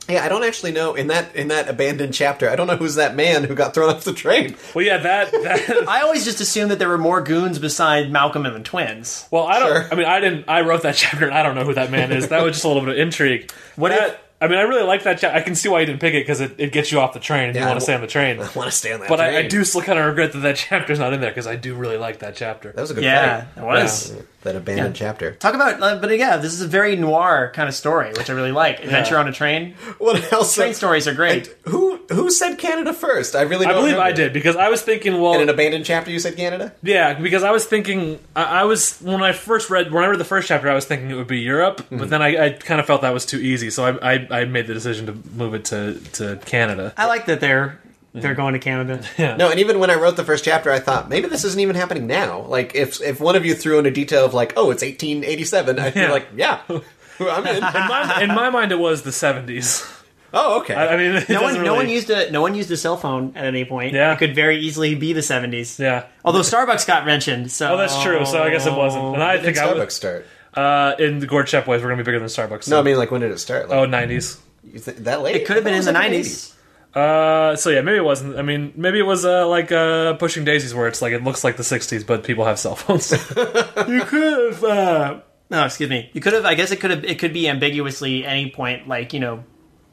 Yeah, 0.09 0.25
I 0.25 0.29
don't 0.29 0.43
actually 0.43 0.71
know 0.71 0.95
in 0.95 1.07
that 1.07 1.35
in 1.35 1.49
that 1.49 1.69
abandoned 1.69 2.13
chapter. 2.13 2.49
I 2.49 2.55
don't 2.55 2.67
know 2.67 2.75
who's 2.77 2.95
that 2.95 3.15
man 3.15 3.43
who 3.43 3.53
got 3.55 3.73
thrown 3.73 3.89
off 3.93 4.03
the 4.03 4.13
train. 4.13 4.55
Well, 4.73 4.83
yeah. 4.85 4.97
That 4.97 5.31
that. 5.31 5.69
I 5.87 6.01
always 6.01 6.25
just 6.25 6.41
assumed 6.41 6.71
that 6.71 6.79
there 6.79 6.89
were 6.89 6.97
more 6.97 7.21
goons 7.21 7.59
beside 7.59 8.11
Malcolm 8.11 8.45
and 8.45 8.55
the 8.55 8.59
twins. 8.61 9.27
Well, 9.31 9.45
I 9.45 9.59
don't. 9.59 9.69
Sure. 9.71 9.87
I 9.91 9.95
mean, 9.95 10.05
I 10.05 10.19
didn't. 10.19 10.45
I 10.49 10.61
wrote 10.61 10.81
that 10.83 10.95
chapter, 10.95 11.25
and 11.25 11.33
I 11.33 11.43
don't 11.43 11.55
know 11.55 11.63
who 11.63 11.73
that 11.75 11.91
man 11.91 12.11
is. 12.11 12.29
That 12.29 12.41
was 12.43 12.53
just 12.53 12.65
a 12.65 12.67
little 12.67 12.83
bit 12.83 12.93
of 12.93 12.97
intrigue. 12.97 13.51
What 13.75 13.89
That- 13.89 14.09
if- 14.09 14.17
I 14.41 14.47
mean, 14.47 14.57
I 14.57 14.61
really 14.61 14.83
like 14.83 15.03
that. 15.03 15.19
chapter. 15.19 15.37
I 15.37 15.41
can 15.41 15.53
see 15.53 15.67
why 15.67 15.81
you 15.81 15.85
didn't 15.85 15.99
pick 15.99 16.13
it 16.13 16.21
because 16.21 16.39
it, 16.39 16.53
it 16.57 16.71
gets 16.71 16.93
you 16.93 17.01
off 17.01 17.11
the 17.11 17.19
train 17.19 17.49
and 17.49 17.55
Yeah, 17.55 17.63
you 17.63 17.67
want 17.67 17.77
to 17.81 17.83
stay 17.83 17.93
on 17.93 17.99
the 17.99 18.07
train. 18.07 18.39
I 18.39 18.47
want 18.55 18.69
to 18.69 18.71
stay 18.71 18.93
on 18.93 19.01
that. 19.01 19.09
But 19.09 19.19
I, 19.19 19.39
I 19.39 19.47
do 19.49 19.65
still 19.65 19.81
kind 19.81 19.99
of 19.99 20.05
regret 20.05 20.31
that 20.31 20.39
that 20.39 20.55
chapter's 20.55 20.97
not 20.97 21.11
in 21.11 21.19
there 21.19 21.29
because 21.29 21.45
I 21.45 21.57
do 21.57 21.75
really 21.75 21.97
like 21.97 22.19
that 22.19 22.37
chapter. 22.37 22.71
That 22.71 22.79
was 22.79 22.89
a 22.89 22.93
good 22.93 23.03
Yeah, 23.03 23.41
fight. 23.43 23.61
it 23.61 23.65
was. 23.65 24.13
Yeah, 24.15 24.21
that 24.43 24.55
abandoned 24.55 24.95
Yeah. 24.99 25.07
chapter. 25.07 25.31
Talk 25.33 25.53
about, 25.53 25.81
uh, 25.81 25.97
but 25.97 26.17
yeah, 26.17 26.37
this 26.37 26.53
is 26.53 26.61
a 26.61 26.67
very 26.67 26.95
noir 26.95 27.51
kind 27.53 27.67
of 27.67 27.75
story, 27.75 28.09
which 28.17 28.29
I 28.29 28.33
really 28.33 28.51
like. 28.51 28.83
Adventure 28.83 29.17
on 29.17 29.27
a 29.27 29.31
train. 29.33 29.75
What 29.97 30.31
else? 30.31 30.55
Train 30.55 30.73
stories 30.73 31.07
are 31.07 31.13
great. 31.13 31.53
Who 31.63 31.99
who 32.09 32.29
said 32.31 32.57
Canada 32.57 32.93
first? 32.93 33.35
I 33.35 33.41
really. 33.41 33.65
I 33.65 33.71
Don't 33.73 33.81
believe 33.83 33.97
I 33.97 34.11
did 34.11 34.31
because 34.33 34.55
I 34.55 34.69
was 34.69 34.81
thinking, 34.81 35.19
well, 35.21 35.33
In 35.33 35.41
an 35.41 35.49
abandoned 35.49 35.85
chapter, 35.85 36.09
you 36.11 36.19
said 36.19 36.35
Canada. 36.37 36.73
Yeah, 36.81 37.13
because 37.19 37.43
I 37.43 37.51
was 37.51 37.65
thinking, 37.65 38.19
I, 38.35 38.61
I 38.61 38.63
was 38.63 38.99
when 39.01 39.21
I 39.21 39.33
first 39.33 39.69
read, 39.69 39.91
when 39.91 40.03
I 40.03 40.07
read 40.07 40.19
the 40.19 40.25
first 40.25 40.47
chapter, 40.47 40.69
I 40.69 40.73
was 40.75 40.85
thinking 40.85 41.09
it 41.11 41.15
would 41.15 41.27
be 41.27 41.39
Europe, 41.39 41.81
Mm-hmm. 41.81 41.97
but 41.97 42.09
then 42.09 42.21
I, 42.21 42.45
I 42.45 42.49
kind 42.51 42.79
of 42.79 42.85
felt 42.87 43.01
that 43.01 43.13
was 43.13 43.25
too 43.25 43.37
easy, 43.39 43.69
so 43.69 43.85
I, 43.85 44.13
I, 44.13 44.27
I 44.41 44.45
made 44.45 44.67
the 44.67 44.73
decision 44.73 45.05
to 45.07 45.13
move 45.35 45.53
it 45.53 45.65
to, 45.65 45.99
to 46.13 46.37
Canada. 46.45 46.93
I 46.97 47.05
like 47.07 47.25
that 47.27 47.39
they're 47.41 47.79
they're 48.13 48.35
going 48.35 48.53
to 48.53 48.59
Canada. 48.59 49.03
No, 49.37 49.49
and 49.51 49.59
even 49.59 49.79
when 49.79 49.89
I 49.89 49.95
wrote 49.95 50.15
the 50.17 50.23
first 50.23 50.43
chapter, 50.43 50.71
I 50.71 50.79
thought 50.79 51.09
maybe 51.09 51.27
this 51.27 51.43
isn't 51.43 51.59
even 51.59 51.75
happening 51.75 52.07
now. 52.07 52.41
Like 52.41 52.75
if 52.75 53.01
if 53.01 53.19
one 53.19 53.35
of 53.35 53.45
you 53.45 53.53
threw 53.55 53.79
in 53.79 53.85
a 53.85 53.91
detail 53.91 54.25
of 54.25 54.33
like, 54.33 54.53
oh, 54.57 54.71
it's 54.71 54.81
1887, 54.83 55.79
I'd 55.79 55.95
Yeah. 55.95 56.07
be 56.07 56.11
like, 56.11 56.27
yeah, 56.35 56.61
I'm 56.69 57.45
in. 57.47 57.55
In 57.57 57.61
my, 57.61 58.19
in 58.23 58.27
my 58.29 58.49
mind, 58.49 58.71
it 58.71 58.79
was 58.79 59.03
the 59.03 59.11
seventies. 59.11 59.85
oh, 60.33 60.59
okay. 60.61 60.73
I, 60.75 60.93
I 60.93 60.97
mean, 60.97 61.23
No 61.29 61.41
one, 61.41 61.49
doesn't 61.53 61.63
no 61.65 61.73
one 61.75 61.89
used 61.89 62.09
a 62.09 62.31
no 62.31 62.41
one 62.41 62.55
used 62.55 62.71
a 62.71 62.77
cell 62.77 62.97
phone 62.97 63.33
at 63.35 63.45
any 63.45 63.65
point. 63.65 63.93
Yeah. 63.93 64.13
it 64.13 64.17
could 64.19 64.35
very 64.35 64.57
easily 64.59 64.95
be 64.95 65.13
the 65.13 65.21
seventies. 65.21 65.79
Yeah. 65.79 66.05
Although 66.23 66.41
Starbucks 66.41 66.87
got 66.87 67.05
mentioned, 67.05 67.51
so 67.51 67.73
Oh, 67.73 67.77
that's 67.77 68.01
true. 68.01 68.25
So 68.25 68.41
I 68.41 68.49
guess 68.49 68.65
it 68.65 68.73
wasn't. 68.73 69.15
And 69.15 69.23
I 69.23 69.35
when 69.35 69.43
did 69.43 69.55
think 69.55 69.57
I 69.57 69.71
Starbucks 69.73 69.85
was 69.85 69.93
start? 69.93 70.25
uh, 70.55 70.95
in 70.99 71.19
the 71.19 71.27
Gord 71.27 71.47
Shep 71.49 71.67
ways. 71.67 71.81
We're 71.81 71.89
gonna 71.89 72.01
be 72.03 72.05
bigger 72.05 72.19
than 72.19 72.27
Starbucks. 72.29 72.69
No, 72.69 72.79
I 72.79 72.83
mean 72.83 72.97
like 72.97 73.11
when 73.11 73.21
did 73.21 73.31
it 73.31 73.39
start? 73.39 73.69
Like, 73.69 73.77
oh, 73.79 73.85
90s. 73.85 74.39
you 74.63 74.79
th- 74.79 74.97
that 74.97 75.21
late? 75.21 75.35
it 75.35 75.45
could 75.45 75.55
have 75.57 75.63
been 75.63 75.73
in 75.73 75.83
the 75.83 75.89
it 75.89 75.93
was 75.93 76.01
nineties. 76.01 76.55
Uh, 76.93 77.55
so 77.55 77.69
yeah, 77.69 77.81
maybe 77.81 77.97
it 77.97 78.03
wasn't. 78.03 78.37
I 78.37 78.41
mean, 78.41 78.73
maybe 78.75 78.99
it 78.99 79.05
was 79.05 79.23
uh, 79.25 79.47
like 79.47 79.71
uh, 79.71 80.13
Pushing 80.13 80.43
Daisies, 80.43 80.73
where 80.73 80.87
it's 80.87 81.01
like 81.01 81.13
it 81.13 81.23
looks 81.23 81.43
like 81.43 81.55
the 81.57 81.63
'60s, 81.63 82.05
but 82.05 82.23
people 82.23 82.45
have 82.45 82.57
cell 82.59 82.75
phones. 82.75 83.11
You 83.87 84.01
could 84.05 84.53
have. 84.53 84.63
Uh, 84.63 85.19
no, 85.51 85.65
excuse 85.65 85.89
me. 85.89 86.09
You 86.13 86.21
could 86.21 86.33
have. 86.33 86.45
I 86.45 86.55
guess 86.55 86.71
it 86.71 86.79
could 86.79 86.89
have. 86.91 87.03
It 87.05 87.19
could 87.19 87.33
be 87.33 87.47
ambiguously 87.47 88.25
any 88.25 88.49
point, 88.49 88.87
like 88.87 89.13
you 89.13 89.19
know, 89.19 89.43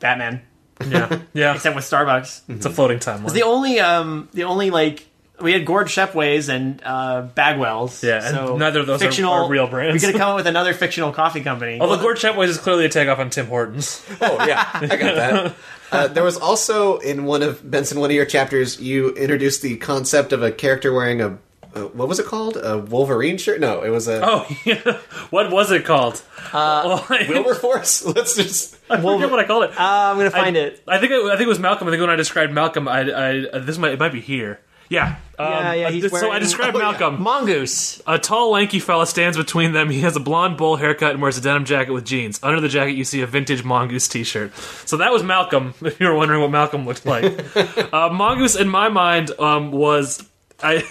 Batman, 0.00 0.42
yeah, 0.86 1.20
yeah. 1.34 1.54
except 1.54 1.76
with 1.76 1.84
Starbucks. 1.84 2.42
It's 2.48 2.66
a 2.66 2.70
floating 2.70 2.98
timeline. 2.98 3.32
The 3.32 3.42
only, 3.42 3.78
um, 3.80 4.28
the 4.32 4.44
only 4.44 4.70
like 4.70 5.06
we 5.40 5.52
had 5.52 5.66
Gord 5.66 5.88
Shepways 5.88 6.48
and 6.48 6.80
uh, 6.82 7.28
Bagwells. 7.34 8.02
Yeah, 8.02 8.26
and 8.26 8.34
so 8.34 8.56
neither 8.56 8.80
of 8.80 8.86
those 8.86 9.02
are- 9.02 9.04
fictional, 9.06 9.32
are 9.32 9.48
real 9.50 9.66
brands. 9.66 9.94
We 9.94 10.00
could 10.00 10.14
have 10.14 10.20
come 10.20 10.30
up 10.30 10.36
with 10.40 10.46
another 10.46 10.72
fictional 10.74 11.12
coffee 11.12 11.42
company. 11.42 11.78
Although 11.80 12.00
Gord 12.02 12.16
Chetways 12.16 12.48
is 12.48 12.58
clearly 12.58 12.86
a 12.86 12.88
takeoff 12.88 13.18
on 13.18 13.28
Tim 13.30 13.46
Hortons. 13.46 14.02
Oh 14.20 14.46
yeah, 14.46 14.68
I 14.74 14.86
got 14.86 15.14
that. 15.14 15.54
Uh, 15.92 16.08
there 16.08 16.24
was 16.24 16.36
also 16.36 16.98
in 16.98 17.24
one 17.24 17.42
of 17.42 17.68
Benson, 17.68 18.00
one 18.00 18.10
of 18.10 18.14
your 18.14 18.26
chapters, 18.26 18.80
you 18.80 19.10
introduced 19.10 19.62
the 19.62 19.76
concept 19.76 20.32
of 20.32 20.42
a 20.42 20.50
character 20.50 20.92
wearing 20.92 21.20
a 21.20 21.38
uh, 21.76 21.88
what 21.88 22.08
was 22.08 22.18
it 22.18 22.24
called? 22.24 22.56
A 22.56 22.78
Wolverine 22.78 23.36
shirt? 23.36 23.60
No, 23.60 23.82
it 23.82 23.90
was 23.90 24.08
a 24.08 24.24
Oh, 24.24 24.46
yeah. 24.64 24.80
what 25.30 25.50
was 25.50 25.70
it 25.70 25.84
called? 25.84 26.22
Uh, 26.52 27.04
I, 27.10 27.26
Wilberforce. 27.28 28.02
Let's 28.16 28.34
just. 28.34 28.78
I 28.88 28.96
forget 29.00 29.30
what 29.30 29.40
I 29.40 29.44
called 29.44 29.64
it. 29.64 29.70
Uh, 29.78 30.10
I'm 30.10 30.16
gonna 30.16 30.30
find 30.30 30.56
I, 30.56 30.60
it. 30.60 30.82
I 30.88 30.98
think 30.98 31.12
it, 31.12 31.22
I 31.22 31.36
think 31.36 31.42
it 31.42 31.48
was 31.48 31.58
Malcolm. 31.58 31.86
I 31.88 31.90
think 31.90 32.00
when 32.00 32.08
I 32.08 32.16
described 32.16 32.52
Malcolm, 32.52 32.88
I, 32.88 33.00
I 33.00 33.46
uh, 33.48 33.58
this 33.58 33.76
might 33.76 33.92
it 33.92 33.98
might 33.98 34.12
be 34.12 34.22
here. 34.22 34.60
Yeah, 34.88 35.16
um, 35.38 35.50
Yeah, 35.50 35.72
yeah, 35.72 35.86
uh, 35.86 35.90
he's 35.90 36.10
so 36.10 36.16
I 36.16 36.28
wearing- 36.28 36.42
described 36.42 36.76
oh, 36.76 36.78
yeah. 36.80 36.90
Malcolm. 36.92 37.22
Mongoose. 37.22 38.00
A 38.06 38.18
tall, 38.18 38.50
lanky 38.52 38.78
fella 38.78 39.06
stands 39.06 39.36
between 39.36 39.72
them. 39.72 39.90
He 39.90 40.00
has 40.00 40.16
a 40.16 40.20
blonde 40.20 40.56
bowl 40.56 40.76
haircut 40.76 41.12
and 41.12 41.20
wears 41.22 41.36
a 41.36 41.40
denim 41.40 41.64
jacket 41.64 41.92
with 41.92 42.04
jeans. 42.04 42.38
Under 42.42 42.60
the 42.60 42.68
jacket, 42.68 42.92
you 42.92 43.04
see 43.04 43.20
a 43.22 43.26
vintage 43.26 43.64
Mongoose 43.64 44.08
t-shirt. 44.08 44.54
So 44.84 44.98
that 44.98 45.12
was 45.12 45.22
Malcolm, 45.22 45.74
if 45.82 45.98
you 46.00 46.06
were 46.06 46.14
wondering 46.14 46.40
what 46.40 46.50
Malcolm 46.50 46.86
looked 46.86 47.04
like. 47.04 47.24
uh, 47.92 48.10
Mongoose, 48.10 48.56
in 48.56 48.68
my 48.68 48.88
mind, 48.88 49.30
um, 49.38 49.72
was... 49.72 50.24
I, 50.62 50.84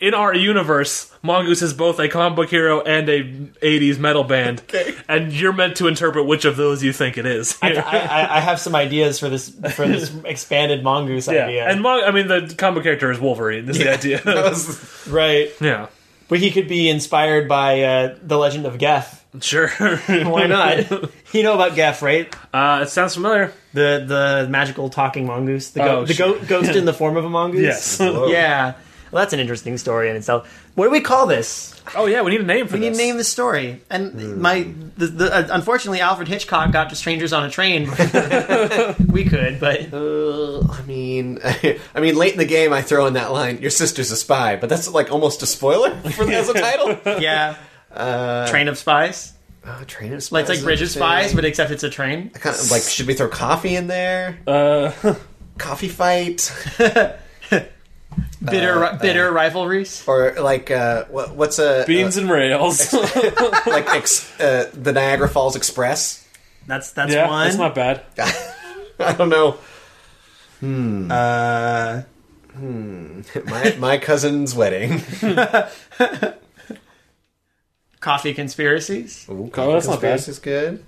in 0.00 0.14
our 0.14 0.34
universe, 0.34 1.12
Mongoose 1.22 1.62
is 1.62 1.74
both 1.74 1.98
a 1.98 2.08
comic 2.08 2.36
book 2.36 2.50
hero 2.50 2.80
and 2.82 3.08
a 3.08 3.22
80s 3.24 3.98
metal 3.98 4.22
band. 4.24 4.62
And 5.08 5.32
you're 5.32 5.52
meant 5.52 5.76
to 5.78 5.88
interpret 5.88 6.26
which 6.26 6.44
of 6.44 6.56
those 6.56 6.82
you 6.84 6.92
think 6.92 7.18
it 7.18 7.26
is. 7.26 7.58
I, 7.60 7.74
I, 7.74 8.36
I 8.36 8.40
have 8.40 8.60
some 8.60 8.74
ideas 8.76 9.18
for 9.18 9.28
this 9.28 9.48
for 9.74 9.88
this 9.88 10.14
expanded 10.24 10.84
mongoose 10.84 11.26
yeah. 11.26 11.46
idea. 11.46 11.68
And 11.68 11.82
Mon- 11.82 12.04
I 12.04 12.10
mean, 12.12 12.28
the 12.28 12.54
comic 12.56 12.84
character 12.84 13.10
is 13.10 13.18
Wolverine, 13.18 13.66
this 13.66 13.78
is 13.78 13.84
the 13.84 13.92
idea. 13.92 14.22
right, 15.12 15.50
yeah. 15.60 15.88
but 16.28 16.38
he 16.38 16.50
could 16.52 16.68
be 16.68 16.88
inspired 16.88 17.48
by 17.48 17.82
uh, 17.82 18.16
the 18.22 18.38
Legend 18.38 18.66
of 18.66 18.78
Gef. 18.78 19.16
Sure. 19.40 19.68
Why 20.06 20.46
not? 20.46 20.90
you 21.34 21.42
know 21.42 21.54
about 21.54 21.74
Gef, 21.74 22.02
right? 22.02 22.32
Uh, 22.54 22.80
it 22.84 22.88
sounds 22.88 23.14
familiar. 23.14 23.52
The 23.74 24.04
the 24.06 24.46
magical 24.48 24.88
talking 24.90 25.26
mongoose, 25.26 25.70
the, 25.70 25.80
go- 25.80 25.98
Oh, 25.98 26.04
the 26.04 26.14
sure. 26.14 26.38
go- 26.38 26.44
ghost 26.46 26.76
in 26.76 26.84
the 26.84 26.94
form 26.94 27.16
of 27.16 27.24
a 27.24 27.28
mongoose. 27.28 27.98
Yes. 28.00 28.00
yeah. 28.00 28.74
Well, 29.10 29.22
that's 29.22 29.32
an 29.32 29.40
interesting 29.40 29.78
story 29.78 30.10
in 30.10 30.16
itself. 30.16 30.46
What 30.74 30.84
do 30.86 30.90
we 30.90 31.00
call 31.00 31.26
this? 31.26 31.74
Oh, 31.96 32.06
yeah, 32.06 32.22
we 32.22 32.30
need 32.30 32.40
a 32.42 32.44
name 32.44 32.66
for 32.68 32.76
it. 32.76 32.80
We 32.80 32.84
need 32.86 32.90
this. 32.90 32.98
to 32.98 33.04
name 33.04 33.16
the 33.16 33.24
story. 33.24 33.80
And 33.90 34.40
my, 34.40 34.68
the, 34.96 35.06
the, 35.06 35.34
uh, 35.34 35.48
unfortunately, 35.50 36.00
Alfred 36.00 36.28
Hitchcock 36.28 36.70
got 36.72 36.90
to 36.90 36.96
Strangers 36.96 37.32
on 37.32 37.44
a 37.44 37.50
Train. 37.50 37.84
we 39.08 39.24
could, 39.24 39.58
but 39.60 39.92
Uh, 39.92 40.60
I 40.70 40.82
mean, 40.86 41.38
I 41.44 42.00
mean, 42.00 42.16
late 42.16 42.32
in 42.32 42.38
the 42.38 42.44
game, 42.44 42.72
I 42.72 42.82
throw 42.82 43.06
in 43.06 43.14
that 43.14 43.32
line. 43.32 43.58
Your 43.62 43.70
sister's 43.70 44.10
a 44.10 44.16
spy, 44.16 44.56
but 44.56 44.68
that's 44.68 44.88
like 44.90 45.10
almost 45.10 45.42
a 45.42 45.46
spoiler 45.46 45.90
for 46.12 46.24
the, 46.26 46.34
as 46.34 46.48
a 46.48 46.54
title. 46.54 46.98
yeah. 47.20 47.56
train 48.48 48.68
of 48.68 48.76
Spies. 48.78 49.32
Uh, 49.64 49.84
train 49.86 50.12
of 50.14 50.22
spies. 50.22 50.32
Like, 50.32 50.42
it's 50.48 50.58
like 50.60 50.64
Bridge 50.64 50.82
of. 50.82 50.88
Spies, 50.90 51.34
but 51.34 51.44
except 51.44 51.70
it's 51.70 51.82
a 51.82 51.90
train. 51.90 52.30
kind 52.30 52.56
of, 52.56 52.70
like, 52.70 52.82
should 52.82 53.06
we 53.06 53.12
throw 53.14 53.28
coffee 53.28 53.76
in 53.76 53.86
there? 53.86 54.38
Uh, 54.46 54.92
Coffee 55.58 55.88
fight, 55.88 56.52
Bitter, 58.44 58.84
Uh, 58.84 58.96
bitter 58.98 59.30
rivalries. 59.32 60.04
or 60.06 60.32
like 60.38 60.70
uh, 60.70 61.04
what, 61.06 61.34
what's 61.34 61.58
a 61.58 61.84
beans 61.86 62.16
and 62.16 62.30
rails. 62.30 62.94
uh, 62.94 63.60
like 63.66 63.88
ex, 63.90 64.38
uh, 64.40 64.70
the 64.72 64.92
Niagara 64.92 65.28
Falls 65.28 65.56
Express? 65.56 66.24
That's 66.66 66.92
that's 66.92 67.12
yeah, 67.12 67.28
one. 67.28 67.46
that's 67.46 67.56
not 67.58 67.74
bad. 67.74 68.02
I 69.00 69.12
don't 69.14 69.28
know. 69.30 69.56
Hmm. 70.60 71.10
Uh, 71.10 72.02
My 73.44 73.76
my 73.78 73.98
cousin's 73.98 74.54
wedding. 74.54 75.00
coffee 78.00 78.34
conspiracies. 78.34 79.26
Ooh, 79.28 79.50
Oh, 79.56 79.72
that's 79.72 79.86
not 79.88 80.00
bad. 80.00 80.18
is 80.28 80.38
good. 80.38 80.84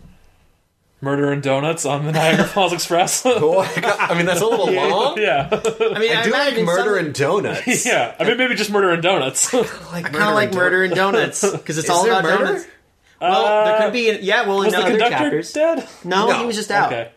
Murder 1.03 1.33
and 1.33 1.43
donuts 1.43 1.87
on 1.87 2.05
the 2.05 2.13
Niagara 2.13 2.45
Falls 2.45 2.73
Express. 2.75 3.25
I, 3.27 3.39
got- 3.81 4.11
I 4.11 4.15
mean, 4.17 4.27
that's 4.27 4.41
a 4.43 4.47
little 4.47 4.71
long. 4.71 5.19
yeah, 5.19 5.49
I 5.51 5.99
mean, 5.99 6.13
I 6.15 6.23
do 6.25 6.31
like 6.31 6.49
imagine 6.53 6.65
murder 6.67 6.97
some- 6.97 7.07
and 7.07 7.15
donuts. 7.15 7.87
yeah. 7.87 8.15
I 8.19 8.25
mean, 8.25 8.37
maybe 8.37 8.55
just 8.55 8.71
murder 8.71 8.91
and 8.91 9.03
donuts. 9.03 9.53
like 9.55 9.65
I 10.07 10.11
kind 10.11 10.17
of 10.29 10.35
like 10.35 10.53
murder 10.53 10.85
and 10.85 10.95
donuts 10.95 11.41
because 11.51 11.79
it's 11.79 11.87
Is 11.87 11.91
all 11.91 12.05
there 12.05 12.13
about 12.13 12.25
murder? 12.25 12.45
donuts. 12.45 12.67
Well, 13.21 13.65
there 13.67 13.81
could 13.83 13.93
be. 13.93 14.19
Yeah, 14.25 14.47
well, 14.47 14.59
in 14.63 14.67
Was 14.67 14.75
the 14.75 14.81
other 14.81 14.91
conductor 14.91 15.17
chapters. 15.17 15.53
dead? 15.53 15.89
No, 16.05 16.29
No. 16.29 16.39
he 16.41 16.47
was 16.47 16.57
just 16.57 16.71
out. 16.71 16.93
Okay. 16.93 17.11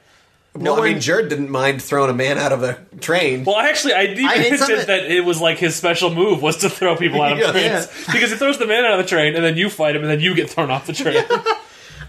Well, 0.56 0.76
I 0.76 0.80
one- 0.80 0.90
mean, 0.92 1.00
Jared 1.02 1.30
didn't 1.30 1.50
mind 1.50 1.82
throwing 1.82 2.10
a 2.10 2.14
man 2.14 2.38
out 2.38 2.52
of 2.52 2.62
a 2.62 2.78
train. 3.02 3.44
Well, 3.44 3.58
actually, 3.58 3.94
I 3.96 4.04
even 4.04 4.26
I 4.28 4.38
mean, 4.38 4.58
some 4.58 4.68
hinted 4.70 4.80
of- 4.82 4.88
that 4.88 5.06
it 5.12 5.26
was 5.26 5.42
like 5.42 5.58
his 5.58 5.76
special 5.76 6.14
move 6.14 6.42
was 6.42 6.58
to 6.58 6.70
throw 6.70 6.96
people 6.96 7.22
out 7.22 7.34
of 7.34 7.40
Yeah. 7.40 7.52
trains 7.52 7.88
because 8.12 8.32
he 8.32 8.38
throws 8.38 8.58
the 8.60 8.68
man 8.68 8.86
out 8.86 9.00
of 9.00 9.06
the 9.06 9.10
train 9.10 9.36
and 9.36 9.44
then 9.44 9.58
you 9.58 9.70
fight 9.70 9.96
him 9.96 10.04
and 10.04 10.12
then 10.12 10.20
you 10.20 10.36
get 10.36 10.50
thrown 10.50 10.70
off 10.72 10.86
the 10.88 10.94
train. 10.94 11.24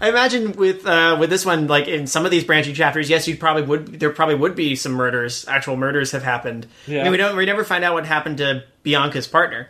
I 0.01 0.09
imagine 0.09 0.53
with 0.53 0.85
uh, 0.85 1.17
with 1.19 1.29
this 1.29 1.45
one, 1.45 1.67
like 1.67 1.87
in 1.87 2.07
some 2.07 2.25
of 2.25 2.31
these 2.31 2.43
branching 2.43 2.73
chapters, 2.75 3.09
yes, 3.09 3.27
you 3.27 3.37
probably 3.37 3.63
would. 3.63 3.99
There 3.99 4.09
probably 4.11 4.35
would 4.35 4.55
be 4.55 4.75
some 4.75 4.91
murders. 4.93 5.47
Actual 5.47 5.77
murders 5.77 6.11
have 6.11 6.23
happened. 6.23 6.67
Yeah. 6.87 7.01
I 7.01 7.03
mean, 7.03 7.11
we 7.11 7.17
don't. 7.17 7.35
We 7.37 7.45
never 7.45 7.63
find 7.63 7.83
out 7.83 7.93
what 7.93 8.05
happened 8.05 8.37
to 8.39 8.63
Bianca's 8.83 9.27
partner. 9.27 9.69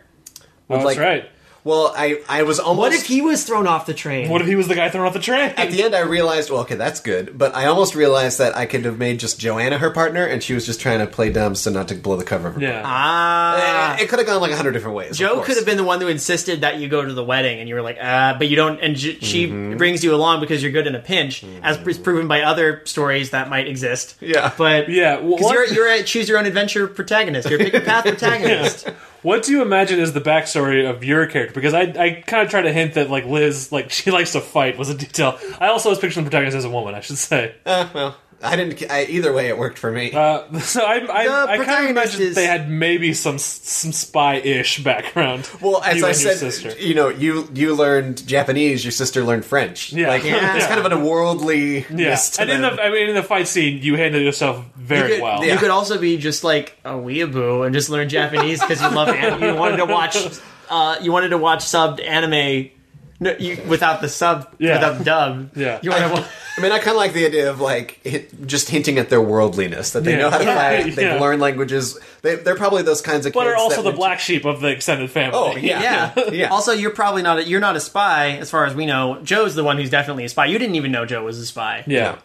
Oh, 0.68 0.76
like- 0.78 0.96
that's 0.96 0.98
right. 0.98 1.30
Well, 1.66 1.92
I 1.96 2.20
I 2.28 2.44
was 2.44 2.60
almost. 2.60 2.78
What 2.78 2.92
if 2.92 3.06
he 3.06 3.20
was 3.22 3.44
thrown 3.44 3.66
off 3.66 3.86
the 3.86 3.92
train? 3.94 4.28
What 4.30 4.40
if 4.40 4.46
he 4.46 4.54
was 4.54 4.68
the 4.68 4.76
guy 4.76 4.88
thrown 4.88 5.04
off 5.04 5.14
the 5.14 5.18
train? 5.18 5.52
At 5.56 5.72
the 5.72 5.82
end, 5.82 5.96
I 5.96 6.00
realized, 6.02 6.48
well, 6.48 6.60
okay, 6.60 6.76
that's 6.76 7.00
good, 7.00 7.36
but 7.36 7.56
I 7.56 7.66
almost 7.66 7.96
realized 7.96 8.38
that 8.38 8.56
I 8.56 8.66
could 8.66 8.84
have 8.84 8.98
made 8.98 9.18
just 9.18 9.40
Joanna 9.40 9.78
her 9.78 9.90
partner, 9.90 10.24
and 10.24 10.40
she 10.44 10.54
was 10.54 10.64
just 10.64 10.80
trying 10.80 11.00
to 11.00 11.08
play 11.08 11.28
dumb 11.32 11.56
so 11.56 11.72
not 11.72 11.88
to 11.88 11.96
blow 11.96 12.14
the 12.16 12.22
cover 12.24 12.46
of 12.46 12.54
her. 12.54 12.60
yeah. 12.60 12.82
ah, 12.84 13.96
Eh, 13.98 14.04
it 14.04 14.08
could 14.08 14.20
have 14.20 14.26
gone 14.28 14.40
like 14.40 14.52
a 14.52 14.56
hundred 14.56 14.72
different 14.72 14.96
ways. 14.96 15.18
Joe 15.18 15.40
could 15.42 15.56
have 15.56 15.66
been 15.66 15.76
the 15.76 15.82
one 15.82 16.00
who 16.00 16.06
insisted 16.06 16.60
that 16.60 16.78
you 16.78 16.88
go 16.88 17.04
to 17.04 17.12
the 17.12 17.24
wedding, 17.24 17.58
and 17.58 17.68
you 17.68 17.74
were 17.74 17.82
like, 17.82 17.98
ah, 18.00 18.36
but 18.38 18.46
you 18.48 18.54
don't. 18.54 18.78
And 18.80 18.94
j- 18.94 19.18
she 19.18 19.46
Mm-hmm. 19.48 19.76
brings 19.76 20.04
you 20.04 20.14
along 20.14 20.40
because 20.40 20.62
you're 20.62 20.70
good 20.72 20.86
in 20.86 20.94
a 20.94 21.00
pinch, 21.00 21.44
as 21.64 21.78
is 21.84 21.98
proven 21.98 22.28
by 22.28 22.42
other 22.42 22.82
stories 22.84 23.30
that 23.30 23.50
might 23.50 23.66
exist. 23.66 24.14
Yeah. 24.20 24.52
but 24.56 24.88
Yeah, 24.88 25.16
because 25.16 25.40
what- 25.40 25.52
you're 25.52 25.66
you're 25.66 25.88
a 25.88 26.02
choose 26.04 26.28
your 26.28 26.38
own 26.38 26.46
adventure 26.46 26.86
protagonist. 26.86 27.50
You're 27.50 27.60
a 27.60 27.64
pick 27.64 27.72
your 27.72 27.82
path 27.82 28.04
protagonist. 28.14 28.88
What 29.26 29.42
do 29.42 29.50
you 29.50 29.60
imagine 29.60 29.98
is 29.98 30.12
the 30.12 30.20
backstory 30.20 30.88
of 30.88 31.02
your 31.02 31.26
character? 31.26 31.52
Because 31.52 31.74
I, 31.74 31.80
I 31.80 32.22
kind 32.24 32.44
of 32.44 32.48
try 32.48 32.62
to 32.62 32.72
hint 32.72 32.94
that 32.94 33.10
like 33.10 33.24
Liz, 33.24 33.72
like 33.72 33.90
she 33.98 34.12
likes 34.12 34.30
to 34.34 34.40
fight, 34.40 34.78
was 34.78 34.88
a 34.88 34.94
detail. 34.94 35.36
I 35.58 35.66
also 35.66 35.90
was 35.90 35.98
picturing 35.98 36.22
the 36.22 36.30
protagonist 36.30 36.56
as 36.56 36.64
a 36.64 36.70
woman. 36.70 36.94
I 36.94 37.00
should 37.00 37.18
say. 37.18 37.56
Eh, 37.66 37.88
well, 37.92 38.16
I 38.42 38.54
didn't. 38.56 38.90
I, 38.90 39.04
either 39.04 39.32
way, 39.32 39.48
it 39.48 39.56
worked 39.56 39.78
for 39.78 39.90
me. 39.90 40.12
Uh, 40.12 40.58
so 40.60 40.82
I, 40.84 40.96
I, 40.98 40.98
I 40.98 41.26
kind 41.26 41.28
of 41.50 41.56
protagonist 41.56 41.90
imagined 41.90 42.22
is- 42.22 42.34
they 42.34 42.46
had 42.46 42.70
maybe 42.70 43.14
some 43.14 43.38
some 43.38 43.92
spy-ish 43.92 44.82
background. 44.84 45.48
well, 45.60 45.82
as 45.82 45.96
you 45.98 46.04
I 46.06 46.10
and 46.10 46.20
your 46.20 46.32
said, 46.34 46.52
sister. 46.52 46.78
you 46.78 46.94
know, 46.94 47.08
you 47.08 47.48
you 47.54 47.74
learned 47.74 48.26
Japanese, 48.26 48.84
your 48.84 48.92
sister 48.92 49.22
learned 49.24 49.44
French. 49.44 49.92
Yeah. 49.92 50.08
like 50.08 50.24
Yeah. 50.24 50.56
it's 50.56 50.66
kind 50.66 50.84
of 50.84 50.92
a 50.92 51.04
worldly. 51.04 51.86
Yeah, 51.90 52.18
and 52.38 52.50
in 52.50 52.60
the 52.62 52.72
I 52.82 52.90
mean 52.90 53.08
in 53.08 53.14
the 53.14 53.22
fight 53.22 53.48
scene, 53.48 53.82
you 53.82 53.96
handled 53.96 54.22
yourself 54.24 54.64
very 54.76 55.08
You 55.10 55.14
could, 55.16 55.22
well. 55.22 55.44
you 55.44 55.56
could 55.56 55.70
also 55.70 55.98
be 55.98 56.16
just 56.18 56.44
like 56.44 56.76
a 56.84 56.90
weeaboo 56.92 57.64
and 57.64 57.74
just 57.74 57.88
learn 57.90 58.08
Japanese 58.08 58.60
because 58.60 58.80
you 58.82 58.88
love 58.90 59.08
an- 59.08 59.42
you 59.42 59.54
wanted 59.54 59.78
to 59.78 59.86
watch 59.86 60.16
uh, 60.70 60.96
you 61.00 61.10
wanted 61.10 61.30
to 61.30 61.38
watch 61.38 61.60
subbed 61.60 62.04
anime 62.06 62.70
no, 63.18 63.34
you, 63.38 63.58
without 63.66 64.00
the 64.00 64.08
sub 64.08 64.48
Yeah. 64.58 64.74
without 64.74 64.98
the 64.98 65.04
dub. 65.04 65.50
Yeah. 65.56 65.78
you 65.82 65.90
want 65.90 66.02
to. 66.04 66.12
wa- 66.20 66.26
I 66.58 66.60
mean, 66.60 66.72
I 66.72 66.78
kind 66.78 66.90
of 66.90 66.96
like 66.96 67.12
the 67.12 67.26
idea 67.26 67.50
of 67.50 67.60
like 67.60 68.00
hit, 68.04 68.46
just 68.46 68.68
hinting 68.70 68.98
at 68.98 69.08
their 69.10 69.20
worldliness 69.20 69.90
that 69.92 70.04
they 70.04 70.12
Yeah. 70.12 70.18
know 70.18 70.30
how 70.30 70.38
to 70.38 70.44
Yeah. 70.44 70.54
fight, 70.54 70.84
they've 70.96 70.98
Yeah. 71.12 71.20
learned 71.20 71.40
languages. 71.40 71.98
They, 72.22 72.34
they're 72.36 72.56
probably 72.56 72.82
those 72.82 73.00
kinds 73.02 73.26
of 73.26 73.32
but 73.32 73.40
kids 73.44 73.52
are 73.52 73.56
also 73.56 73.76
that 73.76 73.82
the 73.82 73.88
would- 73.90 73.96
black 73.96 74.20
sheep 74.20 74.44
of 74.44 74.60
the 74.60 74.68
extended 74.68 75.10
family. 75.10 75.36
Oh 75.38 75.56
yeah, 75.56 76.12
Yeah. 76.16 76.24
yeah. 76.32 76.48
Also, 76.48 76.72
you're 76.72 76.90
probably 76.90 77.22
not. 77.22 77.38
A, 77.38 77.44
you're 77.44 77.60
not 77.60 77.76
a 77.76 77.80
spy, 77.80 78.32
as 78.40 78.50
far 78.50 78.64
as 78.66 78.74
we 78.74 78.86
know. 78.86 79.18
Joe's 79.22 79.54
the 79.54 79.64
one 79.64 79.76
who's 79.78 79.90
definitely 79.90 80.24
a 80.24 80.28
spy. 80.28 80.46
You 80.46 80.58
didn't 80.58 80.76
even 80.76 80.92
know 80.92 81.04
Joe 81.06 81.24
was 81.24 81.38
a 81.38 81.46
spy. 81.46 81.84
yeah. 81.86 82.16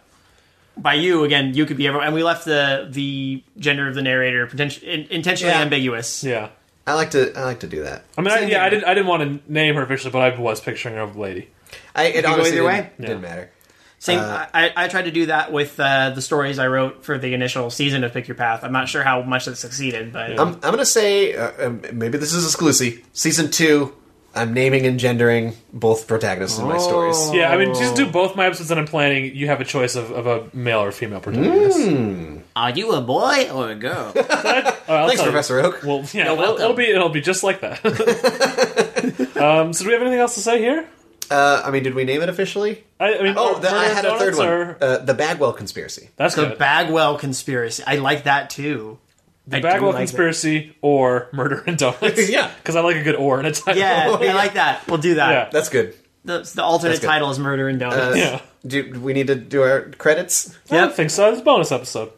By 0.77 0.93
you, 0.93 1.25
again, 1.25 1.53
you 1.53 1.65
could 1.65 1.75
be 1.75 1.85
everyone. 1.85 2.07
And 2.07 2.15
we 2.15 2.23
left 2.23 2.45
the 2.45 2.87
the 2.89 3.43
gender 3.59 3.89
of 3.89 3.93
the 3.95 4.01
narrator 4.01 4.47
potent- 4.47 4.81
in, 4.81 5.05
intentionally 5.09 5.53
Yeah. 5.53 5.61
ambiguous. 5.61 6.23
Yeah. 6.23 6.47
I 6.91 6.95
like 6.95 7.11
to. 7.11 7.33
I 7.37 7.43
like 7.45 7.61
to 7.61 7.67
do 7.67 7.83
that. 7.83 8.03
I 8.17 8.21
mean, 8.21 8.31
I, 8.31 8.39
Same 8.41 8.49
yeah, 8.49 8.65
I 8.65 8.69
didn't. 8.69 8.83
I 8.83 8.93
didn't 8.93 9.07
want 9.07 9.45
to 9.45 9.51
name 9.51 9.75
her 9.75 9.83
officially, 9.83 10.11
but 10.11 10.19
I 10.19 10.37
was 10.37 10.59
picturing 10.59 10.95
her 10.95 11.01
a 11.01 11.11
lady. 11.11 11.47
I, 11.95 12.07
it 12.07 12.23
go 12.23 12.33
honestly 12.33 12.57
either 12.57 12.61
didn't, 12.61 12.65
way? 12.65 12.91
it 12.97 13.01
didn't 13.01 13.21
matter. 13.21 13.49
Same. 13.99 14.19
Uh, 14.19 14.45
I, 14.53 14.73
I 14.75 14.87
tried 14.87 15.03
to 15.03 15.11
do 15.11 15.27
that 15.27 15.53
with 15.53 15.79
uh, 15.79 16.09
the 16.09 16.21
stories 16.21 16.59
I 16.59 16.67
wrote 16.67 17.05
for 17.05 17.17
the 17.17 17.33
initial 17.33 17.69
season 17.69 18.03
of 18.03 18.11
Pick 18.11 18.27
Your 18.27 18.35
Path. 18.35 18.63
I'm 18.63 18.73
not 18.73 18.89
sure 18.89 19.03
how 19.03 19.21
much 19.21 19.45
that 19.45 19.55
succeeded, 19.57 20.11
but 20.11 20.31
I'm, 20.31 20.55
I'm 20.55 20.59
gonna 20.59 20.85
say 20.85 21.33
uh, 21.33 21.67
um, 21.67 21.81
maybe 21.93 22.17
this 22.17 22.33
is 22.33 22.43
exclusive. 22.43 23.07
Season 23.13 23.49
two, 23.51 23.95
I'm 24.33 24.53
naming 24.53 24.85
and 24.85 24.99
gendering 24.99 25.53
both 25.73 26.07
protagonists 26.07 26.57
in 26.57 26.65
my 26.65 26.77
stories. 26.77 27.33
Yeah, 27.33 27.51
I 27.51 27.57
mean, 27.57 27.75
just 27.75 27.95
do 27.95 28.09
both 28.09 28.35
my 28.35 28.45
episodes 28.45 28.69
that 28.69 28.77
I'm 28.77 28.87
planning. 28.87 29.35
You 29.35 29.47
have 29.47 29.59
a 29.59 29.65
choice 29.65 29.95
of, 29.95 30.09
of 30.11 30.25
a 30.25 30.49
male 30.55 30.79
or 30.79 30.91
female 30.91 31.19
protagonist. 31.19 32.41
are 32.55 32.71
you 32.71 32.93
a 32.93 33.01
boy 33.01 33.49
or 33.51 33.69
a 33.69 33.75
girl? 33.75 34.13
Oh, 34.15 34.77
I'll 34.95 35.07
Thanks, 35.07 35.21
tell 35.21 35.27
you. 35.27 35.31
Professor 35.31 35.59
Oak. 35.59 35.81
Well, 35.83 35.99
yeah, 36.13 36.23
You're 36.25 36.33
it'll, 36.33 36.37
welcome. 36.37 36.63
it'll 36.63 36.75
be 36.75 36.89
it'll 36.89 37.09
be 37.09 37.21
just 37.21 37.43
like 37.43 37.61
that. 37.61 37.79
um, 39.41 39.73
so, 39.73 39.83
do 39.83 39.87
we 39.87 39.93
have 39.93 40.01
anything 40.01 40.19
else 40.19 40.35
to 40.35 40.41
say 40.41 40.59
here? 40.59 40.87
Uh, 41.29 41.61
I 41.65 41.71
mean, 41.71 41.83
did 41.83 41.93
we 41.95 42.03
name 42.03 42.21
it 42.21 42.27
officially? 42.29 42.83
I, 42.99 43.17
I 43.17 43.23
mean, 43.23 43.35
Oh, 43.37 43.53
Mur- 43.55 43.59
the, 43.61 43.69
I 43.69 43.71
Murder 43.71 43.93
had 43.95 44.05
a 44.05 44.09
third 44.19 44.33
Donuts 44.33 44.37
one. 44.37 44.47
or- 44.49 44.77
Uh, 44.81 44.97
the 44.97 45.13
Bagwell 45.13 45.53
conspiracy. 45.53 46.09
That's 46.17 46.35
good. 46.35 46.45
the 46.45 46.49
good. 46.49 46.57
Bagwell 46.59 47.17
conspiracy. 47.17 47.83
I 47.87 47.95
like 47.95 48.23
that 48.25 48.49
too. 48.49 48.99
the 49.47 49.57
I 49.57 49.59
do 49.61 49.67
Bagwell 49.67 49.91
like 49.91 49.99
conspiracy 49.99 50.75
or 50.81 51.29
Murder 51.31 51.63
and 51.65 51.77
Donuts. 51.77 52.29
Yeah. 52.29 52.51
because 52.57 52.75
I 52.75 52.81
like 52.81 52.97
a 52.97 53.03
good 53.03 53.15
or 53.15 53.39
in 53.39 53.45
a 53.45 53.51
title. 53.53 53.79
Yeah, 53.81 54.07
Oh, 54.09 54.21
yeah. 54.21 54.31
I 54.31 54.33
like 54.35 54.53
that. 54.55 54.85
We'll 54.89 54.97
do 54.97 55.15
that. 55.15 55.31
Yeah. 55.31 55.49
That's 55.51 55.69
good. 55.69 55.95
The, 56.25 56.41
the 56.53 56.63
alternate 56.63 56.99
good. 56.99 57.07
title 57.07 57.31
is 57.31 57.39
Murder 57.39 57.69
and 57.69 57.79
Donuts. 57.79 58.17
yeah. 58.17 58.41
Do 58.67 58.99
we 58.99 59.13
need 59.13 59.27
to 59.27 59.35
do 59.35 59.61
our 59.63 59.83
credits? 59.91 60.55
Yeah, 60.69 60.77
I 60.77 60.81
don't 60.81 60.93
think 60.93 61.09
so. 61.11 61.31
It's 61.31 61.39
a 61.41 61.43
bonus 61.45 61.71
episode. 61.71 62.11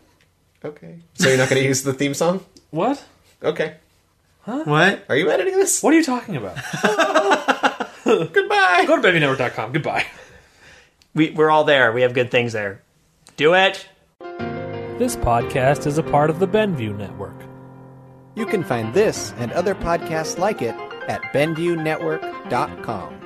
Okay. 0.66 1.00
So 1.14 1.30
you're 1.30 1.38
not 1.38 1.50
going 1.50 1.62
to 1.62 1.68
use 1.68 1.84
the 1.84 1.94
theme 1.94 2.14
song? 2.16 2.44
What? 2.74 3.06
Okay. 3.44 3.76
What? 4.46 5.06
Are 5.08 5.16
you 5.16 5.30
editing 5.30 5.54
this? 5.54 5.84
What 5.84 5.94
are 5.94 5.98
you 5.98 6.04
talking 6.04 6.38
about? 6.38 6.56
Goodbye. 8.04 8.86
Go 8.88 9.00
to 9.00 9.08
babynetwork.com. 9.08 9.74
Goodbye. 9.74 10.08
We, 11.14 11.30
we're 11.30 11.52
all 11.52 11.66
there. 11.66 11.92
We 11.92 12.02
have 12.02 12.16
good 12.16 12.32
things 12.32 12.52
there. 12.52 12.82
Do 13.38 13.54
it. 13.54 13.88
This 14.98 15.16
podcast 15.16 15.86
is 15.86 16.00
a 16.00 16.04
part 16.04 16.32
of 16.32 16.40
the 16.40 16.48
Benview 16.48 16.98
Network. 16.98 17.36
You 18.34 18.48
can 18.48 18.64
find 18.64 18.92
this 18.92 19.34
and 19.38 19.52
other 19.52 19.76
podcasts 19.76 20.40
like 20.40 20.64
it 20.64 20.74
at 21.08 21.22
BenviewNetwork.com. 21.32 23.23